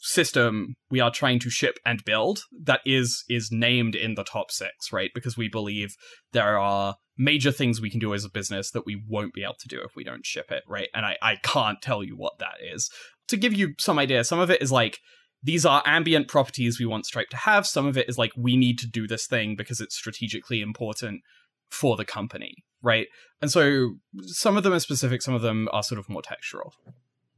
system 0.00 0.74
we 0.90 1.00
are 1.00 1.10
trying 1.10 1.38
to 1.38 1.50
ship 1.50 1.78
and 1.84 2.04
build 2.04 2.40
that 2.64 2.80
is 2.86 3.22
is 3.28 3.50
named 3.52 3.94
in 3.94 4.14
the 4.14 4.24
top 4.24 4.50
6 4.50 4.70
right 4.92 5.10
because 5.14 5.36
we 5.36 5.46
believe 5.46 5.94
there 6.32 6.58
are 6.58 6.94
major 7.18 7.52
things 7.52 7.80
we 7.80 7.90
can 7.90 8.00
do 8.00 8.14
as 8.14 8.24
a 8.24 8.30
business 8.30 8.70
that 8.70 8.86
we 8.86 9.02
won't 9.06 9.34
be 9.34 9.42
able 9.42 9.56
to 9.60 9.68
do 9.68 9.82
if 9.84 9.94
we 9.94 10.02
don't 10.02 10.24
ship 10.24 10.50
it 10.50 10.62
right 10.66 10.88
and 10.94 11.04
i 11.04 11.16
i 11.20 11.36
can't 11.42 11.82
tell 11.82 12.02
you 12.02 12.16
what 12.16 12.38
that 12.38 12.54
is 12.62 12.90
to 13.28 13.36
give 13.36 13.52
you 13.52 13.74
some 13.78 13.98
idea 13.98 14.24
some 14.24 14.38
of 14.38 14.50
it 14.50 14.62
is 14.62 14.72
like 14.72 15.00
these 15.42 15.64
are 15.64 15.82
ambient 15.86 16.28
properties 16.28 16.78
we 16.78 16.86
want 16.86 17.06
stripe 17.06 17.28
to 17.30 17.36
have 17.36 17.66
some 17.66 17.86
of 17.86 17.96
it 17.96 18.08
is 18.08 18.18
like 18.18 18.32
we 18.36 18.56
need 18.56 18.78
to 18.78 18.86
do 18.86 19.06
this 19.06 19.26
thing 19.26 19.56
because 19.56 19.80
it's 19.80 19.96
strategically 19.96 20.60
important 20.60 21.22
for 21.70 21.96
the 21.96 22.04
company 22.04 22.54
right 22.82 23.06
and 23.40 23.50
so 23.50 23.94
some 24.26 24.56
of 24.56 24.62
them 24.62 24.72
are 24.72 24.80
specific 24.80 25.22
some 25.22 25.34
of 25.34 25.42
them 25.42 25.68
are 25.72 25.82
sort 25.82 25.98
of 25.98 26.08
more 26.08 26.22
textural 26.22 26.72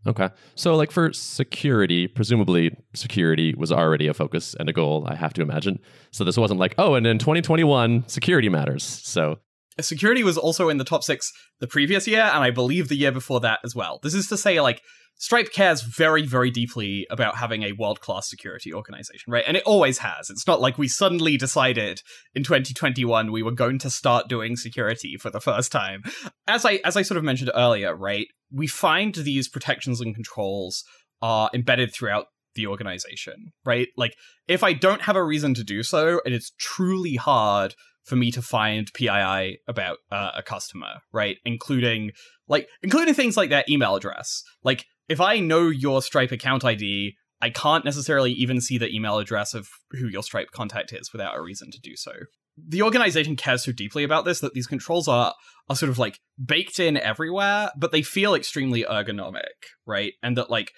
Okay. 0.06 0.30
So, 0.54 0.74
like 0.74 0.90
for 0.90 1.12
security, 1.12 2.08
presumably 2.08 2.76
security 2.94 3.54
was 3.56 3.70
already 3.70 4.08
a 4.08 4.14
focus 4.14 4.56
and 4.58 4.68
a 4.68 4.72
goal, 4.72 5.06
I 5.06 5.14
have 5.14 5.32
to 5.34 5.42
imagine. 5.42 5.78
So, 6.10 6.24
this 6.24 6.36
wasn't 6.36 6.58
like, 6.58 6.74
oh, 6.78 6.94
and 6.94 7.06
in 7.06 7.18
2021, 7.18 8.08
security 8.08 8.48
matters. 8.48 8.82
So, 8.82 9.38
security 9.80 10.24
was 10.24 10.36
also 10.36 10.68
in 10.68 10.78
the 10.78 10.84
top 10.84 11.04
six 11.04 11.32
the 11.60 11.68
previous 11.68 12.08
year, 12.08 12.22
and 12.22 12.42
I 12.42 12.50
believe 12.50 12.88
the 12.88 12.96
year 12.96 13.12
before 13.12 13.40
that 13.40 13.60
as 13.64 13.76
well. 13.76 14.00
This 14.02 14.14
is 14.14 14.26
to 14.28 14.36
say, 14.36 14.60
like, 14.60 14.82
Stripe 15.22 15.52
cares 15.52 15.82
very, 15.82 16.26
very 16.26 16.50
deeply 16.50 17.06
about 17.08 17.36
having 17.36 17.62
a 17.62 17.70
world 17.78 18.00
class 18.00 18.28
security 18.28 18.74
organization, 18.74 19.32
right? 19.32 19.44
And 19.46 19.56
it 19.56 19.62
always 19.62 19.98
has. 19.98 20.28
It's 20.28 20.48
not 20.48 20.60
like 20.60 20.78
we 20.78 20.88
suddenly 20.88 21.36
decided 21.36 22.02
in 22.34 22.42
2021 22.42 23.30
we 23.30 23.44
were 23.44 23.52
going 23.52 23.78
to 23.78 23.88
start 23.88 24.26
doing 24.26 24.56
security 24.56 25.16
for 25.16 25.30
the 25.30 25.40
first 25.40 25.70
time. 25.70 26.02
As 26.48 26.64
I 26.64 26.80
as 26.84 26.96
I 26.96 27.02
sort 27.02 27.18
of 27.18 27.24
mentioned 27.24 27.52
earlier, 27.54 27.94
right? 27.94 28.26
We 28.50 28.66
find 28.66 29.14
these 29.14 29.48
protections 29.48 30.00
and 30.00 30.12
controls 30.12 30.82
are 31.22 31.50
embedded 31.54 31.94
throughout 31.94 32.26
the 32.56 32.66
organization, 32.66 33.52
right? 33.64 33.86
Like 33.96 34.16
if 34.48 34.64
I 34.64 34.72
don't 34.72 35.02
have 35.02 35.14
a 35.14 35.22
reason 35.22 35.54
to 35.54 35.62
do 35.62 35.84
so, 35.84 36.20
and 36.24 36.34
it's 36.34 36.50
truly 36.58 37.14
hard 37.14 37.76
for 38.02 38.16
me 38.16 38.32
to 38.32 38.42
find 38.42 38.92
PII 38.92 39.60
about 39.68 39.98
uh, 40.10 40.32
a 40.34 40.42
customer, 40.42 40.94
right? 41.12 41.36
Including 41.44 42.10
like 42.48 42.68
including 42.82 43.14
things 43.14 43.36
like 43.36 43.50
their 43.50 43.64
email 43.68 43.94
address. 43.94 44.42
Like 44.64 44.86
if 45.08 45.20
I 45.20 45.40
know 45.40 45.68
your 45.68 46.02
Stripe 46.02 46.32
account 46.32 46.64
ID, 46.64 47.16
I 47.40 47.50
can't 47.50 47.84
necessarily 47.84 48.32
even 48.32 48.60
see 48.60 48.78
the 48.78 48.88
email 48.88 49.18
address 49.18 49.52
of 49.52 49.68
who 49.90 50.06
your 50.08 50.22
Stripe 50.22 50.50
contact 50.52 50.92
is 50.92 51.12
without 51.12 51.36
a 51.36 51.42
reason 51.42 51.70
to 51.72 51.80
do 51.80 51.96
so. 51.96 52.12
The 52.56 52.82
organization 52.82 53.34
cares 53.34 53.64
so 53.64 53.72
deeply 53.72 54.04
about 54.04 54.24
this 54.24 54.40
that 54.40 54.54
these 54.54 54.66
controls 54.66 55.08
are 55.08 55.34
are 55.68 55.76
sort 55.76 55.90
of 55.90 55.98
like 55.98 56.20
baked 56.44 56.78
in 56.78 56.96
everywhere, 56.96 57.70
but 57.76 57.92
they 57.92 58.02
feel 58.02 58.34
extremely 58.34 58.84
ergonomic, 58.84 59.42
right? 59.86 60.12
And 60.22 60.36
that 60.36 60.50
like 60.50 60.72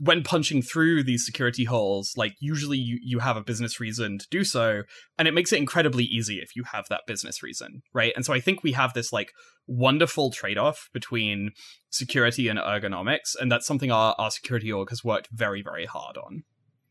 when 0.00 0.22
punching 0.22 0.62
through 0.62 1.02
these 1.02 1.26
security 1.26 1.64
holes, 1.64 2.12
like 2.16 2.34
usually 2.40 2.78
you, 2.78 2.98
you 3.02 3.18
have 3.18 3.36
a 3.36 3.42
business 3.42 3.80
reason 3.80 4.18
to 4.18 4.26
do 4.30 4.44
so, 4.44 4.82
and 5.18 5.26
it 5.26 5.34
makes 5.34 5.52
it 5.52 5.58
incredibly 5.58 6.04
easy 6.04 6.36
if 6.36 6.54
you 6.54 6.62
have 6.72 6.86
that 6.88 7.02
business 7.06 7.42
reason, 7.42 7.82
right? 7.92 8.12
And 8.14 8.24
so 8.24 8.32
I 8.32 8.40
think 8.40 8.62
we 8.62 8.72
have 8.72 8.94
this 8.94 9.12
like 9.12 9.32
wonderful 9.66 10.30
trade-off 10.30 10.88
between 10.92 11.50
security 11.90 12.48
and 12.48 12.58
ergonomics, 12.58 13.34
and 13.38 13.50
that's 13.50 13.66
something 13.66 13.90
our, 13.90 14.14
our 14.18 14.30
security 14.30 14.70
org 14.72 14.90
has 14.90 15.02
worked 15.02 15.28
very, 15.32 15.62
very 15.62 15.86
hard 15.86 16.16
on. 16.16 16.44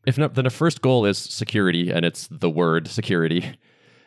If 0.06 0.18
not, 0.18 0.34
then 0.34 0.44
the 0.44 0.50
first 0.50 0.82
goal 0.82 1.06
is 1.06 1.18
security, 1.18 1.90
and 1.90 2.04
it's 2.04 2.28
the 2.30 2.50
word 2.50 2.88
security. 2.88 3.56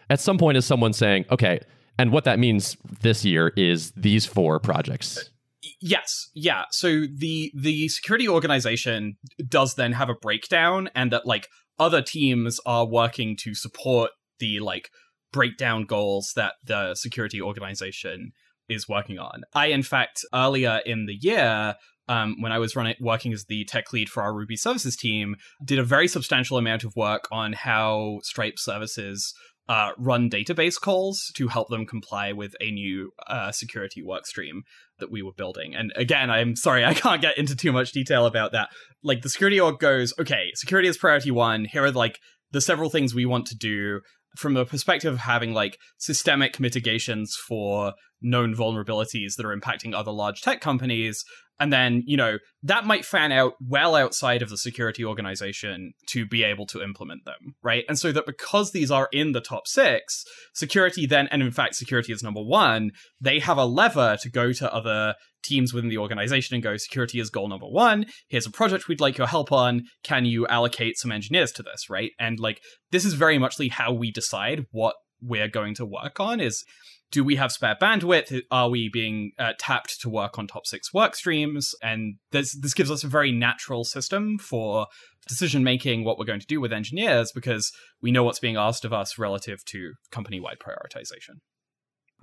At 0.09 0.19
some 0.19 0.37
point, 0.37 0.57
is 0.57 0.65
someone 0.65 0.93
saying, 0.93 1.25
okay, 1.31 1.59
and 1.97 2.11
what 2.11 2.23
that 2.25 2.37
means 2.37 2.77
this 3.01 3.25
year 3.25 3.51
is 3.55 3.91
these 3.91 4.25
four 4.27 4.59
projects 4.59 5.30
Yes, 5.79 6.29
yeah. 6.33 6.63
So 6.71 7.05
the 7.13 7.51
the 7.55 7.87
security 7.89 8.27
organization 8.27 9.17
does 9.47 9.75
then 9.75 9.93
have 9.93 10.09
a 10.09 10.15
breakdown, 10.15 10.89
and 10.95 11.11
that 11.11 11.25
like 11.25 11.47
other 11.79 12.01
teams 12.01 12.59
are 12.65 12.85
working 12.85 13.35
to 13.37 13.53
support 13.53 14.11
the 14.39 14.59
like 14.59 14.89
breakdown 15.31 15.85
goals 15.85 16.33
that 16.35 16.53
the 16.63 16.95
security 16.95 17.41
organization 17.41 18.31
is 18.69 18.89
working 18.89 19.19
on. 19.19 19.41
I, 19.53 19.67
in 19.67 19.83
fact, 19.83 20.25
earlier 20.33 20.81
in 20.85 21.05
the 21.05 21.17
year, 21.19 21.75
um, 22.07 22.37
when 22.39 22.51
I 22.51 22.59
was 22.59 22.75
running 22.75 22.95
working 22.99 23.31
as 23.31 23.45
the 23.45 23.63
tech 23.65 23.93
lead 23.93 24.09
for 24.09 24.23
our 24.23 24.33
Ruby 24.33 24.57
services 24.57 24.95
team, 24.95 25.35
did 25.63 25.79
a 25.79 25.83
very 25.83 26.07
substantial 26.07 26.57
amount 26.57 26.83
of 26.83 26.95
work 26.95 27.27
on 27.31 27.53
how 27.53 28.19
Stripe 28.23 28.57
services 28.57 29.33
uh, 29.69 29.91
run 29.97 30.29
database 30.29 30.79
calls 30.79 31.31
to 31.35 31.47
help 31.47 31.69
them 31.69 31.85
comply 31.85 32.33
with 32.33 32.53
a 32.59 32.71
new 32.71 33.11
uh, 33.27 33.51
security 33.51 34.03
workstream 34.03 34.61
that 35.01 35.11
we 35.11 35.21
were 35.21 35.33
building. 35.33 35.75
And 35.75 35.91
again, 35.95 36.29
I'm 36.29 36.55
sorry, 36.55 36.85
I 36.91 36.93
can't 36.93 37.21
get 37.21 37.37
into 37.37 37.55
too 37.55 37.71
much 37.71 37.91
detail 37.91 38.25
about 38.25 38.53
that. 38.53 38.69
Like 39.03 39.21
the 39.21 39.29
security 39.29 39.59
org 39.59 39.79
goes, 39.79 40.13
okay, 40.19 40.51
security 40.55 40.87
is 40.87 40.97
priority 40.97 41.31
one. 41.31 41.65
Here 41.65 41.83
are 41.83 41.91
like 41.91 42.19
the 42.51 42.61
several 42.61 42.89
things 42.89 43.13
we 43.13 43.25
want 43.25 43.45
to 43.47 43.55
do 43.55 44.01
from 44.37 44.53
the 44.53 44.65
perspective 44.65 45.13
of 45.13 45.19
having 45.19 45.53
like 45.53 45.77
systemic 45.97 46.59
mitigations 46.59 47.35
for 47.47 47.93
known 48.21 48.55
vulnerabilities 48.55 49.35
that 49.35 49.45
are 49.45 49.55
impacting 49.55 49.93
other 49.93 50.11
large 50.11 50.41
tech 50.41 50.61
companies 50.61 51.23
and 51.61 51.71
then 51.71 52.03
you 52.05 52.17
know 52.17 52.39
that 52.63 52.85
might 52.85 53.05
fan 53.05 53.31
out 53.31 53.53
well 53.65 53.95
outside 53.95 54.41
of 54.41 54.49
the 54.49 54.57
security 54.57 55.05
organization 55.05 55.93
to 56.07 56.25
be 56.25 56.43
able 56.43 56.65
to 56.65 56.81
implement 56.81 57.23
them 57.23 57.55
right? 57.63 57.85
And 57.87 57.97
so 57.97 58.11
that 58.11 58.25
because 58.25 58.71
these 58.71 58.91
are 58.91 59.07
in 59.13 59.31
the 59.31 59.39
top 59.39 59.67
six 59.67 60.25
security 60.53 61.05
then 61.05 61.27
and 61.27 61.41
in 61.41 61.51
fact 61.51 61.75
security 61.75 62.11
is 62.11 62.23
number 62.23 62.41
one 62.41 62.91
they 63.21 63.39
have 63.39 63.57
a 63.57 63.65
lever 63.65 64.17
to 64.21 64.29
go 64.29 64.51
to 64.51 64.73
other 64.73 65.15
teams 65.43 65.73
within 65.73 65.89
the 65.89 65.97
organization 65.97 66.55
and 66.55 66.63
go 66.63 66.77
security 66.77 67.19
is 67.19 67.29
goal 67.29 67.47
number 67.47 67.67
one. 67.67 68.05
Here's 68.27 68.45
a 68.45 68.51
project 68.51 68.87
we'd 68.87 69.01
like 69.01 69.17
your 69.17 69.27
help 69.27 69.51
on. 69.51 69.83
Can 70.03 70.25
you 70.25 70.47
allocate 70.47 70.97
some 70.97 71.11
engineers 71.11 71.51
to 71.53 71.63
this? 71.63 71.89
Right? 71.89 72.11
And 72.19 72.39
like 72.39 72.59
this 72.91 73.05
is 73.05 73.13
very 73.13 73.37
muchly 73.37 73.69
how 73.69 73.93
we 73.93 74.11
decide 74.11 74.65
what 74.71 74.95
we're 75.21 75.47
going 75.47 75.75
to 75.75 75.85
work 75.85 76.19
on 76.19 76.39
is 76.39 76.63
do 77.11 77.23
we 77.23 77.35
have 77.35 77.51
spare 77.51 77.75
bandwidth? 77.79 78.41
Are 78.49 78.69
we 78.69 78.89
being 78.89 79.31
uh, 79.37 79.53
tapped 79.59 79.99
to 80.01 80.09
work 80.09 80.39
on 80.39 80.47
top 80.47 80.65
six 80.65 80.93
work 80.93 81.15
streams? 81.15 81.75
And 81.81 82.15
this 82.31 82.57
this 82.59 82.73
gives 82.73 82.89
us 82.89 83.03
a 83.03 83.07
very 83.07 83.31
natural 83.31 83.83
system 83.83 84.37
for 84.37 84.87
decision 85.27 85.63
making, 85.63 86.03
what 86.03 86.17
we're 86.17 86.25
going 86.25 86.39
to 86.39 86.47
do 86.47 86.59
with 86.59 86.73
engineers, 86.73 87.31
because 87.31 87.71
we 88.01 88.11
know 88.11 88.23
what's 88.23 88.39
being 88.39 88.55
asked 88.55 88.85
of 88.85 88.93
us 88.93 89.19
relative 89.19 89.63
to 89.65 89.93
company 90.11 90.39
wide 90.39 90.57
prioritization. 90.59 91.39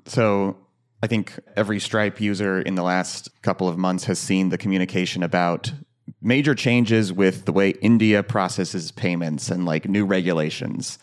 So 0.06 0.56
I 1.02 1.06
think 1.06 1.38
every 1.56 1.78
Stripe 1.78 2.20
user 2.20 2.60
in 2.60 2.74
the 2.74 2.82
last 2.82 3.30
couple 3.42 3.68
of 3.68 3.78
months 3.78 4.04
has 4.04 4.18
seen 4.18 4.48
the 4.48 4.58
communication 4.58 5.22
about 5.22 5.72
major 6.20 6.54
changes 6.54 7.12
with 7.12 7.44
the 7.44 7.52
way 7.52 7.70
India 7.82 8.22
processes 8.22 8.90
payments 8.90 9.50
and 9.50 9.64
like 9.64 9.88
new 9.88 10.04
regulations. 10.04 10.98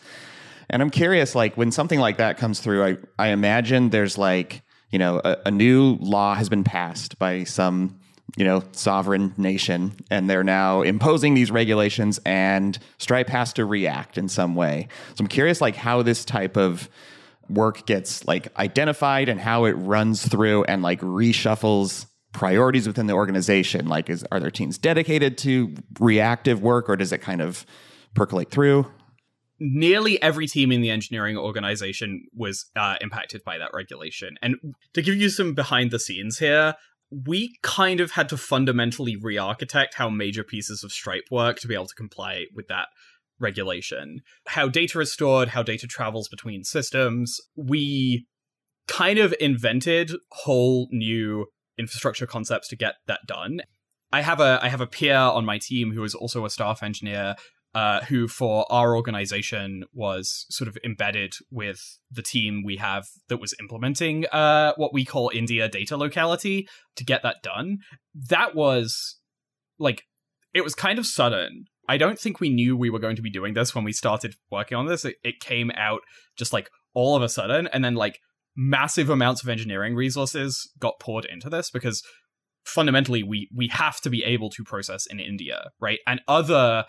And 0.68 0.82
I'm 0.82 0.90
curious, 0.90 1.34
like 1.34 1.56
when 1.56 1.70
something 1.70 2.00
like 2.00 2.16
that 2.18 2.38
comes 2.38 2.60
through, 2.60 2.84
I, 2.84 2.96
I 3.18 3.28
imagine 3.28 3.90
there's 3.90 4.18
like, 4.18 4.62
you 4.90 4.98
know, 4.98 5.20
a, 5.24 5.36
a 5.46 5.50
new 5.50 5.96
law 6.00 6.34
has 6.34 6.48
been 6.48 6.64
passed 6.64 7.18
by 7.18 7.44
some, 7.44 8.00
you 8.36 8.44
know, 8.44 8.62
sovereign 8.72 9.32
nation, 9.36 9.96
and 10.10 10.28
they're 10.28 10.44
now 10.44 10.82
imposing 10.82 11.34
these 11.34 11.50
regulations, 11.50 12.18
and 12.26 12.78
Stripe 12.98 13.28
has 13.28 13.52
to 13.54 13.64
react 13.64 14.18
in 14.18 14.28
some 14.28 14.54
way. 14.54 14.88
So 15.14 15.22
I'm 15.22 15.28
curious, 15.28 15.60
like 15.60 15.76
how 15.76 16.02
this 16.02 16.24
type 16.24 16.56
of 16.56 16.88
work 17.48 17.86
gets 17.86 18.26
like 18.26 18.48
identified 18.58 19.28
and 19.28 19.40
how 19.40 19.64
it 19.64 19.72
runs 19.72 20.26
through 20.26 20.64
and 20.64 20.82
like 20.82 21.00
reshuffles 21.00 22.06
priorities 22.32 22.86
within 22.86 23.06
the 23.06 23.14
organization 23.14 23.86
like 23.86 24.10
is 24.10 24.24
are 24.30 24.40
there 24.40 24.50
teams 24.50 24.78
dedicated 24.78 25.38
to 25.38 25.72
reactive 26.00 26.60
work 26.60 26.88
or 26.88 26.96
does 26.96 27.12
it 27.12 27.18
kind 27.18 27.40
of 27.40 27.64
percolate 28.14 28.50
through 28.50 28.84
nearly 29.58 30.20
every 30.22 30.46
team 30.46 30.70
in 30.70 30.80
the 30.80 30.90
engineering 30.90 31.36
organization 31.36 32.26
was 32.34 32.66
uh, 32.76 32.96
impacted 33.00 33.42
by 33.44 33.58
that 33.58 33.70
regulation. 33.72 34.36
And 34.42 34.56
to 34.94 35.02
give 35.02 35.16
you 35.16 35.28
some 35.28 35.54
behind 35.54 35.90
the 35.90 35.98
scenes 35.98 36.38
here, 36.38 36.74
we 37.10 37.56
kind 37.62 38.00
of 38.00 38.12
had 38.12 38.28
to 38.30 38.36
fundamentally 38.36 39.16
re 39.16 39.38
architect 39.38 39.94
how 39.94 40.10
major 40.10 40.42
pieces 40.42 40.82
of 40.82 40.92
Stripe 40.92 41.26
work 41.30 41.58
to 41.60 41.68
be 41.68 41.74
able 41.74 41.86
to 41.86 41.94
comply 41.94 42.46
with 42.54 42.68
that 42.68 42.88
regulation. 43.38 44.22
How 44.46 44.68
data 44.68 45.00
is 45.00 45.12
stored, 45.12 45.48
how 45.48 45.62
data 45.62 45.86
travels 45.86 46.28
between 46.28 46.64
systems. 46.64 47.40
We 47.54 48.26
kind 48.88 49.18
of 49.18 49.34
invented 49.40 50.12
whole 50.30 50.88
new 50.90 51.46
infrastructure 51.78 52.26
concepts 52.26 52.68
to 52.68 52.76
get 52.76 52.94
that 53.06 53.20
done. 53.26 53.60
I 54.12 54.22
have 54.22 54.40
a 54.40 54.58
I 54.62 54.68
have 54.68 54.80
a 54.80 54.86
peer 54.86 55.16
on 55.16 55.44
my 55.44 55.58
team 55.58 55.92
who 55.92 56.02
is 56.04 56.14
also 56.14 56.44
a 56.44 56.50
staff 56.50 56.82
engineer 56.82 57.34
uh, 57.76 58.00
who 58.06 58.26
for 58.26 58.64
our 58.72 58.96
organization 58.96 59.84
was 59.92 60.46
sort 60.48 60.66
of 60.66 60.78
embedded 60.82 61.34
with 61.50 61.98
the 62.10 62.22
team 62.22 62.62
we 62.64 62.76
have 62.76 63.06
that 63.28 63.36
was 63.36 63.52
implementing 63.60 64.24
uh, 64.32 64.72
what 64.76 64.94
we 64.94 65.04
call 65.04 65.30
India 65.34 65.68
data 65.68 65.94
locality 65.94 66.66
to 66.96 67.04
get 67.04 67.22
that 67.22 67.42
done. 67.42 67.80
That 68.14 68.54
was 68.54 69.18
like, 69.78 70.04
it 70.54 70.64
was 70.64 70.74
kind 70.74 70.98
of 70.98 71.04
sudden. 71.04 71.66
I 71.86 71.98
don't 71.98 72.18
think 72.18 72.40
we 72.40 72.48
knew 72.48 72.78
we 72.78 72.88
were 72.88 72.98
going 72.98 73.16
to 73.16 73.20
be 73.20 73.28
doing 73.28 73.52
this 73.52 73.74
when 73.74 73.84
we 73.84 73.92
started 73.92 74.36
working 74.50 74.78
on 74.78 74.86
this. 74.86 75.04
It, 75.04 75.16
it 75.22 75.40
came 75.40 75.70
out 75.76 76.00
just 76.34 76.54
like 76.54 76.70
all 76.94 77.14
of 77.14 77.22
a 77.22 77.28
sudden, 77.28 77.66
and 77.74 77.84
then 77.84 77.94
like 77.94 78.20
massive 78.56 79.10
amounts 79.10 79.42
of 79.42 79.50
engineering 79.50 79.94
resources 79.94 80.66
got 80.78 80.98
poured 80.98 81.26
into 81.26 81.50
this 81.50 81.68
because 81.70 82.02
fundamentally 82.64 83.22
we 83.22 83.50
we 83.54 83.68
have 83.68 84.00
to 84.00 84.08
be 84.08 84.24
able 84.24 84.48
to 84.48 84.64
process 84.64 85.04
in 85.04 85.20
India, 85.20 85.70
right? 85.78 85.98
And 86.06 86.22
other 86.26 86.86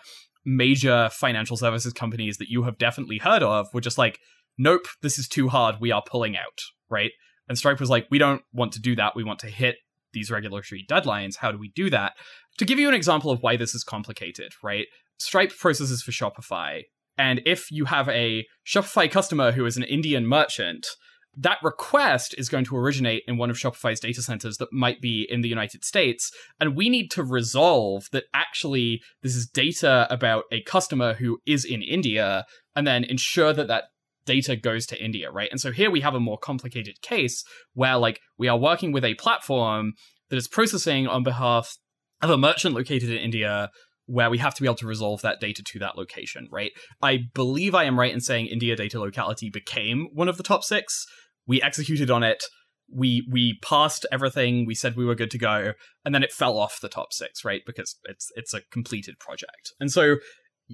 major 0.48 1.10
financial 1.12 1.56
services 1.56 1.92
companies 1.92 2.38
that 2.38 2.48
you 2.48 2.62
have 2.62 2.78
definitely 2.78 3.18
heard 3.18 3.42
of 3.42 3.68
were 3.74 3.82
just 3.82 3.98
like, 3.98 4.18
nope, 4.56 4.86
this 5.02 5.18
is 5.18 5.28
too 5.28 5.48
hard. 5.48 5.76
We 5.78 5.92
are 5.92 6.02
pulling 6.04 6.36
out, 6.36 6.60
right? 6.88 7.10
And 7.48 7.58
Stripe 7.58 7.80
was 7.80 7.90
like, 7.90 8.06
we 8.10 8.18
don't 8.18 8.42
want 8.52 8.72
to 8.72 8.80
do 8.80 8.96
that. 8.96 9.14
We 9.14 9.24
want 9.24 9.38
to 9.40 9.48
hit 9.48 9.76
these 10.12 10.30
regulatory 10.30 10.86
deadlines. 10.88 11.36
How 11.36 11.52
do 11.52 11.58
we 11.58 11.70
do 11.74 11.90
that? 11.90 12.14
To 12.56 12.64
give 12.64 12.78
you 12.78 12.88
an 12.88 12.94
example 12.94 13.30
of 13.30 13.42
why 13.42 13.56
this 13.56 13.74
is 13.74 13.84
complicated, 13.84 14.52
right? 14.62 14.86
Stripe 15.18 15.56
processes 15.56 16.02
for 16.02 16.12
Shopify. 16.12 16.82
And 17.18 17.42
if 17.44 17.70
you 17.70 17.84
have 17.84 18.08
a 18.08 18.46
Shopify 18.66 19.10
customer 19.10 19.52
who 19.52 19.66
is 19.66 19.76
an 19.76 19.82
Indian 19.82 20.26
merchant, 20.26 20.86
that 21.36 21.58
request 21.62 22.34
is 22.36 22.48
going 22.48 22.64
to 22.64 22.76
originate 22.76 23.22
in 23.28 23.36
one 23.36 23.50
of 23.50 23.56
Shopify's 23.56 24.00
data 24.00 24.22
centers 24.22 24.56
that 24.58 24.72
might 24.72 25.00
be 25.00 25.26
in 25.30 25.40
the 25.40 25.48
United 25.48 25.84
States. 25.84 26.32
And 26.58 26.76
we 26.76 26.88
need 26.88 27.10
to 27.12 27.22
resolve 27.22 28.08
that 28.12 28.24
actually 28.34 29.02
this 29.22 29.36
is 29.36 29.46
data 29.46 30.06
about 30.10 30.44
a 30.50 30.62
customer 30.62 31.14
who 31.14 31.38
is 31.46 31.64
in 31.64 31.82
India 31.82 32.44
and 32.74 32.86
then 32.86 33.04
ensure 33.04 33.52
that 33.52 33.68
that 33.68 33.84
data 34.24 34.56
goes 34.56 34.84
to 34.86 35.02
India, 35.02 35.30
right? 35.30 35.48
And 35.50 35.60
so 35.60 35.70
here 35.70 35.90
we 35.90 36.00
have 36.00 36.14
a 36.14 36.20
more 36.20 36.38
complicated 36.38 37.00
case 37.00 37.44
where 37.72 37.96
like 37.96 38.20
we 38.36 38.48
are 38.48 38.58
working 38.58 38.92
with 38.92 39.04
a 39.04 39.14
platform 39.14 39.94
that 40.28 40.36
is 40.36 40.48
processing 40.48 41.06
on 41.06 41.22
behalf 41.22 41.78
of 42.20 42.30
a 42.30 42.36
merchant 42.36 42.74
located 42.74 43.10
in 43.10 43.16
India 43.16 43.70
where 44.08 44.30
we 44.30 44.38
have 44.38 44.54
to 44.54 44.62
be 44.62 44.66
able 44.66 44.74
to 44.74 44.86
resolve 44.86 45.20
that 45.20 45.38
data 45.38 45.62
to 45.62 45.78
that 45.78 45.96
location, 45.96 46.48
right? 46.50 46.72
I 47.02 47.20
believe 47.34 47.74
I 47.74 47.84
am 47.84 47.98
right 47.98 48.12
in 48.12 48.20
saying 48.20 48.46
India 48.46 48.74
data 48.74 48.98
locality 48.98 49.50
became 49.50 50.08
one 50.14 50.28
of 50.28 50.38
the 50.38 50.42
top 50.42 50.64
six. 50.64 51.04
We 51.46 51.60
executed 51.60 52.10
on 52.10 52.22
it. 52.22 52.42
We 52.90 53.28
we 53.30 53.58
passed 53.62 54.06
everything. 54.10 54.64
We 54.64 54.74
said 54.74 54.96
we 54.96 55.04
were 55.04 55.14
good 55.14 55.30
to 55.32 55.38
go. 55.38 55.74
And 56.06 56.14
then 56.14 56.22
it 56.22 56.32
fell 56.32 56.58
off 56.58 56.80
the 56.80 56.88
top 56.88 57.12
6 57.12 57.44
right? 57.44 57.60
Because 57.66 57.96
it's 58.04 58.28
it's 58.34 58.54
a 58.54 58.62
completed 58.72 59.18
project. 59.20 59.74
And 59.78 59.92
so 59.92 60.16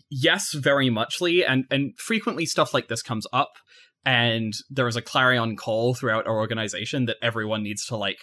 yes 0.09 0.55
very 0.55 0.89
muchly. 0.89 1.45
And 1.45 1.65
and 1.73 1.99
frequently 1.99 2.47
stuff 2.47 2.73
like 2.73 2.87
this 2.87 3.03
comes 3.03 3.27
up. 3.33 3.51
And 4.07 4.53
there 4.71 4.87
is 4.87 4.97
a 4.97 5.03
clarion 5.03 5.57
call 5.57 5.95
throughout 5.95 6.29
our 6.29 6.37
organization 6.37 7.07
that 7.07 7.17
everyone 7.21 7.65
needs 7.65 7.85
to 7.87 7.97
like 7.97 8.19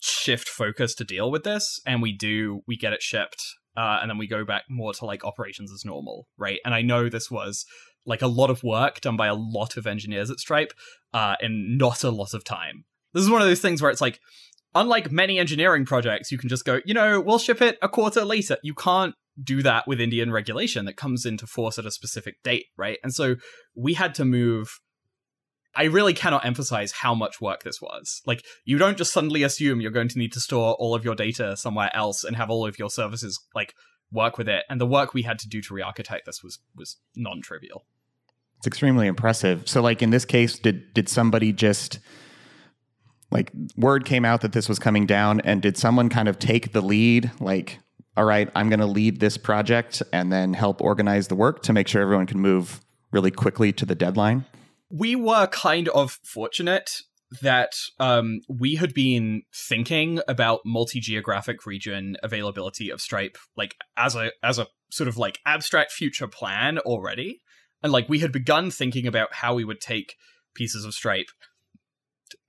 shift 0.00 0.48
focus 0.48 0.94
to 0.96 1.04
deal 1.04 1.30
with 1.30 1.44
this. 1.44 1.80
And 1.86 2.02
we 2.02 2.12
do 2.14 2.60
we 2.66 2.76
get 2.76 2.92
it 2.92 3.00
shipped 3.00 3.42
uh, 3.78 3.98
and 4.00 4.10
then 4.10 4.18
we 4.18 4.26
go 4.26 4.44
back 4.44 4.64
more 4.68 4.92
to 4.92 5.04
like 5.04 5.24
operations 5.24 5.72
as 5.72 5.84
normal 5.84 6.26
right 6.36 6.58
and 6.64 6.74
i 6.74 6.82
know 6.82 7.08
this 7.08 7.30
was 7.30 7.64
like 8.08 8.22
a 8.22 8.26
lot 8.26 8.50
of 8.50 8.64
work 8.64 9.00
done 9.00 9.16
by 9.16 9.26
a 9.26 9.34
lot 9.34 9.76
of 9.76 9.86
engineers 9.86 10.30
at 10.30 10.40
Stripe 10.40 10.72
uh, 11.12 11.36
in 11.40 11.76
not 11.76 12.02
a 12.02 12.10
lot 12.10 12.34
of 12.34 12.42
time. 12.42 12.84
This 13.12 13.22
is 13.22 13.30
one 13.30 13.42
of 13.42 13.46
those 13.46 13.60
things 13.60 13.80
where 13.80 13.90
it's 13.90 14.00
like, 14.00 14.18
unlike 14.74 15.12
many 15.12 15.38
engineering 15.38 15.84
projects, 15.84 16.32
you 16.32 16.38
can 16.38 16.48
just 16.48 16.64
go, 16.64 16.80
you 16.84 16.94
know, 16.94 17.20
we'll 17.20 17.38
ship 17.38 17.60
it 17.62 17.78
a 17.82 17.88
quarter 17.88 18.24
later. 18.24 18.56
You 18.62 18.74
can't 18.74 19.14
do 19.42 19.62
that 19.62 19.86
with 19.86 20.00
Indian 20.00 20.32
regulation 20.32 20.84
that 20.86 20.96
comes 20.96 21.24
into 21.24 21.46
force 21.46 21.78
at 21.78 21.86
a 21.86 21.90
specific 21.90 22.36
date, 22.42 22.66
right? 22.76 22.98
And 23.02 23.14
so 23.14 23.36
we 23.76 23.94
had 23.94 24.14
to 24.16 24.24
move. 24.24 24.80
I 25.78 25.84
really 25.84 26.12
cannot 26.12 26.44
emphasize 26.44 26.90
how 26.90 27.14
much 27.14 27.40
work 27.40 27.62
this 27.62 27.80
was. 27.80 28.20
Like, 28.26 28.44
you 28.64 28.78
don't 28.78 28.98
just 28.98 29.12
suddenly 29.12 29.44
assume 29.44 29.80
you're 29.80 29.92
going 29.92 30.08
to 30.08 30.18
need 30.18 30.32
to 30.32 30.40
store 30.40 30.74
all 30.74 30.92
of 30.92 31.04
your 31.04 31.14
data 31.14 31.56
somewhere 31.56 31.90
else 31.94 32.24
and 32.24 32.36
have 32.36 32.50
all 32.50 32.66
of 32.66 32.80
your 32.80 32.90
services 32.90 33.38
like 33.54 33.74
work 34.10 34.38
with 34.38 34.48
it. 34.48 34.64
And 34.68 34.80
the 34.80 34.86
work 34.86 35.14
we 35.14 35.22
had 35.22 35.38
to 35.38 35.48
do 35.48 35.62
to 35.62 35.74
re-architect 35.74 36.26
this 36.26 36.42
was 36.42 36.58
was 36.74 36.96
non-trivial. 37.14 37.84
It's 38.56 38.66
extremely 38.66 39.06
impressive. 39.06 39.68
So, 39.68 39.80
like 39.80 40.02
in 40.02 40.10
this 40.10 40.24
case, 40.24 40.58
did 40.58 40.92
did 40.94 41.08
somebody 41.08 41.52
just 41.52 42.00
like 43.30 43.52
word 43.76 44.04
came 44.04 44.24
out 44.24 44.40
that 44.40 44.52
this 44.52 44.68
was 44.68 44.80
coming 44.80 45.06
down, 45.06 45.40
and 45.42 45.62
did 45.62 45.76
someone 45.76 46.08
kind 46.08 46.26
of 46.26 46.40
take 46.40 46.72
the 46.72 46.80
lead? 46.80 47.30
Like, 47.38 47.78
all 48.16 48.24
right, 48.24 48.50
I'm 48.56 48.68
going 48.68 48.80
to 48.80 48.86
lead 48.86 49.20
this 49.20 49.36
project 49.36 50.02
and 50.12 50.32
then 50.32 50.54
help 50.54 50.82
organize 50.82 51.28
the 51.28 51.36
work 51.36 51.62
to 51.62 51.72
make 51.72 51.86
sure 51.86 52.02
everyone 52.02 52.26
can 52.26 52.40
move 52.40 52.80
really 53.12 53.30
quickly 53.30 53.72
to 53.74 53.86
the 53.86 53.94
deadline. 53.94 54.44
We 54.90 55.16
were 55.16 55.46
kind 55.48 55.88
of 55.88 56.18
fortunate 56.24 56.90
that 57.42 57.72
um, 58.00 58.40
we 58.48 58.76
had 58.76 58.94
been 58.94 59.42
thinking 59.54 60.20
about 60.26 60.60
multi-geographic 60.64 61.66
region 61.66 62.16
availability 62.22 62.90
of 62.90 63.00
Stripe 63.00 63.36
like 63.56 63.74
as 63.98 64.16
a 64.16 64.32
as 64.42 64.58
a 64.58 64.66
sort 64.90 65.08
of 65.08 65.18
like 65.18 65.38
abstract 65.44 65.92
future 65.92 66.26
plan 66.26 66.78
already 66.78 67.42
and 67.82 67.92
like 67.92 68.08
we 68.08 68.20
had 68.20 68.32
begun 68.32 68.70
thinking 68.70 69.06
about 69.06 69.34
how 69.34 69.54
we 69.54 69.64
would 69.64 69.80
take 69.80 70.16
pieces 70.54 70.86
of 70.86 70.94
Stripe 70.94 71.28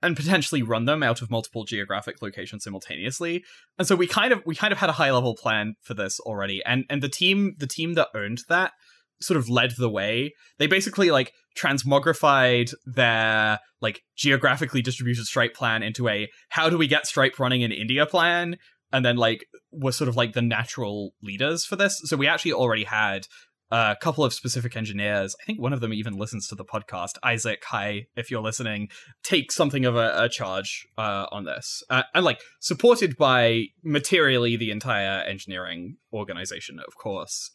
and 0.02 0.16
potentially 0.16 0.62
run 0.62 0.84
them 0.84 1.02
out 1.02 1.22
of 1.22 1.30
multiple 1.30 1.64
geographic 1.64 2.22
locations 2.22 2.64
simultaneously. 2.64 3.44
And 3.78 3.86
so 3.86 3.96
we 3.96 4.06
kind 4.06 4.32
of 4.32 4.42
we 4.44 4.54
kind 4.54 4.72
of 4.72 4.78
had 4.78 4.90
a 4.90 4.94
high 4.94 5.10
level 5.10 5.34
plan 5.34 5.74
for 5.82 5.94
this 5.94 6.20
already. 6.20 6.62
And 6.64 6.84
and 6.90 7.02
the 7.02 7.08
team 7.08 7.54
the 7.58 7.66
team 7.66 7.94
that 7.94 8.08
owned 8.14 8.42
that 8.48 8.72
sort 9.20 9.36
of 9.38 9.48
led 9.48 9.72
the 9.78 9.90
way. 9.90 10.34
They 10.58 10.66
basically 10.66 11.10
like 11.10 11.32
transmogrified 11.56 12.72
their 12.86 13.60
like 13.80 14.02
geographically 14.16 14.82
distributed 14.82 15.24
Stripe 15.24 15.54
plan 15.54 15.82
into 15.82 16.08
a 16.08 16.28
how 16.48 16.70
do 16.70 16.78
we 16.78 16.86
get 16.86 17.06
Stripe 17.06 17.38
running 17.38 17.62
in 17.62 17.72
India 17.72 18.06
plan 18.06 18.56
and 18.92 19.04
then 19.04 19.16
like 19.16 19.46
were 19.72 19.92
sort 19.92 20.08
of 20.08 20.16
like 20.16 20.32
the 20.32 20.42
natural 20.42 21.12
leaders 21.22 21.64
for 21.64 21.76
this. 21.76 22.00
So 22.04 22.16
we 22.16 22.26
actually 22.26 22.52
already 22.52 22.84
had 22.84 23.26
a 23.70 23.96
couple 24.00 24.24
of 24.24 24.34
specific 24.34 24.76
engineers. 24.76 25.36
I 25.40 25.44
think 25.44 25.60
one 25.60 25.72
of 25.72 25.80
them 25.80 25.92
even 25.92 26.14
listens 26.14 26.48
to 26.48 26.54
the 26.54 26.64
podcast. 26.64 27.18
Isaac, 27.22 27.62
hi, 27.64 28.06
if 28.16 28.30
you're 28.30 28.42
listening, 28.42 28.88
take 29.22 29.52
something 29.52 29.84
of 29.84 29.96
a, 29.96 30.24
a 30.24 30.28
charge 30.28 30.88
uh, 30.98 31.26
on 31.30 31.44
this, 31.44 31.82
uh, 31.88 32.02
and 32.14 32.24
like 32.24 32.40
supported 32.58 33.16
by 33.16 33.66
materially 33.84 34.56
the 34.56 34.70
entire 34.70 35.22
engineering 35.22 35.98
organization, 36.12 36.80
of 36.86 36.96
course. 36.96 37.50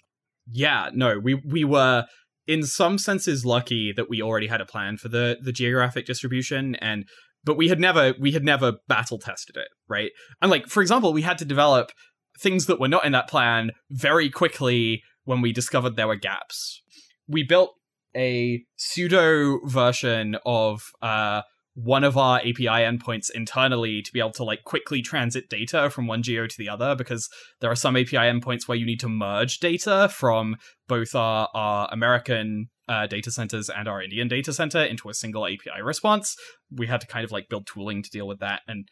Yeah, 0.51 0.89
no, 0.93 1.19
we 1.19 1.35
we 1.35 1.63
were 1.63 2.05
in 2.47 2.63
some 2.63 2.97
senses 2.97 3.45
lucky 3.45 3.91
that 3.95 4.09
we 4.09 4.21
already 4.21 4.47
had 4.47 4.61
a 4.61 4.65
plan 4.65 4.97
for 4.97 5.09
the 5.09 5.37
the 5.41 5.51
geographic 5.51 6.05
distribution 6.05 6.75
and 6.75 7.05
but 7.43 7.57
we 7.57 7.69
had 7.69 7.79
never 7.79 8.13
we 8.19 8.33
had 8.33 8.43
never 8.43 8.73
battle 8.87 9.17
tested 9.17 9.57
it 9.57 9.67
right 9.89 10.11
and 10.43 10.51
like 10.51 10.67
for 10.67 10.83
example 10.83 11.11
we 11.11 11.23
had 11.23 11.39
to 11.39 11.45
develop 11.45 11.91
things 12.39 12.65
that 12.65 12.79
were 12.79 12.87
not 12.87 13.05
in 13.05 13.11
that 13.13 13.27
plan 13.27 13.71
very 13.89 14.29
quickly 14.29 15.01
when 15.23 15.41
we 15.41 15.51
discovered 15.51 15.95
there 15.95 16.07
were 16.07 16.15
gaps. 16.15 16.81
We 17.27 17.43
built 17.43 17.71
a 18.15 18.63
pseudo 18.77 19.59
version 19.65 20.37
of 20.45 20.83
uh, 21.01 21.41
one 21.75 22.05
of 22.05 22.17
our 22.17 22.39
API 22.39 22.65
endpoints 22.65 23.29
internally 23.29 24.01
to 24.01 24.11
be 24.13 24.19
able 24.19 24.31
to 24.31 24.45
like 24.45 24.63
quickly 24.63 25.01
transit 25.01 25.49
data 25.49 25.89
from 25.89 26.07
one 26.07 26.23
geo 26.23 26.47
to 26.47 26.57
the 26.57 26.69
other 26.69 26.95
because 26.95 27.29
there 27.59 27.69
are 27.69 27.75
some 27.75 27.97
API 27.97 28.15
endpoints 28.15 28.67
where 28.67 28.77
you 28.77 28.85
need 28.85 28.99
to 29.01 29.09
merge 29.09 29.59
data 29.59 30.09
from 30.09 30.55
both 30.87 31.13
our, 31.13 31.49
our 31.53 31.89
American 31.91 32.69
uh, 32.87 33.07
data 33.07 33.29
centers 33.29 33.69
and 33.69 33.89
our 33.89 34.01
Indian 34.01 34.29
data 34.29 34.53
center 34.53 34.81
into 34.83 35.09
a 35.09 35.13
single 35.13 35.45
API 35.45 35.81
response. 35.83 36.37
We 36.71 36.87
had 36.87 37.01
to 37.01 37.07
kind 37.07 37.25
of 37.25 37.31
like 37.31 37.49
build 37.49 37.67
tooling 37.67 38.03
to 38.03 38.09
deal 38.09 38.27
with 38.27 38.39
that 38.39 38.61
and 38.67 38.87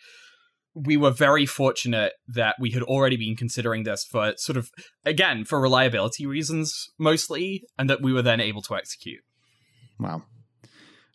we 0.76 0.98
were 0.98 1.12
very 1.12 1.46
fortunate 1.46 2.14
that 2.28 2.56
we 2.60 2.72
had 2.72 2.82
already 2.82 3.16
been 3.16 3.36
considering 3.36 3.84
this 3.84 4.04
for 4.04 4.34
sort 4.38 4.58
of 4.58 4.72
again 5.06 5.46
for 5.46 5.62
reliability 5.62 6.26
reasons 6.26 6.90
mostly 6.98 7.64
and 7.78 7.90
that 7.90 8.02
we 8.02 8.12
were 8.12 8.24
then 8.24 8.42
able 8.42 8.62
to 8.64 8.76
execute 8.76 9.22
wow 10.00 10.24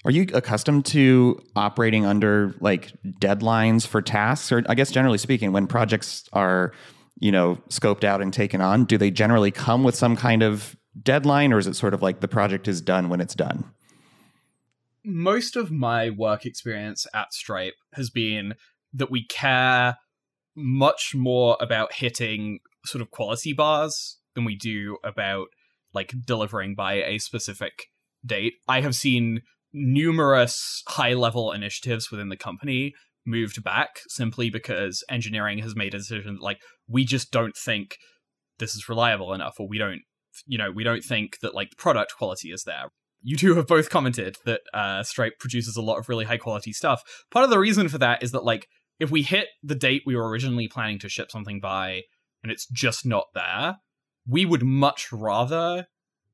are 0.05 0.11
you 0.11 0.27
accustomed 0.33 0.87
to 0.87 1.43
operating 1.57 2.07
under 2.07 2.55
like 2.61 2.93
deadlines 3.21 3.87
for 3.87 4.01
tasks 4.01 4.53
or 4.53 4.63
i 4.69 4.75
guess 4.75 4.91
generally 4.91 5.19
speaking 5.19 5.53
when 5.53 5.67
projects 5.67 6.29
are 6.33 6.73
you 7.21 7.33
know 7.33 7.57
scoped 7.69 8.05
out 8.05 8.23
and 8.23 8.33
taken 8.33 8.61
on 8.61 8.85
do 8.85 8.97
they 8.97 9.11
generally 9.11 9.51
come 9.51 9.85
with 9.85 9.95
some 9.95 10.17
kind 10.17 10.43
of 10.43 10.77
deadline, 11.03 11.53
or 11.53 11.59
is 11.59 11.67
it 11.67 11.77
sort 11.77 11.95
of 11.95 12.03
like 12.03 12.21
the 12.21 12.29
project 12.29 12.69
is 12.69 12.81
done 12.81 13.09
when 13.09 13.21
it's 13.21 13.35
done? 13.35 13.65
Most 15.05 15.57
of 15.57 15.71
my 15.71 16.11
work 16.11 16.45
experience 16.45 17.07
at 17.15 17.33
Stripe 17.33 17.77
has 17.95 18.11
been 18.11 18.55
that 18.93 19.11
we 19.11 19.25
care 19.27 19.97
much 20.55 21.15
more 21.15 21.57
about 21.61 21.95
hitting 21.95 22.59
sort 22.85 23.01
of 23.03 23.11
quality 23.11 23.53
bars 23.53 24.19
than 24.35 24.45
we 24.45 24.57
do 24.57 24.99
about 25.05 25.49
like 25.95 26.13
delivering 26.27 26.75
by 26.75 26.95
a 26.95 27.19
specific 27.19 27.87
date. 28.27 28.55
I 28.67 28.81
have 28.81 28.95
seen 28.95 29.43
numerous 29.79 30.83
high 30.89 31.15
level 31.15 31.53
initiatives 31.53 32.11
within 32.11 32.29
the 32.29 32.37
company 32.37 32.95
moved 33.27 33.63
back 33.63 34.01
simply 34.09 34.51
because 34.51 35.05
engineering 35.11 35.59
has 35.59 35.77
made 35.77 35.95
a 35.95 35.99
decision 35.99 36.39
like 36.41 36.59
we 36.89 37.05
just 37.05 37.31
don't 37.31 37.57
think 37.57 37.97
this 38.59 38.75
is 38.75 38.89
reliable 38.89 39.35
enough 39.35 39.57
or 39.59 39.69
we 39.69 39.79
don't 39.79 40.01
you 40.47 40.57
know 40.57 40.71
we 40.71 40.85
don't 40.85 41.05
think 41.05 41.39
that 41.41 41.55
like 41.55 41.71
the 41.71 41.77
product 41.77 42.15
quality 42.17 42.51
is 42.51 42.65
there. 42.65 42.91
You 43.21 43.37
two 43.37 43.57
have 43.57 43.67
both 43.67 43.91
commented 43.91 44.37
that 44.45 44.61
uh, 44.73 45.03
stripe 45.03 45.41
produces 45.41 45.77
a 45.77 45.83
lot 45.83 45.99
of 45.99 46.09
really 46.09 46.25
high 46.25 46.37
quality 46.37 46.73
stuff. 46.73 47.03
Part 47.33 47.45
of 47.45 47.51
the 47.51 47.59
reason 47.59 47.89
for 47.89 47.99
that 47.99 48.23
is 48.23 48.31
that 48.31 48.45
like 48.45 48.69
if 49.01 49.11
we 49.11 49.23
hit 49.23 49.49
the 49.63 49.75
date 49.75 50.03
we 50.07 50.17
were 50.17 50.29
originally 50.29 50.69
planning 50.69 50.99
to 51.01 51.09
ship 51.09 51.31
something 51.31 51.61
by 51.61 52.03
and 52.43 52.53
it's 52.53 52.67
just 52.67 53.05
not 53.05 53.27
there 53.35 53.77
we 54.29 54.45
would 54.45 54.63
much 54.63 55.11
rather 55.11 55.87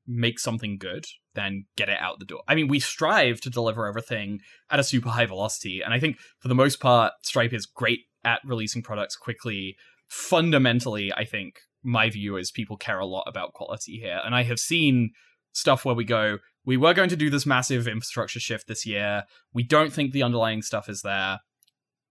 make 0.05 0.39
something 0.39 0.77
good 0.77 1.05
than 1.35 1.65
get 1.77 1.89
it 1.89 1.97
out 1.99 2.19
the 2.19 2.25
door. 2.25 2.41
I 2.47 2.55
mean, 2.55 2.67
we 2.67 2.79
strive 2.79 3.41
to 3.41 3.49
deliver 3.49 3.87
everything 3.87 4.39
at 4.69 4.79
a 4.79 4.83
super 4.83 5.09
high 5.09 5.25
velocity. 5.25 5.81
And 5.83 5.93
I 5.93 5.99
think 5.99 6.17
for 6.39 6.47
the 6.47 6.55
most 6.55 6.79
part, 6.79 7.13
Stripe 7.21 7.53
is 7.53 7.65
great 7.65 8.01
at 8.23 8.41
releasing 8.45 8.81
products 8.81 9.15
quickly. 9.15 9.75
Fundamentally, 10.07 11.13
I 11.13 11.25
think 11.25 11.59
my 11.83 12.09
view 12.09 12.35
is 12.37 12.51
people 12.51 12.77
care 12.77 12.99
a 12.99 13.05
lot 13.05 13.25
about 13.27 13.53
quality 13.53 13.99
here. 13.99 14.19
And 14.23 14.33
I 14.33 14.43
have 14.43 14.59
seen 14.59 15.11
stuff 15.51 15.85
where 15.85 15.95
we 15.95 16.03
go, 16.03 16.39
we 16.65 16.77
were 16.77 16.93
going 16.93 17.09
to 17.09 17.15
do 17.15 17.29
this 17.29 17.45
massive 17.45 17.87
infrastructure 17.87 18.39
shift 18.39 18.67
this 18.67 18.85
year. 18.85 19.23
We 19.53 19.63
don't 19.63 19.93
think 19.93 20.11
the 20.11 20.23
underlying 20.23 20.63
stuff 20.63 20.89
is 20.89 21.01
there. 21.01 21.39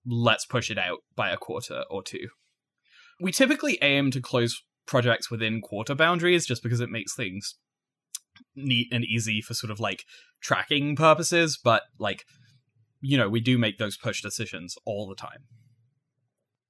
Let's 0.06 0.46
push 0.46 0.70
it 0.70 0.78
out 0.78 0.98
by 1.16 1.30
a 1.30 1.36
quarter 1.36 1.84
or 1.90 2.02
two. 2.02 2.28
We 3.20 3.32
typically 3.32 3.78
aim 3.82 4.10
to 4.12 4.20
close 4.20 4.62
projects 4.86 5.30
within 5.30 5.60
quarter 5.60 5.94
boundaries 5.94 6.46
just 6.46 6.62
because 6.62 6.80
it 6.80 6.90
makes 6.90 7.14
things 7.14 7.56
neat 8.56 8.88
and 8.92 9.04
easy 9.04 9.40
for 9.40 9.54
sort 9.54 9.70
of 9.70 9.80
like 9.80 10.04
tracking 10.40 10.96
purposes, 10.96 11.58
but 11.62 11.82
like 11.98 12.24
you 13.04 13.18
know, 13.18 13.28
we 13.28 13.40
do 13.40 13.58
make 13.58 13.76
those 13.76 13.98
push 13.98 14.22
decisions 14.22 14.78
all 14.86 15.06
the 15.06 15.14
time. 15.14 15.44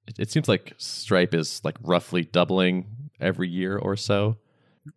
It, 0.05 0.19
it 0.19 0.31
seems 0.31 0.49
like 0.49 0.73
Stripe 0.77 1.33
is 1.33 1.61
like 1.63 1.77
roughly 1.81 2.23
doubling 2.23 2.87
every 3.21 3.47
year 3.47 3.77
or 3.77 3.95
so. 3.95 4.37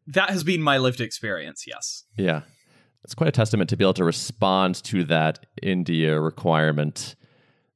That 0.08 0.30
has 0.30 0.42
been 0.42 0.60
my 0.60 0.78
lived 0.78 1.00
experience, 1.00 1.64
yes. 1.66 2.04
Yeah. 2.16 2.42
It's 3.04 3.14
quite 3.14 3.28
a 3.28 3.32
testament 3.32 3.70
to 3.70 3.76
be 3.76 3.84
able 3.84 3.94
to 3.94 4.04
respond 4.04 4.82
to 4.84 5.04
that 5.04 5.46
India 5.62 6.20
requirement, 6.20 7.14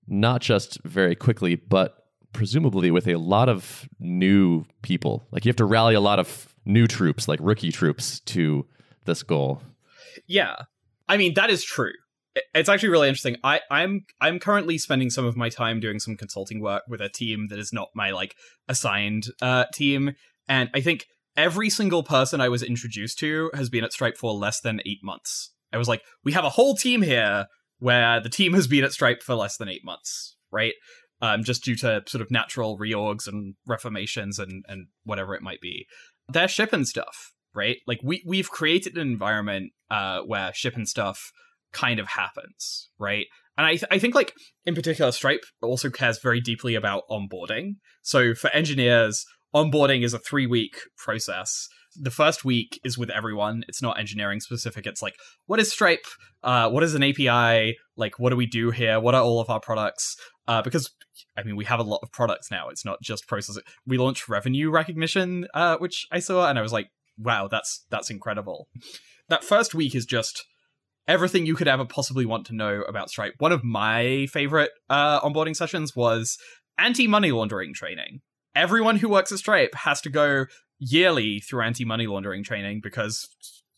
not 0.09 0.43
just 0.43 0.83
very 0.83 1.15
quickly, 1.15 1.55
but 1.55 2.07
presumably 2.33 2.91
with 2.91 3.07
a 3.07 3.17
lot 3.17 3.49
of 3.49 3.89
new 4.01 4.65
people. 4.83 5.27
Like 5.31 5.45
you 5.45 5.51
have 5.51 5.57
to 5.57 5.65
rally 5.65 5.95
a 5.95 6.01
lot 6.01 6.19
of 6.19 6.53
new 6.65 6.87
troops, 6.87 7.29
like 7.29 7.39
rookie 7.41 7.73
troops, 7.73 8.21
to 8.21 8.67
this 9.05 9.23
goal. 9.23 9.63
Yeah. 10.27 10.57
I 11.09 11.17
mean, 11.17 11.35
that 11.35 11.51
is 11.51 11.65
true. 11.65 11.93
It's 12.55 12.69
actually 12.69 12.89
really 12.89 13.09
interesting. 13.09 13.37
I, 13.45 13.61
I'm 13.71 14.07
I'm 14.21 14.39
currently 14.39 14.79
spending 14.79 15.11
some 15.11 15.27
of 15.27 15.37
my 15.37 15.51
time 15.51 15.81
doing 15.81 15.99
some 16.01 16.17
consulting 16.17 16.63
work 16.63 16.83
with 16.89 17.03
a 17.03 17.11
team 17.11 17.49
that 17.49 17.59
is 17.59 17.73
not 17.73 17.89
my 17.95 18.11
like 18.11 18.35
assigned 18.69 19.27
uh, 19.43 19.67
team, 19.75 20.13
and 20.49 20.71
I 20.73 20.81
think 20.81 21.05
every 21.37 21.69
single 21.69 22.03
person 22.03 22.41
I 22.41 22.49
was 22.49 22.63
introduced 22.63 23.19
to 23.19 23.51
has 23.53 23.69
been 23.69 23.85
at 23.85 23.93
Stripe 23.93 24.17
for 24.17 24.33
less 24.33 24.61
than 24.61 24.81
eight 24.87 25.01
months. 25.03 25.51
I 25.75 25.77
was 25.77 25.89
like, 25.89 26.03
we 26.25 26.33
have 26.33 26.45
a 26.45 26.51
whole 26.51 26.75
team 26.75 27.03
here 27.03 27.47
where 27.81 28.19
the 28.19 28.31
team 28.31 28.55
has 28.55 28.67
been 28.67 28.85
at 28.85 28.93
Stripe 28.93 29.23
for 29.23 29.35
less 29.35 29.59
than 29.59 29.69
eight 29.69 29.85
months, 29.85 30.37
right? 30.51 30.75
Um, 31.21 31.45
just 31.45 31.63
due 31.63 31.77
to 31.77 32.03
sort 32.07 32.23
of 32.23 32.31
natural 32.31 32.79
reorgs 32.79 33.29
and 33.29 33.57
reformations 33.67 34.39
and 34.39 34.65
and 34.69 34.87
whatever 35.05 35.35
it 35.35 35.43
might 35.43 35.61
be. 35.61 35.87
They're 36.31 36.49
shipping 36.49 36.87
stuff 36.87 37.33
right? 37.55 37.77
Like 37.87 38.01
we 38.03 38.23
we've 38.27 38.51
created 38.51 38.97
an 38.97 39.03
environment 39.03 39.73
uh, 39.91 40.21
where 40.21 40.53
shipping 40.55 40.87
stuff 40.87 41.33
kind 41.73 41.99
of 41.99 42.09
happens, 42.09 42.89
right? 42.99 43.27
And 43.57 43.67
I 43.67 43.73
th- 43.73 43.85
I 43.91 43.99
think 43.99 44.15
like 44.15 44.33
in 44.65 44.75
particular, 44.75 45.13
Stripe 45.13 45.45
also 45.63 45.91
cares 45.91 46.19
very 46.23 46.41
deeply 46.41 46.75
about 46.75 47.03
onboarding. 47.11 47.77
So 48.03 48.35
for 48.35 48.51
engineers, 48.51 49.25
onboarding 49.55 50.05
is 50.05 50.15
a 50.15 50.19
three 50.19 50.47
week 50.47 50.77
process. 50.97 51.69
The 51.95 52.11
first 52.11 52.43
week 52.43 52.81
is 52.85 52.97
with 52.97 53.11
everyone. 53.11 53.65
It's 53.69 53.83
not 53.83 53.99
engineering 53.99 54.41
specific. 54.41 54.87
It's 54.87 55.03
like, 55.03 55.15
what 55.45 55.61
is 55.61 55.71
Stripe? 55.71 56.07
Uh, 56.43 56.71
what 56.71 56.83
is 56.83 56.95
an 56.95 57.03
API? 57.03 57.77
Like, 57.97 58.19
what 58.19 58.31
do 58.31 58.37
we 58.37 58.47
do 58.47 58.71
here? 58.71 58.99
What 58.99 59.15
are 59.15 59.23
all 59.23 59.41
of 59.41 59.51
our 59.51 59.61
products? 59.61 60.17
Uh, 60.49 60.63
because 60.63 60.91
I 61.37 61.43
mean, 61.43 61.57
we 61.57 61.67
have 61.67 61.81
a 61.81 61.85
lot 61.85 62.01
of 62.03 62.11
products 62.11 62.51
now. 62.51 62.69
It's 62.69 62.85
not 62.85 62.99
just 63.03 63.27
processing. 63.29 63.63
We 63.87 63.99
launched 63.99 64.29
revenue 64.29 64.71
recognition, 64.71 65.47
uh, 65.55 65.77
which 65.79 66.07
I 66.11 66.19
saw, 66.19 66.49
and 66.49 66.59
I 66.59 66.63
was 66.63 66.73
like, 66.73 66.89
wow, 67.19 67.49
that's 67.49 67.85
that's 67.91 68.11
incredible. 68.11 68.69
That 69.29 69.45
first 69.45 69.75
week 69.75 69.95
is 69.95 70.05
just 70.05 70.45
everything 71.09 71.47
you 71.47 71.55
could 71.55 71.69
ever 71.69 71.85
possibly 71.85 72.27
want 72.27 72.47
to 72.47 72.55
know 72.55 72.83
about 72.83 73.11
Stripe. 73.11 73.35
One 73.39 73.53
of 73.53 73.65
my 73.65 74.27
favorite 74.31 74.71
uh, 74.89 75.21
onboarding 75.21 75.57
sessions 75.57 75.97
was 75.97 76.39
anti 76.79 77.07
money 77.07 77.33
laundering 77.33 77.75
training. 77.75 78.21
Everyone 78.55 78.97
who 78.97 79.09
works 79.09 79.33
at 79.33 79.39
Stripe 79.39 79.75
has 79.75 80.01
to 80.03 80.11
go 80.11 80.47
yearly 80.79 81.41
through 81.41 81.63
anti 81.63 81.85
money 81.85 82.07
laundering 82.07 82.45
training 82.45 82.81
because 82.83 83.29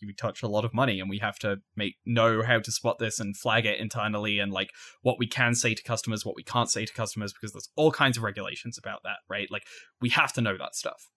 we 0.06 0.12
touch 0.12 0.42
a 0.42 0.48
lot 0.48 0.64
of 0.64 0.74
money 0.74 1.00
and 1.00 1.08
we 1.08 1.18
have 1.18 1.38
to 1.38 1.56
make 1.76 1.96
know 2.04 2.42
how 2.42 2.58
to 2.58 2.72
spot 2.72 2.98
this 2.98 3.18
and 3.18 3.36
flag 3.36 3.66
it 3.66 3.78
internally 3.78 4.38
and 4.38 4.52
like 4.52 4.70
what 5.02 5.18
we 5.18 5.26
can 5.26 5.54
say 5.54 5.74
to 5.74 5.82
customers 5.82 6.24
what 6.24 6.36
we 6.36 6.42
can't 6.42 6.70
say 6.70 6.84
to 6.84 6.92
customers 6.92 7.32
because 7.32 7.52
there's 7.52 7.68
all 7.76 7.90
kinds 7.90 8.16
of 8.16 8.22
regulations 8.22 8.78
about 8.78 9.00
that 9.04 9.18
right 9.28 9.50
like 9.50 9.64
we 10.00 10.10
have 10.10 10.32
to 10.32 10.40
know 10.40 10.56
that 10.58 10.74
stuff 10.74 11.08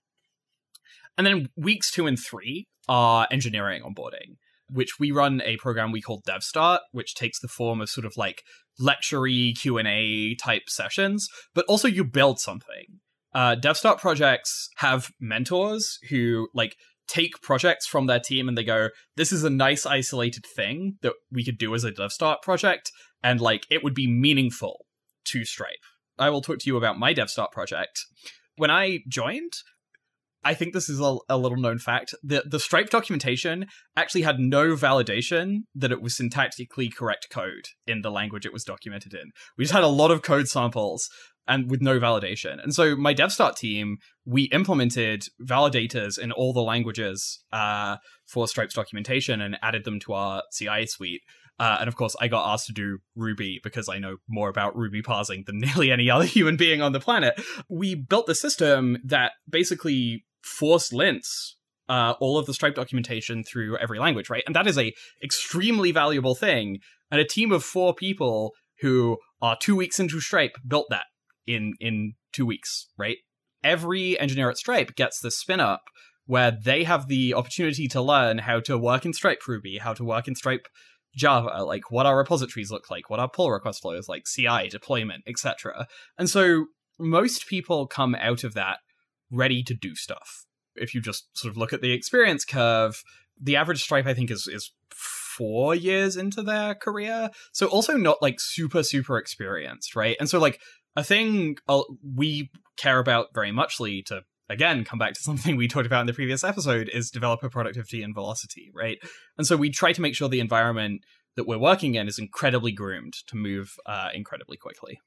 and 1.17 1.25
then 1.25 1.49
weeks 1.55 1.91
two 1.91 2.07
and 2.07 2.17
three 2.17 2.67
are 2.87 3.27
engineering 3.31 3.83
onboarding, 3.83 4.37
which 4.69 4.99
we 4.99 5.11
run 5.11 5.41
a 5.43 5.57
program 5.57 5.91
we 5.91 6.01
call 6.01 6.21
DevStart, 6.27 6.79
which 6.91 7.15
takes 7.15 7.39
the 7.39 7.47
form 7.47 7.81
of 7.81 7.89
sort 7.89 8.05
of 8.05 8.15
like 8.17 8.43
lectury 8.79 9.57
Q 9.57 9.77
and 9.77 9.87
A 9.87 10.35
type 10.35 10.63
sessions, 10.67 11.27
but 11.53 11.65
also 11.67 11.87
you 11.87 12.03
build 12.03 12.39
something. 12.39 12.99
Uh, 13.33 13.55
DevStart 13.55 13.99
projects 13.99 14.69
have 14.77 15.11
mentors 15.19 15.99
who 16.09 16.47
like 16.53 16.75
take 17.07 17.41
projects 17.41 17.87
from 17.87 18.05
their 18.07 18.19
team 18.19 18.47
and 18.47 18.57
they 18.57 18.63
go, 18.63 18.89
"This 19.15 19.31
is 19.31 19.43
a 19.43 19.49
nice 19.49 19.85
isolated 19.85 20.45
thing 20.55 20.97
that 21.01 21.13
we 21.31 21.43
could 21.43 21.57
do 21.57 21.73
as 21.75 21.83
a 21.83 21.91
DevStart 21.91 22.41
project, 22.41 22.91
and 23.23 23.39
like 23.41 23.65
it 23.69 23.83
would 23.83 23.93
be 23.93 24.07
meaningful 24.07 24.85
to 25.25 25.45
Stripe." 25.45 25.83
I 26.19 26.29
will 26.29 26.41
talk 26.41 26.59
to 26.59 26.69
you 26.69 26.77
about 26.77 26.97
my 26.97 27.13
DevStart 27.13 27.51
project. 27.51 27.99
When 28.55 28.71
I 28.71 28.99
joined, 29.07 29.53
I 30.43 30.53
think 30.53 30.73
this 30.73 30.89
is 30.89 30.99
a, 30.99 31.17
a, 31.29 31.37
little 31.37 31.57
known 31.57 31.79
fact. 31.79 32.13
The 32.23 32.43
the 32.45 32.59
Stripe 32.59 32.89
documentation 32.89 33.67
actually 33.95 34.21
had 34.21 34.39
no 34.39 34.75
validation 34.75 35.63
that 35.75 35.91
it 35.91 36.01
was 36.01 36.15
syntactically 36.15 36.93
correct 36.95 37.27
code 37.29 37.65
in 37.85 38.01
the 38.01 38.11
language 38.11 38.45
it 38.45 38.53
was 38.53 38.63
documented 38.63 39.13
in. 39.13 39.31
We 39.57 39.65
just 39.65 39.73
had 39.73 39.83
a 39.83 39.87
lot 39.87 40.11
of 40.11 40.21
code 40.21 40.47
samples 40.47 41.09
and 41.47 41.69
with 41.69 41.81
no 41.81 41.99
validation. 41.99 42.61
And 42.61 42.73
so 42.73 42.95
my 42.95 43.13
DevStart 43.13 43.55
team, 43.55 43.97
we 44.25 44.43
implemented 44.43 45.23
validators 45.41 46.19
in 46.19 46.31
all 46.31 46.53
the 46.53 46.61
languages 46.61 47.43
uh, 47.53 47.97
for 48.25 48.47
Stripe's 48.47 48.73
documentation 48.73 49.41
and 49.41 49.57
added 49.61 49.85
them 49.85 49.99
to 50.01 50.13
our 50.13 50.43
CI 50.53 50.85
suite. 50.85 51.21
Uh, 51.59 51.77
and 51.79 51.87
of 51.87 51.95
course, 51.95 52.15
I 52.21 52.27
got 52.27 52.53
asked 52.53 52.67
to 52.67 52.73
do 52.73 52.99
Ruby 53.15 53.59
because 53.63 53.89
I 53.89 53.97
know 53.97 54.17
more 54.29 54.49
about 54.49 54.75
Ruby 54.75 55.01
parsing 55.01 55.43
than 55.47 55.59
nearly 55.59 55.91
any 55.91 56.09
other 56.09 56.25
human 56.25 56.55
being 56.55 56.81
on 56.81 56.91
the 56.91 56.99
planet. 56.99 57.39
We 57.69 57.95
built 57.95 58.27
the 58.27 58.35
system 58.35 58.97
that 59.05 59.31
basically 59.49 60.25
force 60.47 60.91
lints 60.93 61.57
uh, 61.89 62.13
all 62.19 62.37
of 62.37 62.45
the 62.45 62.53
Stripe 62.53 62.75
documentation 62.75 63.43
through 63.43 63.77
every 63.77 63.99
language, 63.99 64.29
right? 64.29 64.43
And 64.45 64.55
that 64.55 64.67
is 64.67 64.77
a 64.77 64.93
extremely 65.23 65.91
valuable 65.91 66.35
thing. 66.35 66.79
And 67.09 67.21
a 67.21 67.25
team 67.25 67.51
of 67.51 67.63
four 67.63 67.93
people 67.93 68.53
who 68.81 69.17
are 69.41 69.57
two 69.59 69.75
weeks 69.75 69.99
into 69.99 70.19
Stripe 70.19 70.57
built 70.67 70.87
that 70.89 71.05
in 71.45 71.73
in 71.79 72.13
two 72.33 72.45
weeks, 72.45 72.87
right? 72.97 73.17
Every 73.63 74.19
engineer 74.19 74.49
at 74.49 74.57
Stripe 74.57 74.95
gets 74.95 75.19
this 75.19 75.37
spin 75.37 75.59
up 75.59 75.83
where 76.25 76.51
they 76.51 76.83
have 76.83 77.07
the 77.07 77.33
opportunity 77.33 77.87
to 77.87 78.01
learn 78.01 78.39
how 78.39 78.59
to 78.59 78.77
work 78.77 79.05
in 79.05 79.13
Stripe 79.13 79.47
Ruby, 79.47 79.77
how 79.77 79.93
to 79.93 80.03
work 80.03 80.27
in 80.27 80.35
Stripe 80.35 80.67
Java, 81.15 81.63
like 81.63 81.89
what 81.89 82.05
our 82.05 82.17
repositories 82.17 82.69
look 82.69 82.91
like, 82.91 83.09
what 83.09 83.19
our 83.19 83.29
pull 83.29 83.49
request 83.49 83.81
flows 83.81 84.09
like, 84.09 84.25
CI, 84.25 84.67
deployment, 84.69 85.23
etc. 85.25 85.87
And 86.17 86.29
so 86.29 86.65
most 86.99 87.47
people 87.47 87.87
come 87.87 88.13
out 88.13 88.43
of 88.43 88.53
that 88.55 88.79
ready 89.31 89.63
to 89.63 89.73
do 89.73 89.95
stuff. 89.95 90.45
If 90.75 90.93
you 90.93 91.01
just 91.01 91.27
sort 91.37 91.51
of 91.51 91.57
look 91.57 91.73
at 91.73 91.81
the 91.81 91.91
experience 91.91 92.45
curve, 92.45 93.03
the 93.41 93.55
average 93.55 93.83
Stripe 93.83 94.05
I 94.05 94.13
think 94.13 94.31
is 94.31 94.47
is 94.47 94.71
four 94.91 95.75
years 95.75 96.17
into 96.17 96.41
their 96.41 96.75
career, 96.75 97.29
so 97.51 97.67
also 97.67 97.97
not 97.97 98.21
like 98.21 98.39
super 98.39 98.83
super 98.83 99.17
experienced, 99.17 99.95
right? 99.95 100.17
And 100.19 100.29
so 100.29 100.39
like 100.39 100.59
a 100.95 101.03
thing 101.03 101.57
we 102.15 102.51
care 102.77 102.99
about 102.99 103.27
very 103.33 103.51
muchly 103.51 104.01
to 104.03 104.23
again 104.49 104.83
come 104.83 104.99
back 104.99 105.13
to 105.13 105.21
something 105.23 105.55
we 105.55 105.67
talked 105.67 105.85
about 105.85 106.01
in 106.01 106.07
the 106.07 106.13
previous 106.13 106.43
episode 106.43 106.89
is 106.93 107.11
developer 107.11 107.49
productivity 107.49 108.01
and 108.03 108.13
velocity, 108.13 108.71
right? 108.73 108.97
And 109.37 109.45
so 109.45 109.57
we 109.57 109.69
try 109.69 109.93
to 109.93 110.01
make 110.01 110.15
sure 110.15 110.29
the 110.29 110.39
environment 110.39 111.01
that 111.35 111.47
we're 111.47 111.59
working 111.59 111.95
in 111.95 112.07
is 112.07 112.17
incredibly 112.17 112.71
groomed 112.71 113.13
to 113.27 113.35
move 113.35 113.75
uh, 113.85 114.09
incredibly 114.13 114.57
quickly. 114.57 114.99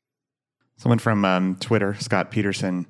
Someone 0.77 1.01
from 1.01 1.25
um, 1.25 1.57
Twitter, 1.57 1.95
Scott 1.99 2.31
Peterson, 2.31 2.87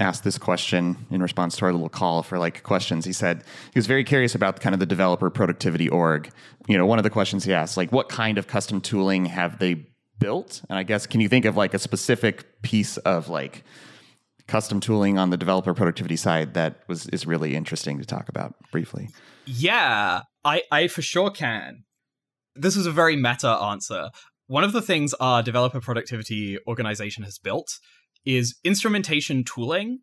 asked 0.00 0.24
this 0.24 0.38
question 0.38 0.96
in 1.10 1.22
response 1.22 1.56
to 1.56 1.64
our 1.64 1.72
little 1.72 1.88
call 1.88 2.22
for 2.22 2.38
like 2.38 2.62
questions. 2.62 3.04
He 3.04 3.12
said 3.12 3.44
he 3.72 3.78
was 3.78 3.86
very 3.86 4.04
curious 4.04 4.34
about 4.34 4.60
kind 4.60 4.74
of 4.74 4.80
the 4.80 4.86
developer 4.86 5.30
productivity 5.30 5.88
org. 5.88 6.30
You 6.66 6.76
know, 6.78 6.86
one 6.86 6.98
of 6.98 7.04
the 7.04 7.10
questions 7.10 7.44
he 7.44 7.52
asked, 7.52 7.76
like, 7.76 7.92
what 7.92 8.08
kind 8.08 8.38
of 8.38 8.46
custom 8.46 8.80
tooling 8.80 9.26
have 9.26 9.58
they 9.58 9.86
built? 10.18 10.62
And 10.68 10.78
I 10.78 10.82
guess, 10.82 11.06
can 11.06 11.20
you 11.20 11.28
think 11.28 11.44
of 11.44 11.56
like 11.56 11.74
a 11.74 11.78
specific 11.78 12.62
piece 12.62 12.96
of 12.98 13.28
like 13.28 13.64
custom 14.46 14.80
tooling 14.80 15.18
on 15.18 15.30
the 15.30 15.36
developer 15.36 15.72
productivity 15.74 16.16
side 16.16 16.54
that 16.54 16.80
was 16.88 17.06
is 17.08 17.26
really 17.26 17.54
interesting 17.54 17.98
to 17.98 18.04
talk 18.04 18.28
about 18.28 18.54
briefly? 18.70 19.08
Yeah, 19.46 20.22
I, 20.44 20.62
I 20.70 20.88
for 20.88 21.02
sure 21.02 21.30
can. 21.30 21.84
This 22.54 22.76
is 22.76 22.86
a 22.86 22.92
very 22.92 23.16
meta 23.16 23.48
answer. 23.48 24.10
One 24.46 24.64
of 24.64 24.72
the 24.72 24.82
things 24.82 25.14
our 25.14 25.42
developer 25.42 25.80
productivity 25.80 26.58
organization 26.66 27.24
has 27.24 27.38
built 27.38 27.78
is 28.24 28.56
instrumentation 28.64 29.44
tooling 29.44 30.00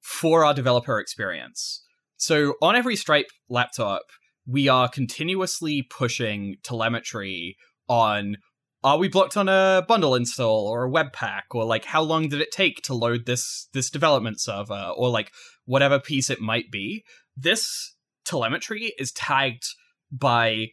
for 0.00 0.44
our 0.44 0.54
developer 0.54 0.98
experience. 0.98 1.84
So 2.16 2.54
on 2.60 2.76
every 2.76 2.96
Stripe 2.96 3.30
laptop, 3.48 4.02
we 4.46 4.68
are 4.68 4.88
continuously 4.88 5.82
pushing 5.82 6.56
telemetry 6.62 7.56
on 7.88 8.36
are 8.82 8.98
we 8.98 9.08
blocked 9.08 9.38
on 9.38 9.48
a 9.48 9.82
bundle 9.88 10.14
install 10.14 10.66
or 10.66 10.84
a 10.84 10.90
webpack 10.90 11.44
or 11.52 11.64
like 11.64 11.86
how 11.86 12.02
long 12.02 12.28
did 12.28 12.42
it 12.42 12.52
take 12.52 12.82
to 12.82 12.92
load 12.92 13.24
this 13.24 13.68
this 13.72 13.88
development 13.88 14.40
server? 14.40 14.92
Or 14.94 15.08
like 15.08 15.30
whatever 15.64 15.98
piece 15.98 16.28
it 16.28 16.40
might 16.40 16.70
be. 16.70 17.02
This 17.34 17.94
telemetry 18.26 18.92
is 18.98 19.10
tagged 19.10 19.64
by 20.12 20.66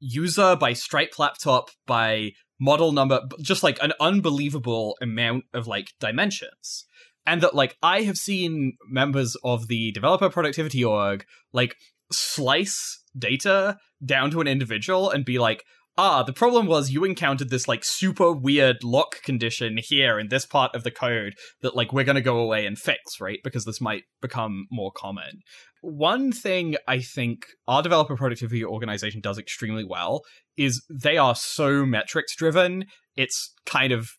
user 0.00 0.56
by 0.56 0.72
stripe 0.72 1.18
laptop 1.18 1.70
by 1.86 2.32
model 2.60 2.92
number 2.92 3.20
just 3.40 3.62
like 3.62 3.78
an 3.82 3.92
unbelievable 4.00 4.96
amount 5.00 5.44
of 5.52 5.66
like 5.66 5.88
dimensions 6.00 6.86
and 7.26 7.42
that 7.42 7.54
like 7.54 7.76
i 7.82 8.02
have 8.02 8.16
seen 8.16 8.74
members 8.88 9.36
of 9.44 9.68
the 9.68 9.92
developer 9.92 10.30
productivity 10.30 10.84
org 10.84 11.24
like 11.52 11.76
slice 12.12 13.02
data 13.18 13.76
down 14.04 14.30
to 14.30 14.40
an 14.40 14.46
individual 14.46 15.10
and 15.10 15.24
be 15.24 15.38
like 15.38 15.64
ah, 15.98 16.22
the 16.22 16.32
problem 16.32 16.66
was 16.66 16.90
you 16.90 17.04
encountered 17.04 17.50
this 17.50 17.66
like 17.66 17.82
super 17.82 18.32
weird 18.32 18.76
lock 18.84 19.22
condition 19.22 19.78
here 19.78 20.18
in 20.18 20.28
this 20.28 20.44
part 20.44 20.74
of 20.74 20.84
the 20.84 20.90
code 20.90 21.34
that 21.62 21.74
like 21.74 21.92
we're 21.92 22.04
going 22.04 22.16
to 22.16 22.22
go 22.22 22.38
away 22.38 22.66
and 22.66 22.78
fix, 22.78 23.20
right? 23.20 23.38
Because 23.42 23.64
this 23.64 23.80
might 23.80 24.02
become 24.20 24.66
more 24.70 24.92
common. 24.94 25.40
One 25.82 26.32
thing 26.32 26.76
I 26.86 27.00
think 27.00 27.46
our 27.66 27.82
developer 27.82 28.16
productivity 28.16 28.64
organization 28.64 29.20
does 29.20 29.38
extremely 29.38 29.84
well 29.84 30.22
is 30.56 30.84
they 30.90 31.16
are 31.16 31.34
so 31.34 31.84
metrics 31.84 32.34
driven. 32.36 32.86
It's 33.16 33.52
kind 33.64 33.92
of 33.92 34.10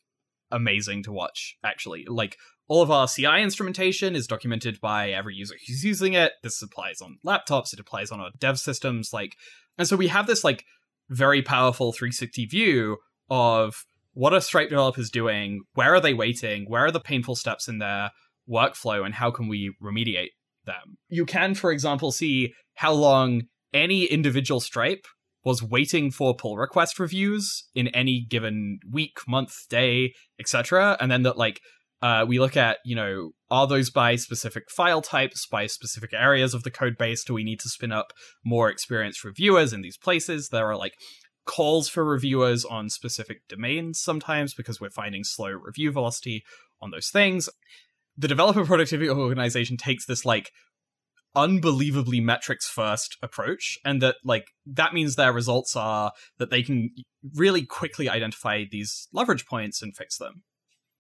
amazing 0.52 1.04
to 1.04 1.12
watch, 1.12 1.56
actually. 1.64 2.06
Like, 2.08 2.38
all 2.68 2.82
of 2.82 2.92
our 2.92 3.08
CI 3.08 3.42
instrumentation 3.42 4.16
is 4.16 4.28
documented 4.28 4.80
by 4.82 5.12
every 5.12 5.36
user 5.36 5.56
who's 5.66 5.84
using 5.84 6.14
it. 6.14 6.34
This 6.44 6.62
applies 6.62 7.02
on 7.02 7.18
laptops, 7.26 7.74
it 7.74 7.80
applies 7.80 8.12
on 8.12 8.20
our 8.20 8.32
dev 8.38 8.60
systems. 8.60 9.12
Like, 9.14 9.36
and 9.78 9.88
so 9.88 9.96
we 9.96 10.08
have 10.08 10.28
this 10.28 10.44
like 10.44 10.66
very 11.10 11.42
powerful 11.42 11.94
360 11.94 12.46
view 12.48 12.98
of 13.30 13.86
what 14.14 14.34
are 14.34 14.42
Stripe 14.42 14.70
developers 14.70 15.10
doing, 15.10 15.62
where 15.74 15.94
are 15.94 16.02
they 16.02 16.14
waiting, 16.14 16.66
where 16.68 16.86
are 16.86 16.92
the 16.92 17.00
painful 17.00 17.36
steps 17.36 17.68
in 17.68 17.80
their 17.80 18.12
workflow, 18.50 19.06
and 19.06 19.14
how 19.14 19.32
can 19.32 19.48
we 19.48 19.74
remediate 19.82 20.32
them. 20.66 20.98
You 21.08 21.26
can, 21.26 21.54
for 21.54 21.72
example, 21.72 22.12
see 22.12 22.54
how 22.76 22.94
long 22.94 23.44
any 23.74 24.06
individual 24.06 24.60
Stripe 24.60 25.06
was 25.48 25.64
waiting 25.64 26.12
for 26.12 26.36
pull 26.36 26.58
request 26.58 27.00
reviews 27.00 27.64
in 27.74 27.88
any 27.90 28.26
given 28.30 28.80
week, 28.92 29.20
month, 29.30 29.54
day, 29.70 30.14
etc. 30.42 30.98
And 31.00 31.10
then 31.10 31.24
that 31.24 31.38
like 31.38 31.62
uh, 32.02 32.26
we 32.28 32.38
look 32.38 32.58
at, 32.58 32.80
you 32.84 32.98
know, 32.98 33.32
are 33.50 33.66
those 33.66 33.90
by 33.90 34.18
specific 34.18 34.70
file 34.70 35.02
types, 35.02 35.48
by 35.48 35.66
specific 35.66 36.12
areas 36.14 36.54
of 36.54 36.64
the 36.64 36.70
code 36.70 36.98
base? 36.98 37.24
Do 37.24 37.34
we 37.34 37.46
need 37.46 37.62
to 37.62 37.70
spin 37.70 37.94
up 37.94 38.12
more 38.44 38.70
experienced 38.70 39.24
reviewers 39.24 39.72
in 39.72 39.82
these 39.82 39.98
places? 39.98 40.50
There 40.50 40.68
are 40.70 40.76
like 40.76 40.96
calls 41.46 41.88
for 41.88 42.04
reviewers 42.04 42.66
on 42.66 42.90
specific 42.90 43.38
domains 43.48 44.02
sometimes 44.02 44.54
because 44.54 44.82
we're 44.82 44.90
finding 44.90 45.24
slow 45.24 45.52
review 45.52 45.94
velocity 45.94 46.44
on 46.82 46.92
those 46.92 47.10
things. 47.10 47.48
The 48.18 48.28
developer 48.28 48.66
productivity 48.66 49.10
organization 49.10 49.78
takes 49.78 50.06
this 50.06 50.26
like 50.26 50.52
unbelievably 51.36 52.20
metrics 52.20 52.68
first 52.68 53.18
approach 53.22 53.78
and 53.86 54.02
that 54.02 54.16
like 54.24 54.48
that 54.66 54.94
means 54.94 55.16
their 55.16 55.32
results 55.32 55.76
are 55.76 56.12
that 56.40 56.50
they 56.50 56.64
can 56.64 56.90
really 57.36 57.64
quickly 57.64 58.10
identify 58.10 58.64
these 58.72 59.08
leverage 59.14 59.46
points 59.46 59.82
and 59.82 59.96
fix 59.96 60.18
them 60.18 60.44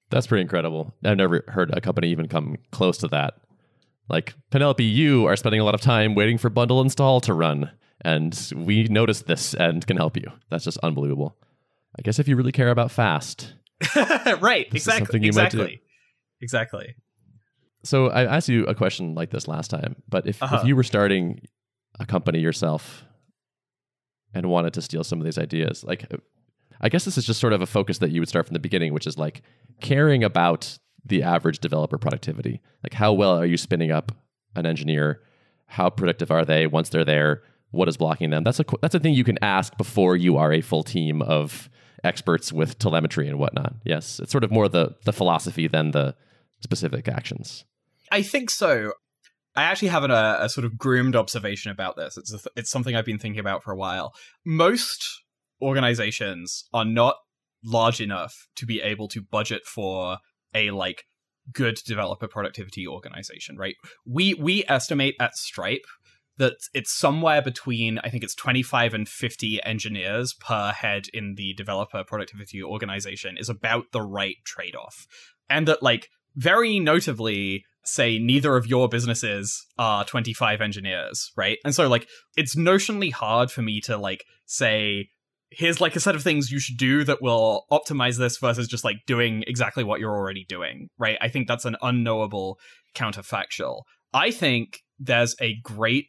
that's 0.09 0.27
pretty 0.27 0.41
incredible. 0.41 0.93
I've 1.03 1.17
never 1.17 1.43
heard 1.47 1.71
a 1.75 1.81
company 1.81 2.09
even 2.09 2.27
come 2.27 2.57
close 2.71 2.97
to 2.99 3.07
that. 3.09 3.35
Like 4.09 4.35
Penelope, 4.51 4.83
you 4.83 5.25
are 5.25 5.35
spending 5.35 5.59
a 5.59 5.65
lot 5.65 5.75
of 5.75 5.81
time 5.81 6.15
waiting 6.15 6.37
for 6.37 6.49
bundle 6.49 6.79
install 6.81 7.19
to 7.21 7.33
run, 7.33 7.71
and 8.01 8.53
we 8.55 8.83
noticed 8.85 9.27
this 9.27 9.53
and 9.53 9.85
can 9.85 9.97
help 9.97 10.15
you. 10.15 10.31
That's 10.49 10.63
just 10.63 10.77
unbelievable. 10.77 11.35
I 11.99 12.03
guess 12.03 12.19
if 12.19 12.27
you 12.27 12.35
really 12.37 12.53
care 12.53 12.69
about 12.69 12.91
fast, 12.91 13.53
right? 14.39 14.67
Exactly. 14.73 15.25
exactly. 15.25 15.81
Exactly. 16.41 16.95
So 17.87 18.07
I 18.07 18.25
asked 18.25 18.49
you 18.49 18.65
a 18.65 18.75
question 18.75 19.15
like 19.15 19.29
this 19.29 19.47
last 19.47 19.69
time, 19.69 19.95
but 20.09 20.27
if, 20.27 20.43
uh-huh. 20.43 20.57
if 20.57 20.67
you 20.67 20.75
were 20.75 20.83
starting 20.83 21.41
a 21.99 22.05
company 22.05 22.39
yourself 22.39 23.05
and 24.33 24.49
wanted 24.49 24.73
to 24.73 24.81
steal 24.81 25.05
some 25.05 25.19
of 25.19 25.25
these 25.25 25.37
ideas, 25.37 25.85
like 25.85 26.05
I 26.81 26.89
guess 26.89 27.05
this 27.05 27.17
is 27.17 27.25
just 27.25 27.39
sort 27.39 27.53
of 27.53 27.61
a 27.61 27.65
focus 27.65 27.99
that 27.99 28.11
you 28.11 28.21
would 28.21 28.27
start 28.27 28.45
from 28.45 28.55
the 28.55 28.59
beginning, 28.59 28.93
which 28.93 29.07
is 29.07 29.17
like 29.17 29.41
caring 29.81 30.23
about 30.23 30.77
the 31.05 31.23
average 31.23 31.59
developer 31.59 31.97
productivity. 31.97 32.61
Like, 32.83 32.93
how 32.93 33.13
well 33.13 33.37
are 33.37 33.45
you 33.45 33.55
spinning 33.55 33.91
up 33.91 34.11
an 34.55 34.65
engineer? 34.65 35.21
How 35.67 35.89
productive 35.89 36.29
are 36.29 36.43
they 36.43 36.67
once 36.67 36.89
they're 36.89 37.05
there? 37.05 37.41
What 37.71 37.87
is 37.87 37.95
blocking 37.95 38.31
them? 38.31 38.43
That's 38.43 38.59
a 38.59 38.65
that's 38.81 38.95
a 38.95 38.99
thing 38.99 39.13
you 39.13 39.23
can 39.23 39.37
ask 39.41 39.77
before 39.77 40.17
you 40.17 40.35
are 40.35 40.51
a 40.51 40.61
full 40.61 40.83
team 40.83 41.21
of 41.21 41.69
experts 42.03 42.51
with 42.51 42.79
telemetry 42.79 43.27
and 43.27 43.39
whatnot. 43.39 43.75
Yes, 43.85 44.19
it's 44.19 44.31
sort 44.31 44.43
of 44.43 44.51
more 44.51 44.67
the 44.67 44.95
the 45.05 45.13
philosophy 45.13 45.67
than 45.67 45.91
the 45.91 46.15
specific 46.61 47.07
actions. 47.07 47.65
I 48.11 48.21
think 48.21 48.49
so. 48.49 48.93
I 49.55 49.63
actually 49.63 49.87
have 49.89 50.03
an, 50.03 50.11
a, 50.11 50.37
a, 50.41 50.49
sort 50.49 50.65
of 50.65 50.77
groomed 50.77 51.15
observation 51.15 51.71
about 51.71 51.95
this. 51.95 52.15
It's 52.15 52.33
a, 52.33 52.39
it's 52.55 52.69
something 52.69 52.95
I've 52.95 53.05
been 53.05 53.17
thinking 53.17 53.39
about 53.39 53.63
for 53.63 53.71
a 53.71 53.77
while. 53.77 54.13
Most 54.45 55.03
organizations 55.61 56.65
are 56.73 56.85
not 56.85 57.15
large 57.63 57.99
enough 57.99 58.47
to 58.55 58.65
be 58.65 58.81
able 58.81 59.07
to 59.09 59.21
budget 59.21 59.65
for 59.65 60.17
a 60.53 60.71
like 60.71 61.03
good 61.51 61.79
developer 61.85 62.27
productivity 62.27 62.87
organization, 62.87 63.57
right? 63.57 63.75
We 64.05 64.33
we 64.35 64.63
estimate 64.67 65.15
at 65.19 65.35
Stripe 65.35 65.85
that 66.37 66.53
it's 66.73 66.93
somewhere 66.93 67.41
between 67.41 67.99
I 68.03 68.09
think 68.09 68.23
it's 68.23 68.35
25 68.35 68.93
and 68.93 69.09
50 69.09 69.63
engineers 69.63 70.33
per 70.33 70.71
head 70.71 71.05
in 71.13 71.35
the 71.35 71.53
developer 71.55 72.03
productivity 72.03 72.61
organization 72.61 73.37
is 73.37 73.49
about 73.49 73.85
the 73.91 74.01
right 74.01 74.35
trade-off. 74.45 75.07
And 75.49 75.67
that 75.67 75.81
like 75.81 76.09
very 76.35 76.79
notably 76.79 77.65
say 77.87 78.19
neither 78.19 78.55
of 78.55 78.67
your 78.67 78.89
businesses 78.89 79.65
are 79.77 80.03
25 80.03 80.61
engineers, 80.61 81.31
right? 81.35 81.57
And 81.63 81.73
so 81.73 81.87
like 81.87 82.07
it's 82.35 82.55
notionally 82.55 83.11
hard 83.11 83.51
for 83.51 83.61
me 83.61 83.81
to 83.81 83.97
like 83.97 84.23
say 84.45 85.09
here's 85.49 85.79
like 85.79 85.95
a 85.95 85.99
set 85.99 86.15
of 86.15 86.23
things 86.23 86.51
you 86.51 86.59
should 86.59 86.77
do 86.77 87.03
that 87.05 87.21
will 87.21 87.65
optimize 87.71 88.17
this 88.17 88.37
versus 88.37 88.67
just 88.67 88.83
like 88.83 88.97
doing 89.05 89.43
exactly 89.47 89.83
what 89.83 89.99
you're 89.99 90.15
already 90.15 90.45
doing, 90.47 90.89
right? 90.97 91.17
I 91.21 91.29
think 91.29 91.47
that's 91.47 91.65
an 91.65 91.77
unknowable 91.81 92.59
counterfactual. 92.95 93.83
I 94.13 94.31
think 94.31 94.79
there's 94.99 95.35
a 95.39 95.55
great 95.63 96.07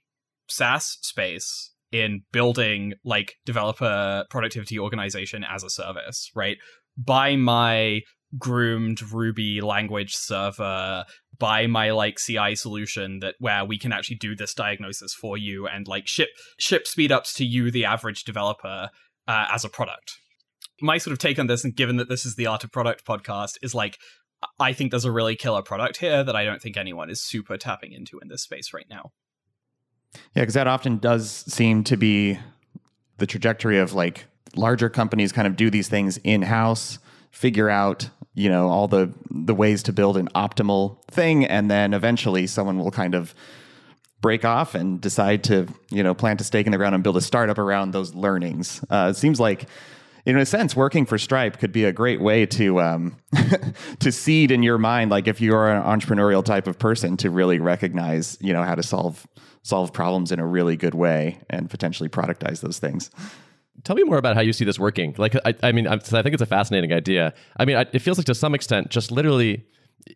SaaS 0.48 0.98
space 1.02 1.72
in 1.92 2.22
building 2.32 2.94
like 3.04 3.34
developer 3.46 4.24
productivity 4.28 4.78
organization 4.78 5.44
as 5.44 5.62
a 5.62 5.70
service, 5.70 6.30
right? 6.34 6.56
By 6.96 7.36
my 7.36 8.00
groomed 8.36 9.00
Ruby 9.12 9.60
language 9.60 10.14
server, 10.14 11.04
by 11.38 11.66
my 11.66 11.92
like 11.92 12.18
CI 12.18 12.54
solution 12.54 13.20
that 13.20 13.36
where 13.38 13.64
we 13.64 13.78
can 13.78 13.92
actually 13.92 14.16
do 14.16 14.34
this 14.34 14.54
diagnosis 14.54 15.14
for 15.14 15.38
you 15.38 15.66
and 15.66 15.86
like 15.86 16.06
ship 16.06 16.28
ship 16.58 16.84
speedups 16.84 17.34
to 17.36 17.44
you, 17.44 17.70
the 17.70 17.84
average 17.84 18.24
developer, 18.24 18.90
uh, 19.26 19.46
as 19.50 19.64
a 19.64 19.68
product. 19.68 20.18
My 20.80 20.98
sort 20.98 21.12
of 21.12 21.18
take 21.18 21.38
on 21.38 21.46
this, 21.46 21.64
and 21.64 21.74
given 21.74 21.96
that 21.96 22.08
this 22.08 22.24
is 22.24 22.36
the 22.36 22.46
Art 22.46 22.64
of 22.64 22.72
Product 22.72 23.04
podcast, 23.04 23.54
is 23.62 23.74
like 23.74 23.98
I 24.60 24.72
think 24.72 24.90
there's 24.90 25.04
a 25.04 25.12
really 25.12 25.36
killer 25.36 25.62
product 25.62 25.96
here 25.96 26.22
that 26.22 26.36
I 26.36 26.44
don't 26.44 26.62
think 26.62 26.76
anyone 26.76 27.10
is 27.10 27.22
super 27.22 27.56
tapping 27.56 27.92
into 27.92 28.18
in 28.20 28.28
this 28.28 28.42
space 28.42 28.72
right 28.72 28.86
now. 28.88 29.12
Yeah, 30.34 30.42
because 30.42 30.54
that 30.54 30.66
often 30.66 30.98
does 30.98 31.30
seem 31.30 31.84
to 31.84 31.96
be 31.96 32.38
the 33.18 33.26
trajectory 33.26 33.78
of 33.78 33.94
like 33.94 34.26
larger 34.54 34.88
companies 34.88 35.32
kind 35.32 35.46
of 35.46 35.56
do 35.56 35.70
these 35.70 35.88
things 35.88 36.18
in 36.18 36.42
house, 36.42 36.98
figure 37.30 37.68
out 37.68 38.10
you 38.38 38.48
know 38.48 38.68
all 38.68 38.86
the 38.86 39.12
the 39.30 39.54
ways 39.54 39.82
to 39.82 39.92
build 39.92 40.16
an 40.16 40.28
optimal 40.34 41.02
thing. 41.10 41.44
And 41.44 41.70
then 41.70 41.92
eventually 41.92 42.46
someone 42.46 42.78
will 42.78 42.92
kind 42.92 43.14
of 43.14 43.34
break 44.20 44.44
off 44.44 44.74
and 44.74 45.00
decide 45.00 45.44
to 45.44 45.66
you 45.90 46.02
know 46.02 46.14
plant 46.14 46.40
a 46.40 46.44
stake 46.44 46.66
in 46.66 46.72
the 46.72 46.78
ground 46.78 46.94
and 46.94 47.02
build 47.02 47.16
a 47.16 47.20
startup 47.20 47.58
around 47.58 47.90
those 47.90 48.14
learnings. 48.14 48.84
Uh, 48.88 49.08
it 49.10 49.16
seems 49.16 49.40
like 49.40 49.66
in 50.24 50.36
a 50.36 50.46
sense 50.46 50.76
working 50.76 51.04
for 51.04 51.18
stripe 51.18 51.58
could 51.58 51.72
be 51.72 51.84
a 51.84 51.92
great 51.92 52.20
way 52.20 52.46
to 52.46 52.80
um, 52.80 53.16
to 53.98 54.12
seed 54.12 54.52
in 54.52 54.62
your 54.62 54.78
mind 54.78 55.10
like 55.10 55.26
if 55.26 55.40
you're 55.40 55.68
an 55.68 55.82
entrepreneurial 55.82 56.44
type 56.44 56.68
of 56.68 56.78
person 56.78 57.16
to 57.16 57.30
really 57.30 57.58
recognize 57.58 58.38
you 58.40 58.52
know 58.52 58.62
how 58.62 58.74
to 58.74 58.82
solve 58.82 59.26
solve 59.62 59.92
problems 59.92 60.30
in 60.30 60.38
a 60.38 60.46
really 60.46 60.76
good 60.76 60.94
way 60.94 61.40
and 61.50 61.70
potentially 61.70 62.08
productize 62.08 62.60
those 62.60 62.78
things 62.78 63.10
Tell 63.84 63.96
me 63.96 64.02
more 64.02 64.18
about 64.18 64.34
how 64.34 64.42
you 64.42 64.52
see 64.52 64.64
this 64.64 64.78
working. 64.78 65.14
Like, 65.18 65.36
I, 65.44 65.54
I 65.62 65.72
mean, 65.72 65.86
I, 65.86 65.94
I 65.94 65.98
think 65.98 66.32
it's 66.32 66.42
a 66.42 66.46
fascinating 66.46 66.92
idea. 66.92 67.32
I 67.56 67.64
mean, 67.64 67.76
I, 67.76 67.86
it 67.92 68.00
feels 68.00 68.18
like 68.18 68.26
to 68.26 68.34
some 68.34 68.54
extent, 68.54 68.90
just 68.90 69.10
literally, 69.10 69.64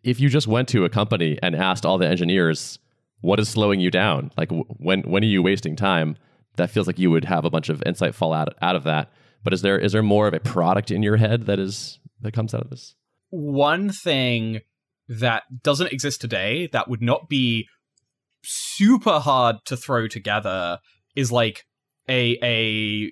if 0.03 0.19
you 0.19 0.29
just 0.29 0.47
went 0.47 0.67
to 0.69 0.85
a 0.85 0.89
company 0.89 1.39
and 1.41 1.55
asked 1.55 1.85
all 1.85 1.97
the 1.97 2.07
engineers, 2.07 2.79
what 3.21 3.39
is 3.39 3.49
slowing 3.49 3.79
you 3.79 3.89
down? 3.89 4.31
Like, 4.37 4.51
when 4.51 5.01
when 5.03 5.23
are 5.23 5.27
you 5.27 5.41
wasting 5.41 5.75
time? 5.75 6.17
That 6.57 6.69
feels 6.69 6.87
like 6.87 6.99
you 6.99 7.09
would 7.09 7.25
have 7.25 7.45
a 7.45 7.49
bunch 7.49 7.69
of 7.69 7.81
insight 7.85 8.13
fall 8.13 8.33
out 8.33 8.53
out 8.61 8.75
of 8.75 8.83
that. 8.83 9.11
But 9.43 9.53
is 9.53 9.61
there 9.61 9.79
is 9.79 9.93
there 9.93 10.03
more 10.03 10.27
of 10.27 10.33
a 10.33 10.39
product 10.39 10.91
in 10.91 11.03
your 11.03 11.17
head 11.17 11.45
that 11.45 11.59
is 11.59 11.99
that 12.21 12.33
comes 12.33 12.53
out 12.53 12.61
of 12.61 12.69
this? 12.69 12.95
One 13.29 13.89
thing 13.91 14.59
that 15.07 15.43
doesn't 15.63 15.91
exist 15.91 16.21
today 16.21 16.67
that 16.71 16.89
would 16.89 17.01
not 17.01 17.29
be 17.29 17.67
super 18.43 19.19
hard 19.19 19.57
to 19.65 19.77
throw 19.77 20.07
together 20.07 20.79
is 21.15 21.31
like 21.31 21.65
a 22.09 22.37
a 22.43 23.11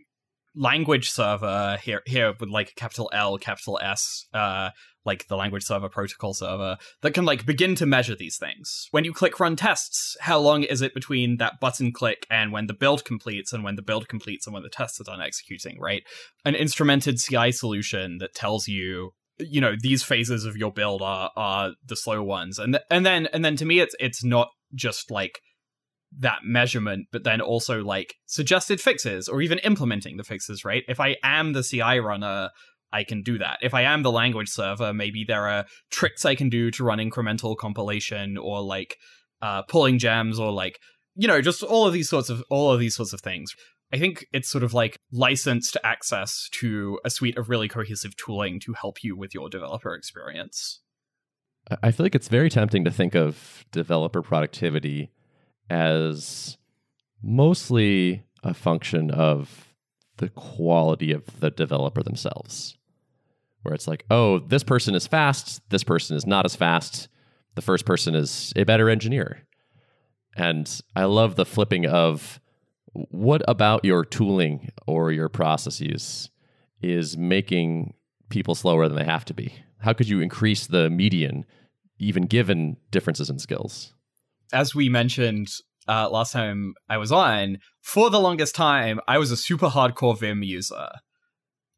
language 0.55 1.09
server 1.09 1.77
here 1.81 2.01
here 2.05 2.33
with 2.39 2.49
like 2.49 2.75
capital 2.75 3.09
L, 3.13 3.37
capital 3.37 3.79
S, 3.81 4.25
uh, 4.33 4.69
like 5.05 5.27
the 5.27 5.35
language 5.35 5.63
server 5.63 5.89
protocol 5.89 6.33
server 6.33 6.77
that 7.01 7.13
can 7.13 7.25
like 7.25 7.45
begin 7.45 7.75
to 7.75 7.85
measure 7.85 8.15
these 8.15 8.37
things. 8.37 8.87
When 8.91 9.03
you 9.03 9.13
click 9.13 9.39
run 9.39 9.55
tests, 9.55 10.15
how 10.21 10.39
long 10.39 10.63
is 10.63 10.81
it 10.81 10.93
between 10.93 11.37
that 11.37 11.59
button 11.59 11.91
click 11.91 12.25
and 12.29 12.51
when 12.51 12.67
the 12.67 12.73
build 12.73 13.05
completes 13.05 13.53
and 13.53 13.63
when 13.63 13.75
the 13.75 13.81
build 13.81 14.07
completes 14.07 14.45
and 14.45 14.53
when 14.53 14.63
the 14.63 14.69
tests 14.69 14.99
are 14.99 15.05
done 15.05 15.21
executing, 15.21 15.79
right? 15.79 16.03
An 16.45 16.55
instrumented 16.55 17.19
CI 17.19 17.51
solution 17.51 18.17
that 18.19 18.33
tells 18.33 18.67
you 18.67 19.11
you 19.39 19.61
know 19.61 19.73
these 19.79 20.03
phases 20.03 20.45
of 20.45 20.55
your 20.55 20.71
build 20.71 21.01
are 21.01 21.31
are 21.35 21.71
the 21.85 21.95
slow 21.95 22.21
ones 22.21 22.59
and 22.59 22.73
th- 22.73 22.83
and 22.91 23.03
then 23.05 23.27
and 23.33 23.43
then 23.43 23.55
to 23.55 23.65
me 23.65 23.79
it's 23.79 23.95
it's 23.99 24.23
not 24.23 24.49
just 24.75 25.09
like 25.09 25.41
that 26.19 26.39
measurement, 26.43 27.07
but 27.11 27.23
then 27.23 27.41
also 27.41 27.83
like 27.83 28.15
suggested 28.25 28.81
fixes 28.81 29.29
or 29.29 29.41
even 29.41 29.59
implementing 29.59 30.17
the 30.17 30.23
fixes, 30.23 30.65
right? 30.65 30.83
If 30.87 30.99
I 30.99 31.17
am 31.23 31.53
the 31.53 31.63
CI 31.63 31.99
runner, 31.99 32.49
I 32.91 33.03
can 33.03 33.23
do 33.23 33.37
that. 33.37 33.59
If 33.61 33.73
I 33.73 33.83
am 33.83 34.03
the 34.03 34.11
language 34.11 34.49
server, 34.49 34.93
maybe 34.93 35.23
there 35.25 35.47
are 35.47 35.65
tricks 35.89 36.25
I 36.25 36.35
can 36.35 36.49
do 36.49 36.71
to 36.71 36.83
run 36.83 36.99
incremental 36.99 37.55
compilation 37.55 38.37
or 38.37 38.61
like 38.61 38.97
uh, 39.41 39.63
pulling 39.63 39.99
gems 39.99 40.39
or 40.39 40.51
like 40.51 40.79
you 41.15 41.27
know 41.27 41.41
just 41.41 41.63
all 41.63 41.87
of 41.87 41.93
these 41.93 42.09
sorts 42.09 42.29
of 42.29 42.43
all 42.49 42.71
of 42.71 42.79
these 42.79 42.95
sorts 42.95 43.13
of 43.13 43.21
things. 43.21 43.53
I 43.93 43.97
think 43.97 44.25
it's 44.31 44.49
sort 44.49 44.63
of 44.63 44.73
like 44.73 44.99
licensed 45.11 45.75
access 45.83 46.49
to 46.53 46.99
a 47.03 47.09
suite 47.09 47.37
of 47.37 47.49
really 47.49 47.67
cohesive 47.67 48.15
tooling 48.15 48.59
to 48.61 48.73
help 48.73 49.03
you 49.03 49.17
with 49.17 49.33
your 49.33 49.49
developer 49.49 49.93
experience. 49.93 50.81
I 51.83 51.91
feel 51.91 52.05
like 52.05 52.15
it's 52.15 52.29
very 52.29 52.49
tempting 52.49 52.85
to 52.85 52.91
think 52.91 53.15
of 53.15 53.65
developer 53.71 54.21
productivity 54.21 55.11
as 55.71 56.57
mostly 57.23 58.23
a 58.43 58.53
function 58.53 59.09
of 59.09 59.73
the 60.17 60.27
quality 60.27 61.13
of 61.13 61.39
the 61.39 61.49
developer 61.49 62.03
themselves. 62.03 62.77
Where 63.61 63.73
it's 63.73 63.87
like, 63.87 64.05
oh, 64.11 64.39
this 64.39 64.63
person 64.63 64.95
is 64.95 65.07
fast, 65.07 65.61
this 65.69 65.83
person 65.83 66.17
is 66.17 66.25
not 66.25 66.45
as 66.45 66.57
fast, 66.57 67.07
the 67.55 67.61
first 67.61 67.85
person 67.85 68.15
is 68.15 68.51
a 68.57 68.65
better 68.65 68.89
engineer. 68.89 69.43
And 70.35 70.69
I 70.93 71.05
love 71.05 71.35
the 71.35 71.45
flipping 71.45 71.85
of 71.85 72.41
what 72.93 73.41
about 73.47 73.85
your 73.85 74.03
tooling 74.03 74.71
or 74.87 75.11
your 75.11 75.29
processes 75.29 76.29
is 76.81 77.17
making 77.17 77.93
people 78.29 78.55
slower 78.55 78.89
than 78.89 78.97
they 78.97 79.05
have 79.05 79.23
to 79.25 79.33
be? 79.33 79.53
How 79.79 79.93
could 79.93 80.09
you 80.09 80.19
increase 80.19 80.67
the 80.67 80.89
median, 80.89 81.45
even 81.97 82.23
given 82.23 82.77
differences 82.89 83.29
in 83.29 83.39
skills? 83.39 83.93
As 84.53 84.75
we 84.75 84.89
mentioned 84.89 85.47
uh, 85.87 86.09
last 86.09 86.31
time 86.31 86.73
I 86.89 86.97
was 86.97 87.11
on, 87.11 87.57
for 87.81 88.09
the 88.09 88.19
longest 88.19 88.55
time, 88.55 88.99
I 89.07 89.17
was 89.17 89.31
a 89.31 89.37
super 89.37 89.67
hardcore 89.67 90.17
Vim 90.17 90.43
user. 90.43 90.89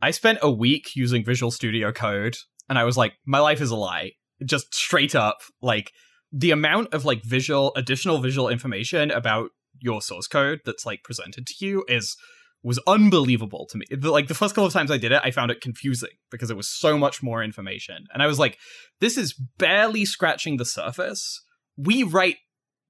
I 0.01 0.11
spent 0.11 0.39
a 0.41 0.51
week 0.51 0.95
using 0.95 1.23
Visual 1.23 1.51
Studio 1.51 1.91
Code, 1.91 2.35
and 2.69 2.77
I 2.77 2.83
was 2.83 2.97
like, 2.97 3.13
my 3.25 3.39
life 3.39 3.61
is 3.61 3.71
a 3.71 3.75
lie. 3.75 4.11
Just 4.45 4.73
straight 4.73 5.15
up, 5.15 5.37
like 5.61 5.91
the 6.31 6.51
amount 6.51 6.93
of 6.93 7.05
like 7.05 7.23
visual, 7.23 7.71
additional 7.75 8.19
visual 8.19 8.49
information 8.49 9.11
about 9.11 9.51
your 9.79 10.01
source 10.01 10.27
code 10.27 10.59
that's 10.65 10.85
like 10.85 11.03
presented 11.03 11.47
to 11.47 11.65
you 11.65 11.85
is 11.87 12.17
was 12.63 12.79
unbelievable 12.87 13.67
to 13.69 13.77
me. 13.77 13.85
Like 14.01 14.27
the 14.27 14.33
first 14.33 14.55
couple 14.55 14.65
of 14.65 14.73
times 14.73 14.89
I 14.89 14.97
did 14.97 15.11
it, 15.11 15.21
I 15.23 15.31
found 15.31 15.51
it 15.51 15.59
confusing 15.59 16.09
because 16.31 16.49
it 16.49 16.55
was 16.55 16.69
so 16.69 16.97
much 16.97 17.21
more 17.21 17.43
information. 17.43 18.05
And 18.13 18.23
I 18.23 18.27
was 18.27 18.39
like, 18.39 18.57
this 19.01 19.17
is 19.17 19.33
barely 19.57 20.05
scratching 20.05 20.55
the 20.55 20.65
surface. 20.65 21.43
We 21.75 22.03
write 22.03 22.37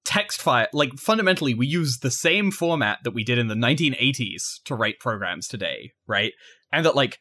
text 0.06 0.42
file 0.42 0.68
like 0.74 0.94
fundamentally 0.96 1.54
we 1.54 1.66
use 1.66 2.00
the 2.00 2.12
same 2.12 2.52
format 2.52 3.00
that 3.04 3.12
we 3.12 3.24
did 3.24 3.38
in 3.38 3.48
the 3.48 3.56
1980s 3.56 4.62
to 4.66 4.76
write 4.76 5.00
programs 5.00 5.48
today 5.48 5.92
right 6.08 6.34
and 6.72 6.86
that 6.86 6.96
like 6.96 7.20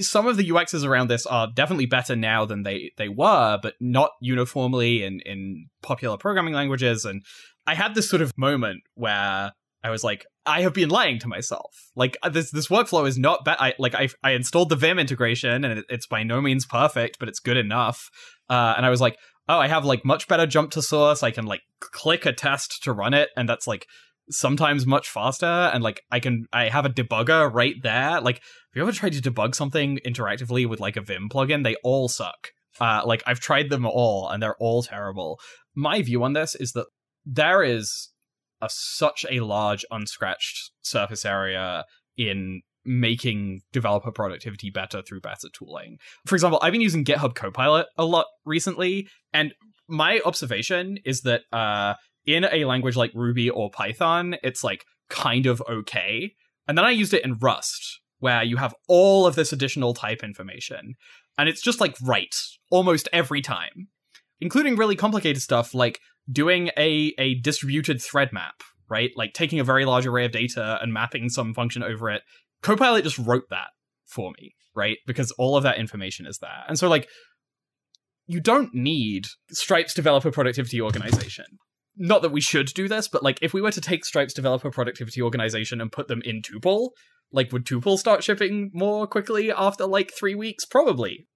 some 0.00 0.26
of 0.26 0.36
the 0.36 0.48
UXs 0.50 0.84
around 0.84 1.08
this 1.08 1.26
are 1.26 1.48
definitely 1.52 1.86
better 1.86 2.14
now 2.14 2.44
than 2.44 2.62
they 2.62 2.92
they 2.96 3.08
were, 3.08 3.58
but 3.60 3.74
not 3.80 4.10
uniformly 4.20 5.02
in 5.02 5.20
in 5.20 5.66
popular 5.82 6.16
programming 6.16 6.54
languages. 6.54 7.04
And 7.04 7.24
I 7.66 7.74
had 7.74 7.94
this 7.94 8.08
sort 8.08 8.22
of 8.22 8.36
moment 8.36 8.82
where 8.94 9.52
I 9.82 9.90
was 9.90 10.04
like, 10.04 10.26
I 10.44 10.62
have 10.62 10.74
been 10.74 10.88
lying 10.88 11.18
to 11.20 11.28
myself. 11.28 11.90
Like 11.96 12.16
uh, 12.22 12.28
this 12.28 12.50
this 12.50 12.68
workflow 12.68 13.06
is 13.08 13.18
not 13.18 13.44
bad. 13.44 13.56
I 13.58 13.74
like 13.78 13.94
I 13.94 14.08
I 14.22 14.32
installed 14.32 14.68
the 14.68 14.76
Vim 14.76 14.98
integration, 14.98 15.64
and 15.64 15.80
it, 15.80 15.84
it's 15.88 16.06
by 16.06 16.22
no 16.22 16.40
means 16.40 16.66
perfect, 16.66 17.18
but 17.18 17.28
it's 17.28 17.40
good 17.40 17.56
enough. 17.56 18.10
Uh, 18.48 18.74
and 18.76 18.86
I 18.86 18.90
was 18.90 19.00
like, 19.00 19.18
oh, 19.48 19.58
I 19.58 19.68
have 19.68 19.84
like 19.84 20.04
much 20.04 20.28
better 20.28 20.46
jump 20.46 20.70
to 20.72 20.82
source. 20.82 21.22
I 21.22 21.30
can 21.30 21.46
like 21.46 21.62
click 21.80 22.26
a 22.26 22.32
test 22.32 22.82
to 22.82 22.92
run 22.92 23.14
it, 23.14 23.30
and 23.36 23.48
that's 23.48 23.66
like 23.66 23.86
sometimes 24.30 24.86
much 24.86 25.08
faster. 25.08 25.46
And 25.46 25.82
like 25.82 26.02
I 26.10 26.20
can, 26.20 26.46
I 26.52 26.68
have 26.68 26.86
a 26.86 26.90
debugger 26.90 27.52
right 27.52 27.76
there. 27.82 28.20
Like, 28.20 28.36
have 28.36 28.42
you 28.74 28.82
ever 28.82 28.92
tried 28.92 29.12
to 29.12 29.30
debug 29.30 29.54
something 29.54 29.98
interactively 30.06 30.68
with 30.68 30.80
like 30.80 30.96
a 30.96 31.00
Vim 31.00 31.28
plugin? 31.28 31.64
They 31.64 31.76
all 31.82 32.08
suck. 32.08 32.48
Uh, 32.80 33.02
like 33.04 33.22
I've 33.26 33.40
tried 33.40 33.70
them 33.70 33.86
all, 33.86 34.28
and 34.28 34.42
they're 34.42 34.56
all 34.56 34.82
terrible. 34.82 35.38
My 35.74 36.02
view 36.02 36.22
on 36.24 36.34
this 36.34 36.54
is 36.54 36.72
that 36.72 36.86
there 37.24 37.62
is 37.62 38.10
a, 38.60 38.68
such 38.70 39.24
a 39.30 39.40
large 39.40 39.84
unscratched 39.90 40.70
surface 40.82 41.24
area 41.24 41.84
in 42.16 42.62
making 42.86 43.60
developer 43.72 44.12
productivity 44.12 44.70
better 44.70 45.02
through 45.02 45.20
better 45.20 45.48
tooling. 45.52 45.98
For 46.26 46.34
example, 46.34 46.58
I've 46.62 46.72
been 46.72 46.80
using 46.80 47.04
GitHub 47.04 47.34
Copilot 47.34 47.86
a 47.98 48.04
lot 48.04 48.26
recently, 48.44 49.08
and 49.32 49.54
my 49.88 50.20
observation 50.24 50.98
is 51.04 51.22
that 51.22 51.42
uh, 51.52 51.94
in 52.26 52.44
a 52.44 52.64
language 52.64 52.96
like 52.96 53.12
Ruby 53.14 53.50
or 53.50 53.70
Python, 53.70 54.36
it's 54.42 54.64
like 54.64 54.84
kind 55.08 55.46
of 55.46 55.62
okay. 55.68 56.32
And 56.66 56.76
then 56.76 56.84
I 56.84 56.90
used 56.90 57.14
it 57.14 57.24
in 57.24 57.34
Rust, 57.34 58.00
where 58.18 58.42
you 58.42 58.56
have 58.56 58.74
all 58.88 59.26
of 59.26 59.34
this 59.34 59.52
additional 59.52 59.94
type 59.94 60.22
information, 60.24 60.94
and 61.38 61.48
it's 61.48 61.62
just 61.62 61.80
like 61.80 61.96
right 62.02 62.34
almost 62.70 63.08
every 63.12 63.42
time, 63.42 63.88
including 64.40 64.76
really 64.76 64.96
complicated 64.96 65.42
stuff 65.42 65.74
like 65.74 66.00
doing 66.30 66.70
a, 66.76 67.14
a 67.18 67.34
distributed 67.36 68.02
thread 68.02 68.32
map, 68.32 68.62
right? 68.88 69.10
Like 69.16 69.32
taking 69.32 69.60
a 69.60 69.64
very 69.64 69.84
large 69.84 70.06
array 70.06 70.24
of 70.24 70.32
data 70.32 70.78
and 70.82 70.92
mapping 70.92 71.28
some 71.28 71.54
function 71.54 71.82
over 71.82 72.10
it 72.10 72.22
Copilot 72.66 73.04
just 73.04 73.18
wrote 73.18 73.48
that 73.50 73.68
for 74.06 74.32
me, 74.40 74.54
right? 74.74 74.98
Because 75.06 75.30
all 75.32 75.56
of 75.56 75.62
that 75.62 75.78
information 75.78 76.26
is 76.26 76.38
there. 76.38 76.64
And 76.68 76.76
so, 76.76 76.88
like, 76.88 77.08
you 78.26 78.40
don't 78.40 78.74
need 78.74 79.26
Stripe's 79.52 79.94
developer 79.94 80.32
productivity 80.32 80.80
organization. 80.80 81.44
Not 81.96 82.22
that 82.22 82.32
we 82.32 82.40
should 82.40 82.66
do 82.74 82.88
this, 82.88 83.06
but 83.06 83.22
like, 83.22 83.38
if 83.40 83.54
we 83.54 83.62
were 83.62 83.70
to 83.70 83.80
take 83.80 84.04
Stripe's 84.04 84.34
developer 84.34 84.70
productivity 84.70 85.22
organization 85.22 85.80
and 85.80 85.92
put 85.92 86.08
them 86.08 86.20
in 86.24 86.42
Tuple, 86.42 86.90
like, 87.30 87.52
would 87.52 87.64
Tuple 87.64 87.98
start 87.98 88.24
shipping 88.24 88.70
more 88.74 89.06
quickly 89.06 89.52
after 89.52 89.86
like 89.86 90.12
three 90.12 90.34
weeks? 90.34 90.64
Probably. 90.64 91.28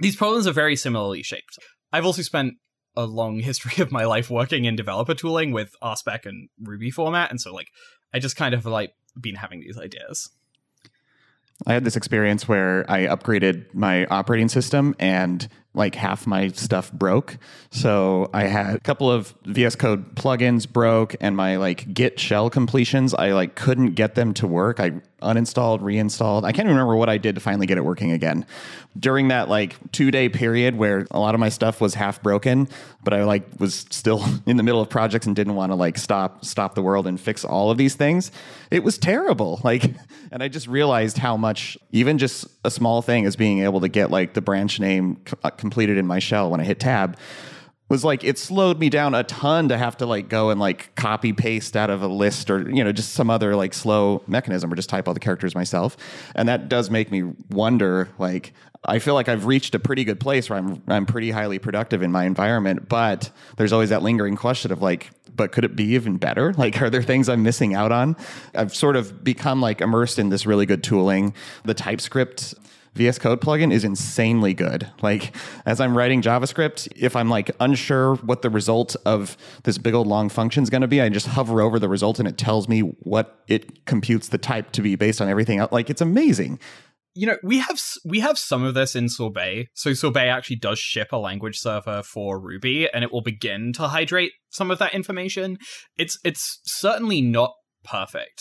These 0.00 0.16
problems 0.16 0.48
are 0.48 0.52
very 0.52 0.74
similarly 0.74 1.22
shaped. 1.22 1.58
I've 1.92 2.06
also 2.06 2.22
spent 2.22 2.54
a 2.96 3.06
long 3.06 3.38
history 3.38 3.80
of 3.82 3.92
my 3.92 4.04
life 4.04 4.30
working 4.30 4.64
in 4.64 4.74
developer 4.74 5.14
tooling 5.14 5.52
with 5.52 5.76
RSpec 5.80 6.26
and 6.26 6.48
Ruby 6.60 6.90
format, 6.90 7.30
and 7.30 7.40
so 7.40 7.54
like 7.54 7.68
I 8.12 8.18
just 8.18 8.36
kind 8.36 8.52
of 8.52 8.66
like 8.66 8.90
been 9.20 9.36
having 9.36 9.60
these 9.60 9.78
ideas. 9.78 10.28
I 11.66 11.74
had 11.74 11.84
this 11.84 11.96
experience 11.96 12.48
where 12.48 12.84
I 12.90 13.06
upgraded 13.06 13.66
my 13.74 14.06
operating 14.06 14.48
system 14.48 14.94
and 14.98 15.46
like 15.74 15.94
half 15.94 16.26
my 16.26 16.48
stuff 16.48 16.92
broke. 16.92 17.38
So 17.70 18.28
I 18.34 18.44
had 18.44 18.76
a 18.76 18.80
couple 18.80 19.10
of 19.10 19.34
VS 19.44 19.76
Code 19.76 20.14
plugins 20.14 20.70
broke 20.70 21.16
and 21.20 21.36
my 21.36 21.56
like 21.56 21.92
Git 21.94 22.20
shell 22.20 22.50
completions, 22.50 23.14
I 23.14 23.32
like 23.32 23.54
couldn't 23.54 23.94
get 23.94 24.14
them 24.14 24.34
to 24.34 24.46
work. 24.46 24.80
I 24.80 25.00
uninstalled, 25.22 25.80
reinstalled. 25.82 26.44
I 26.44 26.52
can't 26.52 26.66
even 26.66 26.76
remember 26.76 26.96
what 26.96 27.08
I 27.08 27.16
did 27.16 27.36
to 27.36 27.40
finally 27.40 27.66
get 27.66 27.78
it 27.78 27.84
working 27.84 28.10
again. 28.10 28.44
During 28.98 29.28
that 29.28 29.48
like 29.48 29.78
2-day 29.92 30.28
period 30.30 30.76
where 30.76 31.06
a 31.10 31.18
lot 31.18 31.34
of 31.34 31.40
my 31.40 31.48
stuff 31.48 31.80
was 31.80 31.94
half 31.94 32.22
broken, 32.22 32.68
but 33.02 33.14
I 33.14 33.24
like 33.24 33.44
was 33.58 33.86
still 33.90 34.22
in 34.46 34.56
the 34.58 34.62
middle 34.62 34.80
of 34.80 34.90
projects 34.90 35.26
and 35.26 35.34
didn't 35.34 35.54
want 35.54 35.72
to 35.72 35.76
like 35.76 35.96
stop 35.96 36.44
stop 36.44 36.74
the 36.74 36.82
world 36.82 37.06
and 37.06 37.18
fix 37.18 37.44
all 37.44 37.70
of 37.70 37.78
these 37.78 37.94
things. 37.94 38.30
It 38.70 38.84
was 38.84 38.98
terrible. 38.98 39.60
Like 39.72 39.94
and 40.32 40.42
I 40.42 40.48
just 40.48 40.66
realized 40.66 41.18
how 41.18 41.36
much 41.36 41.78
even 41.92 42.18
just 42.18 42.46
a 42.64 42.70
small 42.70 43.00
thing 43.00 43.26
as 43.26 43.36
being 43.36 43.60
able 43.60 43.80
to 43.80 43.88
get 43.88 44.10
like 44.10 44.34
the 44.34 44.40
branch 44.40 44.80
name 44.80 45.22
uh, 45.44 45.50
completed 45.62 45.96
in 45.96 46.06
my 46.06 46.18
shell 46.18 46.50
when 46.50 46.60
I 46.60 46.64
hit 46.64 46.78
tab 46.78 47.16
was 47.92 48.02
like 48.02 48.24
it 48.24 48.38
slowed 48.38 48.78
me 48.78 48.88
down 48.88 49.14
a 49.14 49.22
ton 49.22 49.68
to 49.68 49.76
have 49.76 49.98
to 49.98 50.06
like 50.06 50.30
go 50.30 50.48
and 50.48 50.58
like 50.58 50.94
copy 50.94 51.34
paste 51.34 51.76
out 51.76 51.90
of 51.90 52.00
a 52.00 52.06
list 52.06 52.48
or 52.48 52.70
you 52.70 52.82
know 52.82 52.90
just 52.90 53.12
some 53.12 53.28
other 53.28 53.54
like 53.54 53.74
slow 53.74 54.22
mechanism 54.26 54.72
or 54.72 54.76
just 54.76 54.88
type 54.88 55.06
all 55.06 55.12
the 55.12 55.20
characters 55.20 55.54
myself. 55.54 55.98
And 56.34 56.48
that 56.48 56.70
does 56.70 56.88
make 56.88 57.10
me 57.10 57.22
wonder 57.50 58.08
like 58.18 58.54
I 58.82 58.98
feel 58.98 59.12
like 59.12 59.28
I've 59.28 59.44
reached 59.44 59.74
a 59.74 59.78
pretty 59.78 60.04
good 60.04 60.18
place 60.18 60.48
where 60.48 60.58
I'm 60.58 60.82
I'm 60.88 61.04
pretty 61.04 61.30
highly 61.30 61.58
productive 61.58 62.02
in 62.02 62.10
my 62.10 62.24
environment 62.24 62.88
but 62.88 63.30
there's 63.58 63.74
always 63.74 63.90
that 63.90 64.02
lingering 64.02 64.36
question 64.36 64.72
of 64.72 64.80
like 64.80 65.10
but 65.36 65.52
could 65.52 65.64
it 65.64 65.76
be 65.76 65.84
even 65.94 66.16
better? 66.16 66.54
Like 66.54 66.80
are 66.80 66.88
there 66.88 67.02
things 67.02 67.28
I'm 67.28 67.42
missing 67.42 67.74
out 67.74 67.92
on? 67.92 68.16
I've 68.54 68.74
sort 68.74 68.96
of 68.96 69.22
become 69.22 69.60
like 69.60 69.82
immersed 69.82 70.18
in 70.18 70.30
this 70.30 70.46
really 70.46 70.64
good 70.64 70.82
tooling. 70.82 71.34
The 71.66 71.74
TypeScript 71.74 72.54
VS 72.94 73.18
Code 73.18 73.40
plugin 73.40 73.72
is 73.72 73.84
insanely 73.84 74.54
good. 74.54 74.90
Like 75.00 75.34
as 75.64 75.80
I'm 75.80 75.96
writing 75.96 76.20
JavaScript, 76.20 76.88
if 76.94 77.16
I'm 77.16 77.28
like 77.28 77.50
unsure 77.60 78.16
what 78.16 78.42
the 78.42 78.50
result 78.50 78.96
of 79.06 79.36
this 79.64 79.78
big 79.78 79.94
old 79.94 80.06
long 80.06 80.28
function 80.28 80.62
is 80.62 80.70
going 80.70 80.82
to 80.82 80.88
be, 80.88 81.00
I 81.00 81.08
just 81.08 81.26
hover 81.28 81.60
over 81.60 81.78
the 81.78 81.88
result 81.88 82.18
and 82.18 82.28
it 82.28 82.36
tells 82.36 82.68
me 82.68 82.80
what 82.80 83.42
it 83.48 83.86
computes 83.86 84.28
the 84.28 84.38
type 84.38 84.72
to 84.72 84.82
be 84.82 84.94
based 84.96 85.20
on 85.20 85.28
everything. 85.28 85.66
Like 85.70 85.88
it's 85.88 86.02
amazing. 86.02 86.58
You 87.14 87.26
know, 87.26 87.36
we 87.42 87.58
have 87.58 87.78
we 88.04 88.20
have 88.20 88.38
some 88.38 88.64
of 88.64 88.74
this 88.74 88.94
in 88.94 89.08
Sorbet. 89.08 89.68
So 89.74 89.92
Sorbet 89.92 90.28
actually 90.28 90.56
does 90.56 90.78
ship 90.78 91.08
a 91.12 91.18
language 91.18 91.58
server 91.58 92.02
for 92.02 92.40
Ruby, 92.40 92.88
and 92.90 93.04
it 93.04 93.12
will 93.12 93.20
begin 93.20 93.74
to 93.74 93.88
hydrate 93.88 94.32
some 94.48 94.70
of 94.70 94.78
that 94.78 94.94
information. 94.94 95.58
It's 95.98 96.18
it's 96.24 96.60
certainly 96.64 97.20
not 97.20 97.52
perfect 97.84 98.40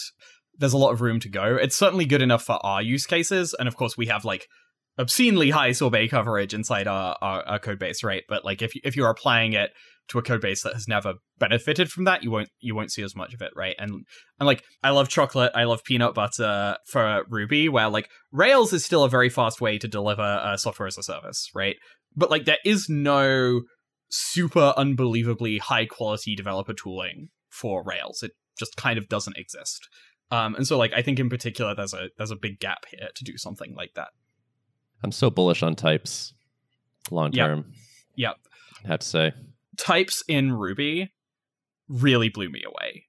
there's 0.61 0.73
a 0.73 0.77
lot 0.77 0.91
of 0.91 1.01
room 1.01 1.19
to 1.19 1.29
go. 1.29 1.57
It's 1.57 1.75
certainly 1.75 2.05
good 2.05 2.21
enough 2.21 2.43
for 2.43 2.63
our 2.63 2.81
use 2.81 3.05
cases, 3.05 3.53
and 3.57 3.67
of 3.67 3.75
course 3.75 3.97
we 3.97 4.05
have 4.05 4.23
like 4.23 4.47
obscenely 4.97 5.49
high 5.49 5.71
sorbet 5.71 6.07
coverage 6.07 6.53
inside 6.53 6.87
our, 6.87 7.17
our, 7.21 7.43
our 7.43 7.59
code 7.59 7.79
base, 7.79 8.03
right? 8.03 8.23
But 8.29 8.45
like 8.45 8.61
if 8.61 8.71
if 8.83 8.95
you're 8.95 9.09
applying 9.09 9.53
it 9.53 9.71
to 10.09 10.19
a 10.19 10.21
code 10.21 10.41
base 10.41 10.63
that 10.63 10.73
has 10.73 10.87
never 10.87 11.15
benefited 11.39 11.89
from 11.89 12.03
that, 12.05 12.23
you 12.23 12.31
won't 12.31 12.49
you 12.59 12.75
won't 12.75 12.91
see 12.91 13.01
as 13.01 13.15
much 13.15 13.33
of 13.33 13.41
it, 13.41 13.51
right? 13.55 13.75
And 13.79 13.91
and 14.39 14.47
like 14.47 14.63
I 14.83 14.91
love 14.91 15.09
chocolate, 15.09 15.51
I 15.55 15.63
love 15.63 15.83
peanut 15.83 16.13
butter 16.13 16.77
for 16.87 17.23
Ruby, 17.27 17.67
where 17.67 17.89
like 17.89 18.09
Rails 18.31 18.71
is 18.71 18.85
still 18.85 19.03
a 19.03 19.09
very 19.09 19.29
fast 19.29 19.59
way 19.59 19.77
to 19.79 19.87
deliver 19.87 20.41
a 20.43 20.57
software 20.57 20.87
as 20.87 20.97
a 20.97 21.03
service, 21.03 21.49
right? 21.55 21.75
But 22.15 22.29
like 22.29 22.45
there 22.45 22.59
is 22.63 22.87
no 22.87 23.61
super 24.09 24.73
unbelievably 24.77 25.57
high 25.59 25.85
quality 25.85 26.35
developer 26.35 26.73
tooling 26.73 27.29
for 27.49 27.83
Rails. 27.83 28.21
It 28.21 28.31
just 28.59 28.75
kind 28.75 28.97
of 28.97 29.07
doesn't 29.07 29.37
exist. 29.37 29.87
Um, 30.31 30.55
and 30.55 30.65
so 30.65 30.77
like 30.77 30.93
I 30.93 31.01
think 31.01 31.19
in 31.19 31.29
particular 31.29 31.75
there's 31.75 31.93
a 31.93 32.09
there's 32.17 32.31
a 32.31 32.35
big 32.35 32.59
gap 32.59 32.85
here 32.89 33.09
to 33.13 33.23
do 33.23 33.37
something 33.37 33.75
like 33.75 33.93
that. 33.95 34.09
I'm 35.03 35.11
so 35.11 35.29
bullish 35.29 35.63
on 35.63 35.75
types 35.75 36.33
long 37.09 37.31
term. 37.31 37.73
Yep. 38.15 38.37
yep. 38.43 38.53
I 38.85 38.87
have 38.87 38.99
to 38.99 39.07
say. 39.07 39.33
Types 39.77 40.23
in 40.27 40.53
Ruby 40.53 41.11
really 41.87 42.29
blew 42.29 42.49
me 42.49 42.63
away. 42.65 43.05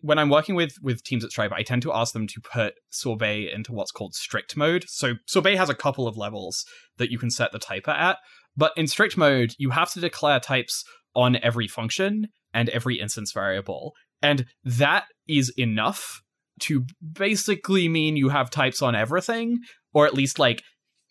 When 0.00 0.18
I'm 0.18 0.28
working 0.28 0.54
with 0.54 0.76
with 0.82 1.02
teams 1.02 1.24
at 1.24 1.30
Stripe, 1.30 1.52
I 1.52 1.62
tend 1.62 1.82
to 1.82 1.92
ask 1.92 2.12
them 2.12 2.26
to 2.26 2.40
put 2.40 2.74
Sorbet 2.90 3.50
into 3.54 3.72
what's 3.72 3.92
called 3.92 4.14
strict 4.14 4.56
mode. 4.56 4.84
So 4.88 5.14
Sorbet 5.26 5.56
has 5.56 5.70
a 5.70 5.74
couple 5.74 6.06
of 6.06 6.16
levels 6.16 6.66
that 6.98 7.10
you 7.10 7.18
can 7.18 7.30
set 7.30 7.52
the 7.52 7.58
typer 7.58 7.88
at, 7.88 8.18
but 8.56 8.72
in 8.76 8.86
strict 8.86 9.16
mode, 9.16 9.54
you 9.58 9.70
have 9.70 9.92
to 9.92 10.00
declare 10.00 10.40
types 10.40 10.84
on 11.14 11.36
every 11.36 11.68
function 11.68 12.28
and 12.52 12.68
every 12.68 12.98
instance 13.00 13.32
variable. 13.32 13.94
And 14.22 14.46
that 14.64 15.04
is 15.26 15.52
enough 15.56 16.22
to 16.60 16.86
basically 17.12 17.88
mean 17.88 18.16
you 18.16 18.28
have 18.28 18.50
types 18.50 18.82
on 18.82 18.94
everything, 18.94 19.60
or 19.92 20.06
at 20.06 20.14
least 20.14 20.38
like 20.38 20.62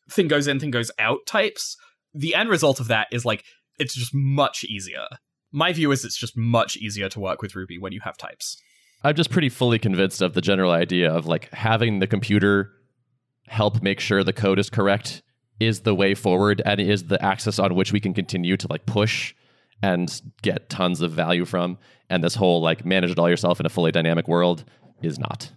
thing 0.09 0.27
goes 0.27 0.47
in, 0.47 0.59
thing 0.59 0.71
goes 0.71 0.91
out 0.99 1.19
types. 1.25 1.75
The 2.13 2.35
end 2.35 2.49
result 2.49 2.79
of 2.79 2.87
that 2.87 3.07
is 3.11 3.25
like 3.25 3.43
it's 3.79 3.95
just 3.95 4.13
much 4.13 4.63
easier. 4.63 5.05
My 5.51 5.73
view 5.73 5.91
is 5.91 6.05
it's 6.05 6.17
just 6.17 6.37
much 6.37 6.77
easier 6.77 7.09
to 7.09 7.19
work 7.19 7.41
with 7.41 7.55
Ruby 7.55 7.77
when 7.77 7.93
you 7.93 8.01
have 8.01 8.17
types. 8.17 8.57
I'm 9.03 9.15
just 9.15 9.31
pretty 9.31 9.49
fully 9.49 9.79
convinced 9.79 10.21
of 10.21 10.33
the 10.33 10.41
general 10.41 10.71
idea 10.71 11.11
of 11.11 11.25
like 11.25 11.51
having 11.53 11.99
the 11.99 12.07
computer 12.07 12.71
help 13.47 13.81
make 13.81 13.99
sure 13.99 14.23
the 14.23 14.33
code 14.33 14.59
is 14.59 14.69
correct 14.69 15.21
is 15.59 15.81
the 15.81 15.93
way 15.93 16.15
forward 16.15 16.61
and 16.65 16.79
is 16.79 17.05
the 17.05 17.23
axis 17.23 17.59
on 17.59 17.75
which 17.75 17.91
we 17.91 17.99
can 17.99 18.13
continue 18.13 18.57
to 18.57 18.67
like 18.69 18.85
push 18.85 19.35
and 19.81 20.21
get 20.41 20.69
tons 20.69 21.01
of 21.01 21.11
value 21.11 21.45
from. 21.45 21.77
And 22.09 22.23
this 22.23 22.35
whole 22.35 22.61
like 22.61 22.85
manage 22.85 23.11
it 23.11 23.19
all 23.19 23.29
yourself 23.29 23.59
in 23.59 23.65
a 23.65 23.69
fully 23.69 23.91
dynamic 23.91 24.27
world 24.27 24.63
is 25.01 25.19
not. 25.19 25.51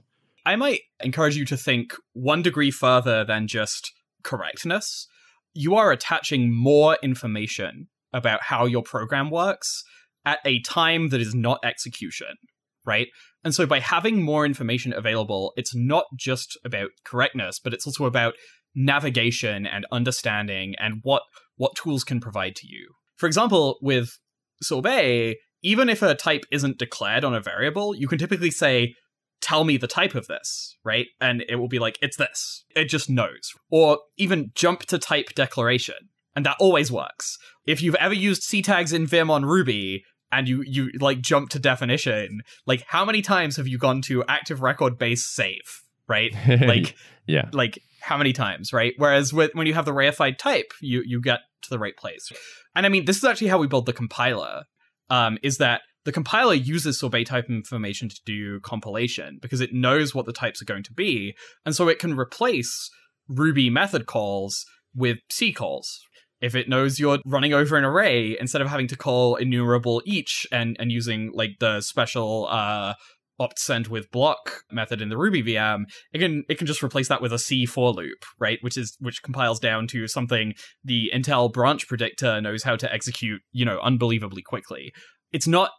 I 0.44 0.56
might 0.56 0.80
encourage 1.00 1.36
you 1.36 1.44
to 1.46 1.56
think 1.56 1.94
one 2.12 2.42
degree 2.42 2.70
further 2.70 3.24
than 3.24 3.48
just 3.48 3.92
correctness. 4.22 5.08
You 5.54 5.74
are 5.74 5.90
attaching 5.90 6.54
more 6.54 6.98
information 7.02 7.88
about 8.12 8.42
how 8.42 8.64
your 8.64 8.82
program 8.82 9.30
works 9.30 9.82
at 10.24 10.38
a 10.44 10.60
time 10.62 11.08
that 11.08 11.20
is 11.20 11.34
not 11.34 11.58
execution, 11.64 12.36
right? 12.84 13.08
And 13.44 13.54
so 13.54 13.66
by 13.66 13.80
having 13.80 14.22
more 14.22 14.44
information 14.44 14.92
available, 14.92 15.52
it's 15.56 15.74
not 15.74 16.04
just 16.16 16.58
about 16.64 16.90
correctness, 17.04 17.58
but 17.58 17.72
it's 17.72 17.86
also 17.86 18.04
about 18.04 18.34
navigation 18.74 19.66
and 19.66 19.86
understanding 19.90 20.74
and 20.78 21.00
what 21.02 21.22
what 21.56 21.74
tools 21.74 22.04
can 22.04 22.20
provide 22.20 22.54
to 22.56 22.66
you. 22.66 22.88
For 23.16 23.26
example, 23.26 23.78
with 23.80 24.18
Sorbet, 24.62 25.36
even 25.62 25.88
if 25.88 26.02
a 26.02 26.14
type 26.14 26.44
isn't 26.50 26.78
declared 26.78 27.24
on 27.24 27.34
a 27.34 27.40
variable, 27.40 27.94
you 27.94 28.06
can 28.06 28.18
typically 28.18 28.50
say 28.50 28.94
tell 29.40 29.64
me 29.64 29.76
the 29.76 29.86
type 29.86 30.14
of 30.14 30.26
this, 30.26 30.76
right? 30.84 31.06
And 31.20 31.44
it 31.48 31.56
will 31.56 31.68
be 31.68 31.78
like, 31.78 31.98
it's 32.00 32.16
this. 32.16 32.64
It 32.74 32.86
just 32.86 33.08
knows. 33.10 33.52
Or 33.70 33.98
even 34.16 34.50
jump 34.54 34.80
to 34.86 34.98
type 34.98 35.34
declaration. 35.34 36.10
And 36.34 36.44
that 36.44 36.56
always 36.60 36.92
works. 36.92 37.38
If 37.66 37.82
you've 37.82 37.94
ever 37.96 38.14
used 38.14 38.42
C 38.42 38.60
tags 38.62 38.92
in 38.92 39.06
Vim 39.06 39.30
on 39.30 39.44
Ruby, 39.44 40.04
and 40.32 40.48
you 40.48 40.62
you 40.66 40.90
like 41.00 41.20
jump 41.20 41.50
to 41.50 41.58
definition 41.58 42.42
like 42.66 42.84
how 42.88 43.04
many 43.04 43.22
times 43.22 43.56
have 43.56 43.68
you 43.68 43.78
gone 43.78 44.02
to 44.02 44.24
active 44.28 44.60
record 44.60 44.98
base 44.98 45.24
save 45.24 45.82
right 46.08 46.34
like 46.48 46.96
yeah 47.26 47.48
like 47.52 47.78
how 48.00 48.16
many 48.16 48.32
times 48.32 48.72
right 48.72 48.94
whereas 48.98 49.32
with, 49.32 49.54
when 49.54 49.66
you 49.66 49.74
have 49.74 49.84
the 49.84 49.92
reified 49.92 50.36
type 50.36 50.72
you 50.80 51.02
you 51.06 51.20
get 51.20 51.40
to 51.62 51.70
the 51.70 51.78
right 51.78 51.96
place 51.96 52.30
and 52.74 52.84
i 52.86 52.88
mean 52.88 53.04
this 53.04 53.16
is 53.16 53.24
actually 53.24 53.48
how 53.48 53.58
we 53.58 53.66
build 53.66 53.86
the 53.86 53.92
compiler 53.92 54.64
um 55.10 55.38
is 55.42 55.58
that 55.58 55.82
the 56.06 56.12
compiler 56.12 56.54
uses 56.54 57.00
sorbet 57.00 57.24
type 57.24 57.50
information 57.50 58.08
to 58.08 58.20
do 58.24 58.60
compilation 58.60 59.38
because 59.42 59.60
it 59.60 59.74
knows 59.74 60.14
what 60.14 60.24
the 60.24 60.32
types 60.32 60.62
are 60.62 60.66
going 60.66 60.84
to 60.84 60.92
be, 60.92 61.34
and 61.66 61.74
so 61.74 61.88
it 61.88 61.98
can 61.98 62.16
replace 62.16 62.88
Ruby 63.28 63.68
method 63.68 64.06
calls 64.06 64.64
with 64.94 65.18
C 65.30 65.52
calls. 65.52 66.00
If 66.40 66.54
it 66.54 66.68
knows 66.68 67.00
you're 67.00 67.18
running 67.26 67.52
over 67.52 67.76
an 67.76 67.84
array, 67.84 68.36
instead 68.38 68.62
of 68.62 68.68
having 68.68 68.86
to 68.88 68.96
call 68.96 69.34
enumerable 69.36 70.00
each 70.04 70.46
and, 70.52 70.76
and 70.78 70.92
using 70.92 71.32
like 71.34 71.52
the 71.58 71.80
special 71.80 72.46
uh, 72.50 72.94
opt 73.40 73.58
send 73.58 73.88
with 73.88 74.10
block 74.12 74.60
method 74.70 75.02
in 75.02 75.08
the 75.08 75.16
Ruby 75.16 75.42
VM, 75.42 75.86
it 76.12 76.18
can 76.18 76.44
it 76.48 76.56
can 76.56 76.68
just 76.68 76.84
replace 76.84 77.08
that 77.08 77.20
with 77.20 77.32
a 77.32 77.38
C 77.38 77.66
for 77.66 77.90
loop, 77.90 78.24
right? 78.38 78.58
Which 78.60 78.76
is 78.76 78.96
which 79.00 79.24
compiles 79.24 79.58
down 79.58 79.88
to 79.88 80.06
something 80.06 80.54
the 80.84 81.10
Intel 81.12 81.52
branch 81.52 81.88
predictor 81.88 82.40
knows 82.40 82.62
how 82.62 82.76
to 82.76 82.92
execute, 82.92 83.42
you 83.50 83.64
know, 83.64 83.80
unbelievably 83.80 84.42
quickly. 84.42 84.92
It's 85.32 85.48
not 85.48 85.70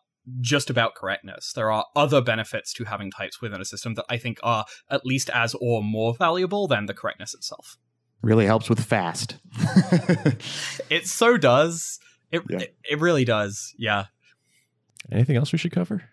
just 0.41 0.69
about 0.69 0.95
correctness. 0.95 1.53
There 1.53 1.71
are 1.71 1.86
other 1.95 2.21
benefits 2.21 2.73
to 2.73 2.86
having 2.86 3.11
types 3.11 3.41
within 3.41 3.61
a 3.61 3.65
system 3.65 3.95
that 3.95 4.05
I 4.09 4.17
think 4.17 4.39
are 4.43 4.65
at 4.89 5.05
least 5.05 5.30
as 5.34 5.55
or 5.55 5.84
more 5.84 6.13
valuable 6.13 6.67
than 6.67 6.86
the 6.86 6.93
correctness 6.93 7.34
itself. 7.34 7.78
Really 8.21 8.45
helps 8.45 8.69
with 8.69 8.84
fast. 8.84 9.38
it 10.89 11.07
so 11.07 11.38
does. 11.38 11.99
It, 12.32 12.43
yeah. 12.49 12.59
it, 12.59 12.75
it 12.89 12.99
really 12.99 13.25
does. 13.25 13.73
Yeah. 13.78 14.05
Anything 15.11 15.38
else 15.38 15.51
we 15.51 15.57
should 15.57 15.71
cover? 15.71 16.03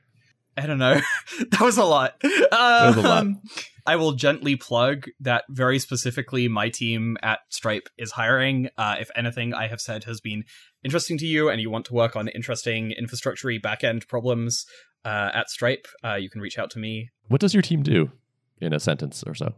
I 0.57 0.67
don't 0.67 0.79
know. 0.79 1.01
that 1.51 1.61
was 1.61 1.79
a 1.79 1.85
lot. 1.85 2.21
that 2.21 2.87
was 2.87 2.97
a 2.97 3.01
lot. 3.01 3.21
Um, 3.21 3.41
I 3.87 3.97
will 3.97 4.13
gently 4.13 4.57
plug 4.57 5.09
that 5.21 5.45
very 5.51 5.79
specifically 5.79 6.49
my 6.49 6.71
team 6.71 7.19
at 7.23 7.41
Stripe 7.51 7.89
is 7.99 8.13
hiring. 8.13 8.71
Uh, 8.79 8.97
if 8.99 9.11
anything 9.15 9.53
I 9.53 9.67
have 9.67 9.81
said 9.81 10.05
has 10.05 10.21
been 10.21 10.45
interesting 10.83 11.19
to 11.19 11.27
you 11.27 11.51
and 11.51 11.61
you 11.61 11.71
want 11.71 11.85
to 11.87 11.95
work 11.95 12.17
on 12.17 12.29
interesting 12.29 12.93
infrastructure 12.93 13.49
backend 13.49 14.09
problems 14.09 14.65
uh, 15.05 15.31
at 15.35 15.51
Stripe, 15.51 15.87
uh, 16.03 16.15
you 16.15 16.31
can 16.31 16.41
reach 16.41 16.59
out 16.59 16.71
to 16.71 16.79
me. 16.79 17.11
What 17.29 17.41
does 17.41 17.53
your 17.53 17.63
team 17.63 17.83
do 17.83 18.11
in 18.61 18.73
a 18.73 18.81
sentence 18.81 19.23
or 19.27 19.35
so? 19.35 19.55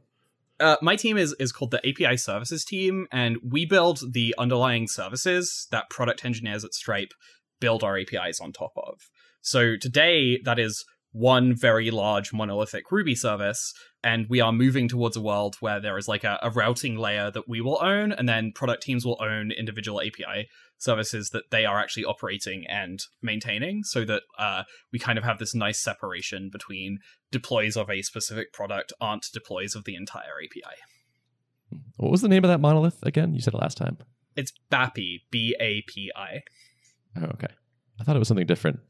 Uh, 0.59 0.77
my 0.81 0.97
team 0.97 1.19
is 1.19 1.35
is 1.39 1.53
called 1.53 1.71
the 1.71 1.87
API 1.87 2.17
Services 2.17 2.65
team, 2.65 3.07
and 3.13 3.37
we 3.47 3.67
build 3.67 4.01
the 4.13 4.35
underlying 4.39 4.89
services 4.89 5.69
that 5.71 5.91
product 5.91 6.25
engineers 6.25 6.65
at 6.65 6.73
Stripe 6.73 7.13
build 7.61 7.85
our 7.85 7.99
APIs 7.99 8.41
on 8.41 8.53
top 8.53 8.73
of. 8.77 9.11
So 9.47 9.77
today, 9.77 10.41
that 10.43 10.59
is 10.59 10.85
one 11.13 11.55
very 11.55 11.93
large 11.93 12.33
monolithic 12.33 12.91
Ruby 12.91 13.15
service, 13.15 13.73
and 14.03 14.27
we 14.29 14.41
are 14.41 14.51
moving 14.51 14.89
towards 14.89 15.17
a 15.17 15.21
world 15.21 15.55
where 15.61 15.81
there 15.81 15.97
is 15.97 16.09
like 16.09 16.25
a, 16.25 16.37
a, 16.43 16.51
routing 16.51 16.97
layer 16.97 17.31
that 17.31 17.49
we 17.49 17.61
will 17.61 17.79
own, 17.81 18.11
and 18.11 18.29
then 18.29 18.51
product 18.53 18.83
teams 18.83 19.07
will 19.07 19.17
own 19.21 19.53
individual 19.53 20.01
API 20.01 20.49
services 20.79 21.31
that 21.31 21.45
they 21.53 21.65
are 21.65 21.79
actually 21.79 22.05
operating 22.05 22.65
and 22.69 22.99
maintaining, 23.23 23.85
so 23.85 24.05
that 24.05 24.23
uh, 24.37 24.65
we 24.93 24.99
kind 24.99 25.17
of 25.17 25.23
have 25.23 25.39
this 25.39 25.55
nice 25.55 25.81
separation 25.81 26.51
between 26.53 26.99
deploys 27.31 27.77
of 27.77 27.89
a 27.89 28.03
specific 28.03 28.53
product 28.53 28.93
aren't 29.01 29.27
deploys 29.33 29.77
of 29.77 29.85
the 29.85 29.95
entire 29.95 30.43
API. 30.45 30.75
What 31.99 32.11
was 32.11 32.21
the 32.21 32.29
name 32.29 32.43
of 32.43 32.49
that 32.49 32.61
monolith 32.61 33.01
again? 33.05 33.33
You 33.33 33.41
said 33.41 33.55
it 33.55 33.61
last 33.61 33.79
time. 33.79 33.99
It's 34.35 34.53
BAPI, 34.73 35.21
B 35.31 35.55
A 35.61 35.85
P 35.87 36.11
I. 36.17 36.41
Oh, 37.17 37.27
okay. 37.35 37.55
I 38.01 38.03
thought 38.03 38.17
it 38.17 38.19
was 38.19 38.27
something 38.27 38.45
different 38.45 38.81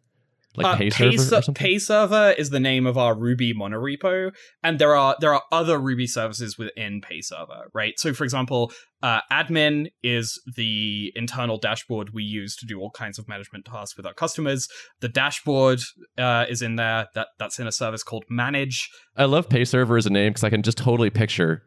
like 0.56 0.66
uh, 0.66 0.76
pay 0.76 0.90
server 0.90 1.10
pay, 1.10 1.16
or 1.16 1.18
something? 1.18 1.54
pay 1.54 1.78
server 1.78 2.34
is 2.36 2.50
the 2.50 2.60
name 2.60 2.86
of 2.86 2.96
our 2.96 3.14
Ruby 3.14 3.52
monorepo, 3.54 4.32
and 4.62 4.78
there 4.78 4.94
are 4.96 5.16
there 5.20 5.34
are 5.34 5.42
other 5.52 5.78
Ruby 5.78 6.06
services 6.06 6.56
within 6.58 7.00
pay 7.00 7.20
server, 7.20 7.70
right? 7.74 7.98
So, 7.98 8.12
for 8.14 8.24
example, 8.24 8.72
uh, 9.02 9.20
admin 9.30 9.88
is 10.02 10.40
the 10.56 11.12
internal 11.14 11.58
dashboard 11.58 12.10
we 12.12 12.22
use 12.22 12.56
to 12.56 12.66
do 12.66 12.80
all 12.80 12.90
kinds 12.90 13.18
of 13.18 13.28
management 13.28 13.64
tasks 13.64 13.96
with 13.96 14.06
our 14.06 14.14
customers. 14.14 14.68
The 15.00 15.08
dashboard 15.08 15.80
uh, 16.18 16.46
is 16.48 16.62
in 16.62 16.76
there. 16.76 17.08
That 17.14 17.28
that's 17.38 17.58
in 17.58 17.66
a 17.66 17.72
service 17.72 18.02
called 18.02 18.24
manage. 18.28 18.88
I 19.16 19.24
love 19.24 19.48
pay 19.48 19.64
server 19.64 19.96
as 19.96 20.06
a 20.06 20.10
name 20.10 20.30
because 20.30 20.44
I 20.44 20.50
can 20.50 20.62
just 20.62 20.78
totally 20.78 21.10
picture 21.10 21.62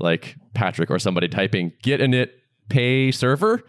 like 0.00 0.36
Patrick 0.54 0.90
or 0.90 0.98
somebody 0.98 1.28
typing 1.28 1.72
"git 1.82 2.00
init 2.00 2.30
pay 2.68 3.10
server." 3.10 3.62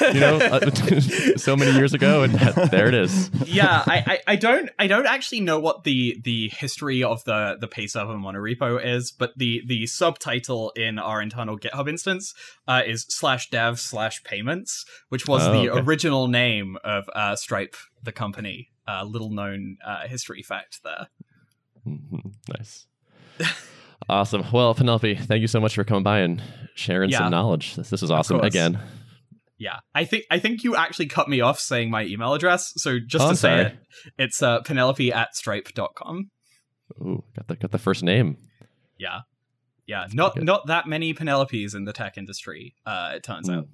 You 0.00 0.20
know, 0.20 0.38
uh, 0.38 0.70
so 1.36 1.56
many 1.56 1.72
years 1.72 1.94
ago, 1.94 2.22
and 2.22 2.34
there 2.70 2.88
it 2.88 2.94
is. 2.94 3.30
yeah, 3.46 3.84
I, 3.86 4.04
I, 4.06 4.32
I, 4.32 4.36
don't 4.36 4.70
I 4.78 4.86
don't 4.86 5.06
actually 5.06 5.40
know 5.40 5.60
what 5.60 5.84
the 5.84 6.18
the 6.22 6.48
history 6.48 7.02
of 7.02 7.22
the 7.24 7.56
the 7.60 7.68
pay 7.68 7.86
server 7.86 8.14
monorepo 8.14 8.84
is, 8.84 9.12
but 9.12 9.32
the 9.36 9.62
the 9.66 9.86
subtitle 9.86 10.70
in 10.70 10.98
our 10.98 11.22
internal 11.22 11.58
GitHub 11.58 11.88
instance 11.88 12.34
uh, 12.66 12.82
is 12.84 13.06
slash 13.08 13.50
dev 13.50 13.78
slash 13.78 14.22
payments, 14.24 14.84
which 15.10 15.28
was 15.28 15.46
oh, 15.46 15.52
the 15.52 15.70
okay. 15.70 15.80
original 15.80 16.26
name 16.26 16.76
of 16.82 17.08
uh, 17.14 17.36
Stripe, 17.36 17.76
the 18.02 18.12
company. 18.12 18.70
Uh, 18.86 19.04
little 19.04 19.30
known 19.30 19.76
uh, 19.86 20.08
history 20.08 20.42
fact 20.42 20.80
there. 20.82 21.08
Mm-hmm. 21.86 22.28
Nice. 22.56 22.86
awesome. 24.08 24.44
Well, 24.50 24.74
Penelope, 24.74 25.14
thank 25.14 25.42
you 25.42 25.46
so 25.46 25.60
much 25.60 25.74
for 25.74 25.84
coming 25.84 26.02
by 26.02 26.20
and 26.20 26.42
sharing 26.74 27.10
yeah. 27.10 27.18
some 27.18 27.30
knowledge. 27.30 27.76
This, 27.76 27.90
this 27.90 28.02
is 28.02 28.10
awesome. 28.10 28.40
Again, 28.40 28.78
yeah, 29.58 29.80
I 29.94 30.04
think 30.04 30.24
I 30.30 30.38
think 30.38 30.62
you 30.62 30.76
actually 30.76 31.06
cut 31.06 31.28
me 31.28 31.40
off 31.40 31.58
saying 31.58 31.90
my 31.90 32.04
email 32.04 32.32
address. 32.34 32.72
So 32.76 32.98
just 32.98 33.24
oh, 33.24 33.30
to 33.30 33.36
say 33.36 33.60
it, 33.62 33.78
it's 34.16 34.42
uh, 34.42 34.60
Penelope 34.62 35.12
at 35.12 35.34
stripe.com. 35.34 36.30
Ooh, 37.00 37.24
got 37.36 37.48
the 37.48 37.56
got 37.56 37.72
the 37.72 37.78
first 37.78 38.02
name. 38.02 38.36
Yeah, 38.98 39.20
yeah. 39.86 40.02
That's 40.02 40.14
not 40.14 40.42
not 40.42 40.66
that 40.68 40.86
many 40.86 41.12
Penelopes 41.12 41.74
in 41.74 41.84
the 41.84 41.92
tech 41.92 42.16
industry. 42.16 42.74
Uh, 42.86 43.12
it 43.16 43.22
turns 43.24 43.48
mm. 43.48 43.58
out. 43.58 43.68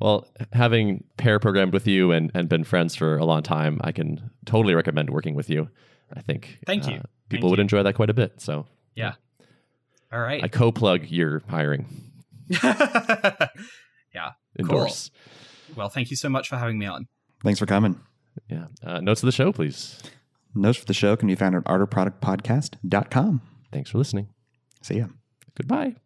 Well, 0.00 0.26
having 0.52 1.04
pair 1.16 1.38
programmed 1.38 1.72
with 1.72 1.86
you 1.86 2.10
and, 2.12 2.30
and 2.34 2.48
been 2.48 2.64
friends 2.64 2.96
for 2.96 3.16
a 3.16 3.24
long 3.24 3.42
time, 3.42 3.80
I 3.82 3.92
can 3.92 4.30
totally 4.44 4.74
recommend 4.74 5.10
working 5.10 5.34
with 5.34 5.48
you. 5.48 5.68
I 6.12 6.20
think. 6.20 6.58
Thank 6.66 6.86
you. 6.88 6.96
Uh, 6.96 7.02
people 7.28 7.48
Thank 7.48 7.50
would 7.50 7.58
you. 7.58 7.62
enjoy 7.62 7.82
that 7.82 7.94
quite 7.94 8.10
a 8.10 8.14
bit. 8.14 8.40
So. 8.40 8.66
Yeah. 8.94 9.14
All 10.12 10.20
right. 10.20 10.42
I 10.44 10.48
co-plug 10.48 11.08
your 11.08 11.42
hiring. 11.48 11.86
yeah 14.14 14.32
endorse. 14.58 15.10
Cool. 15.68 15.76
Well, 15.76 15.88
thank 15.88 16.10
you 16.10 16.16
so 16.16 16.28
much 16.28 16.48
for 16.48 16.56
having 16.56 16.78
me 16.78 16.86
on. 16.86 17.08
Thanks 17.42 17.58
for 17.58 17.66
coming. 17.66 18.00
Yeah. 18.48 18.66
Uh, 18.82 19.00
notes 19.00 19.22
of 19.22 19.26
the 19.26 19.32
show, 19.32 19.52
please. 19.52 20.02
Notes 20.54 20.78
for 20.78 20.84
the 20.86 20.94
show 20.94 21.16
can 21.16 21.28
be 21.28 21.34
found 21.34 21.54
at 21.56 21.64
artofproductpodcast.com. 21.64 23.40
Thanks 23.72 23.90
for 23.90 23.98
listening. 23.98 24.28
See 24.82 24.98
ya. 24.98 25.06
Goodbye. 25.56 25.96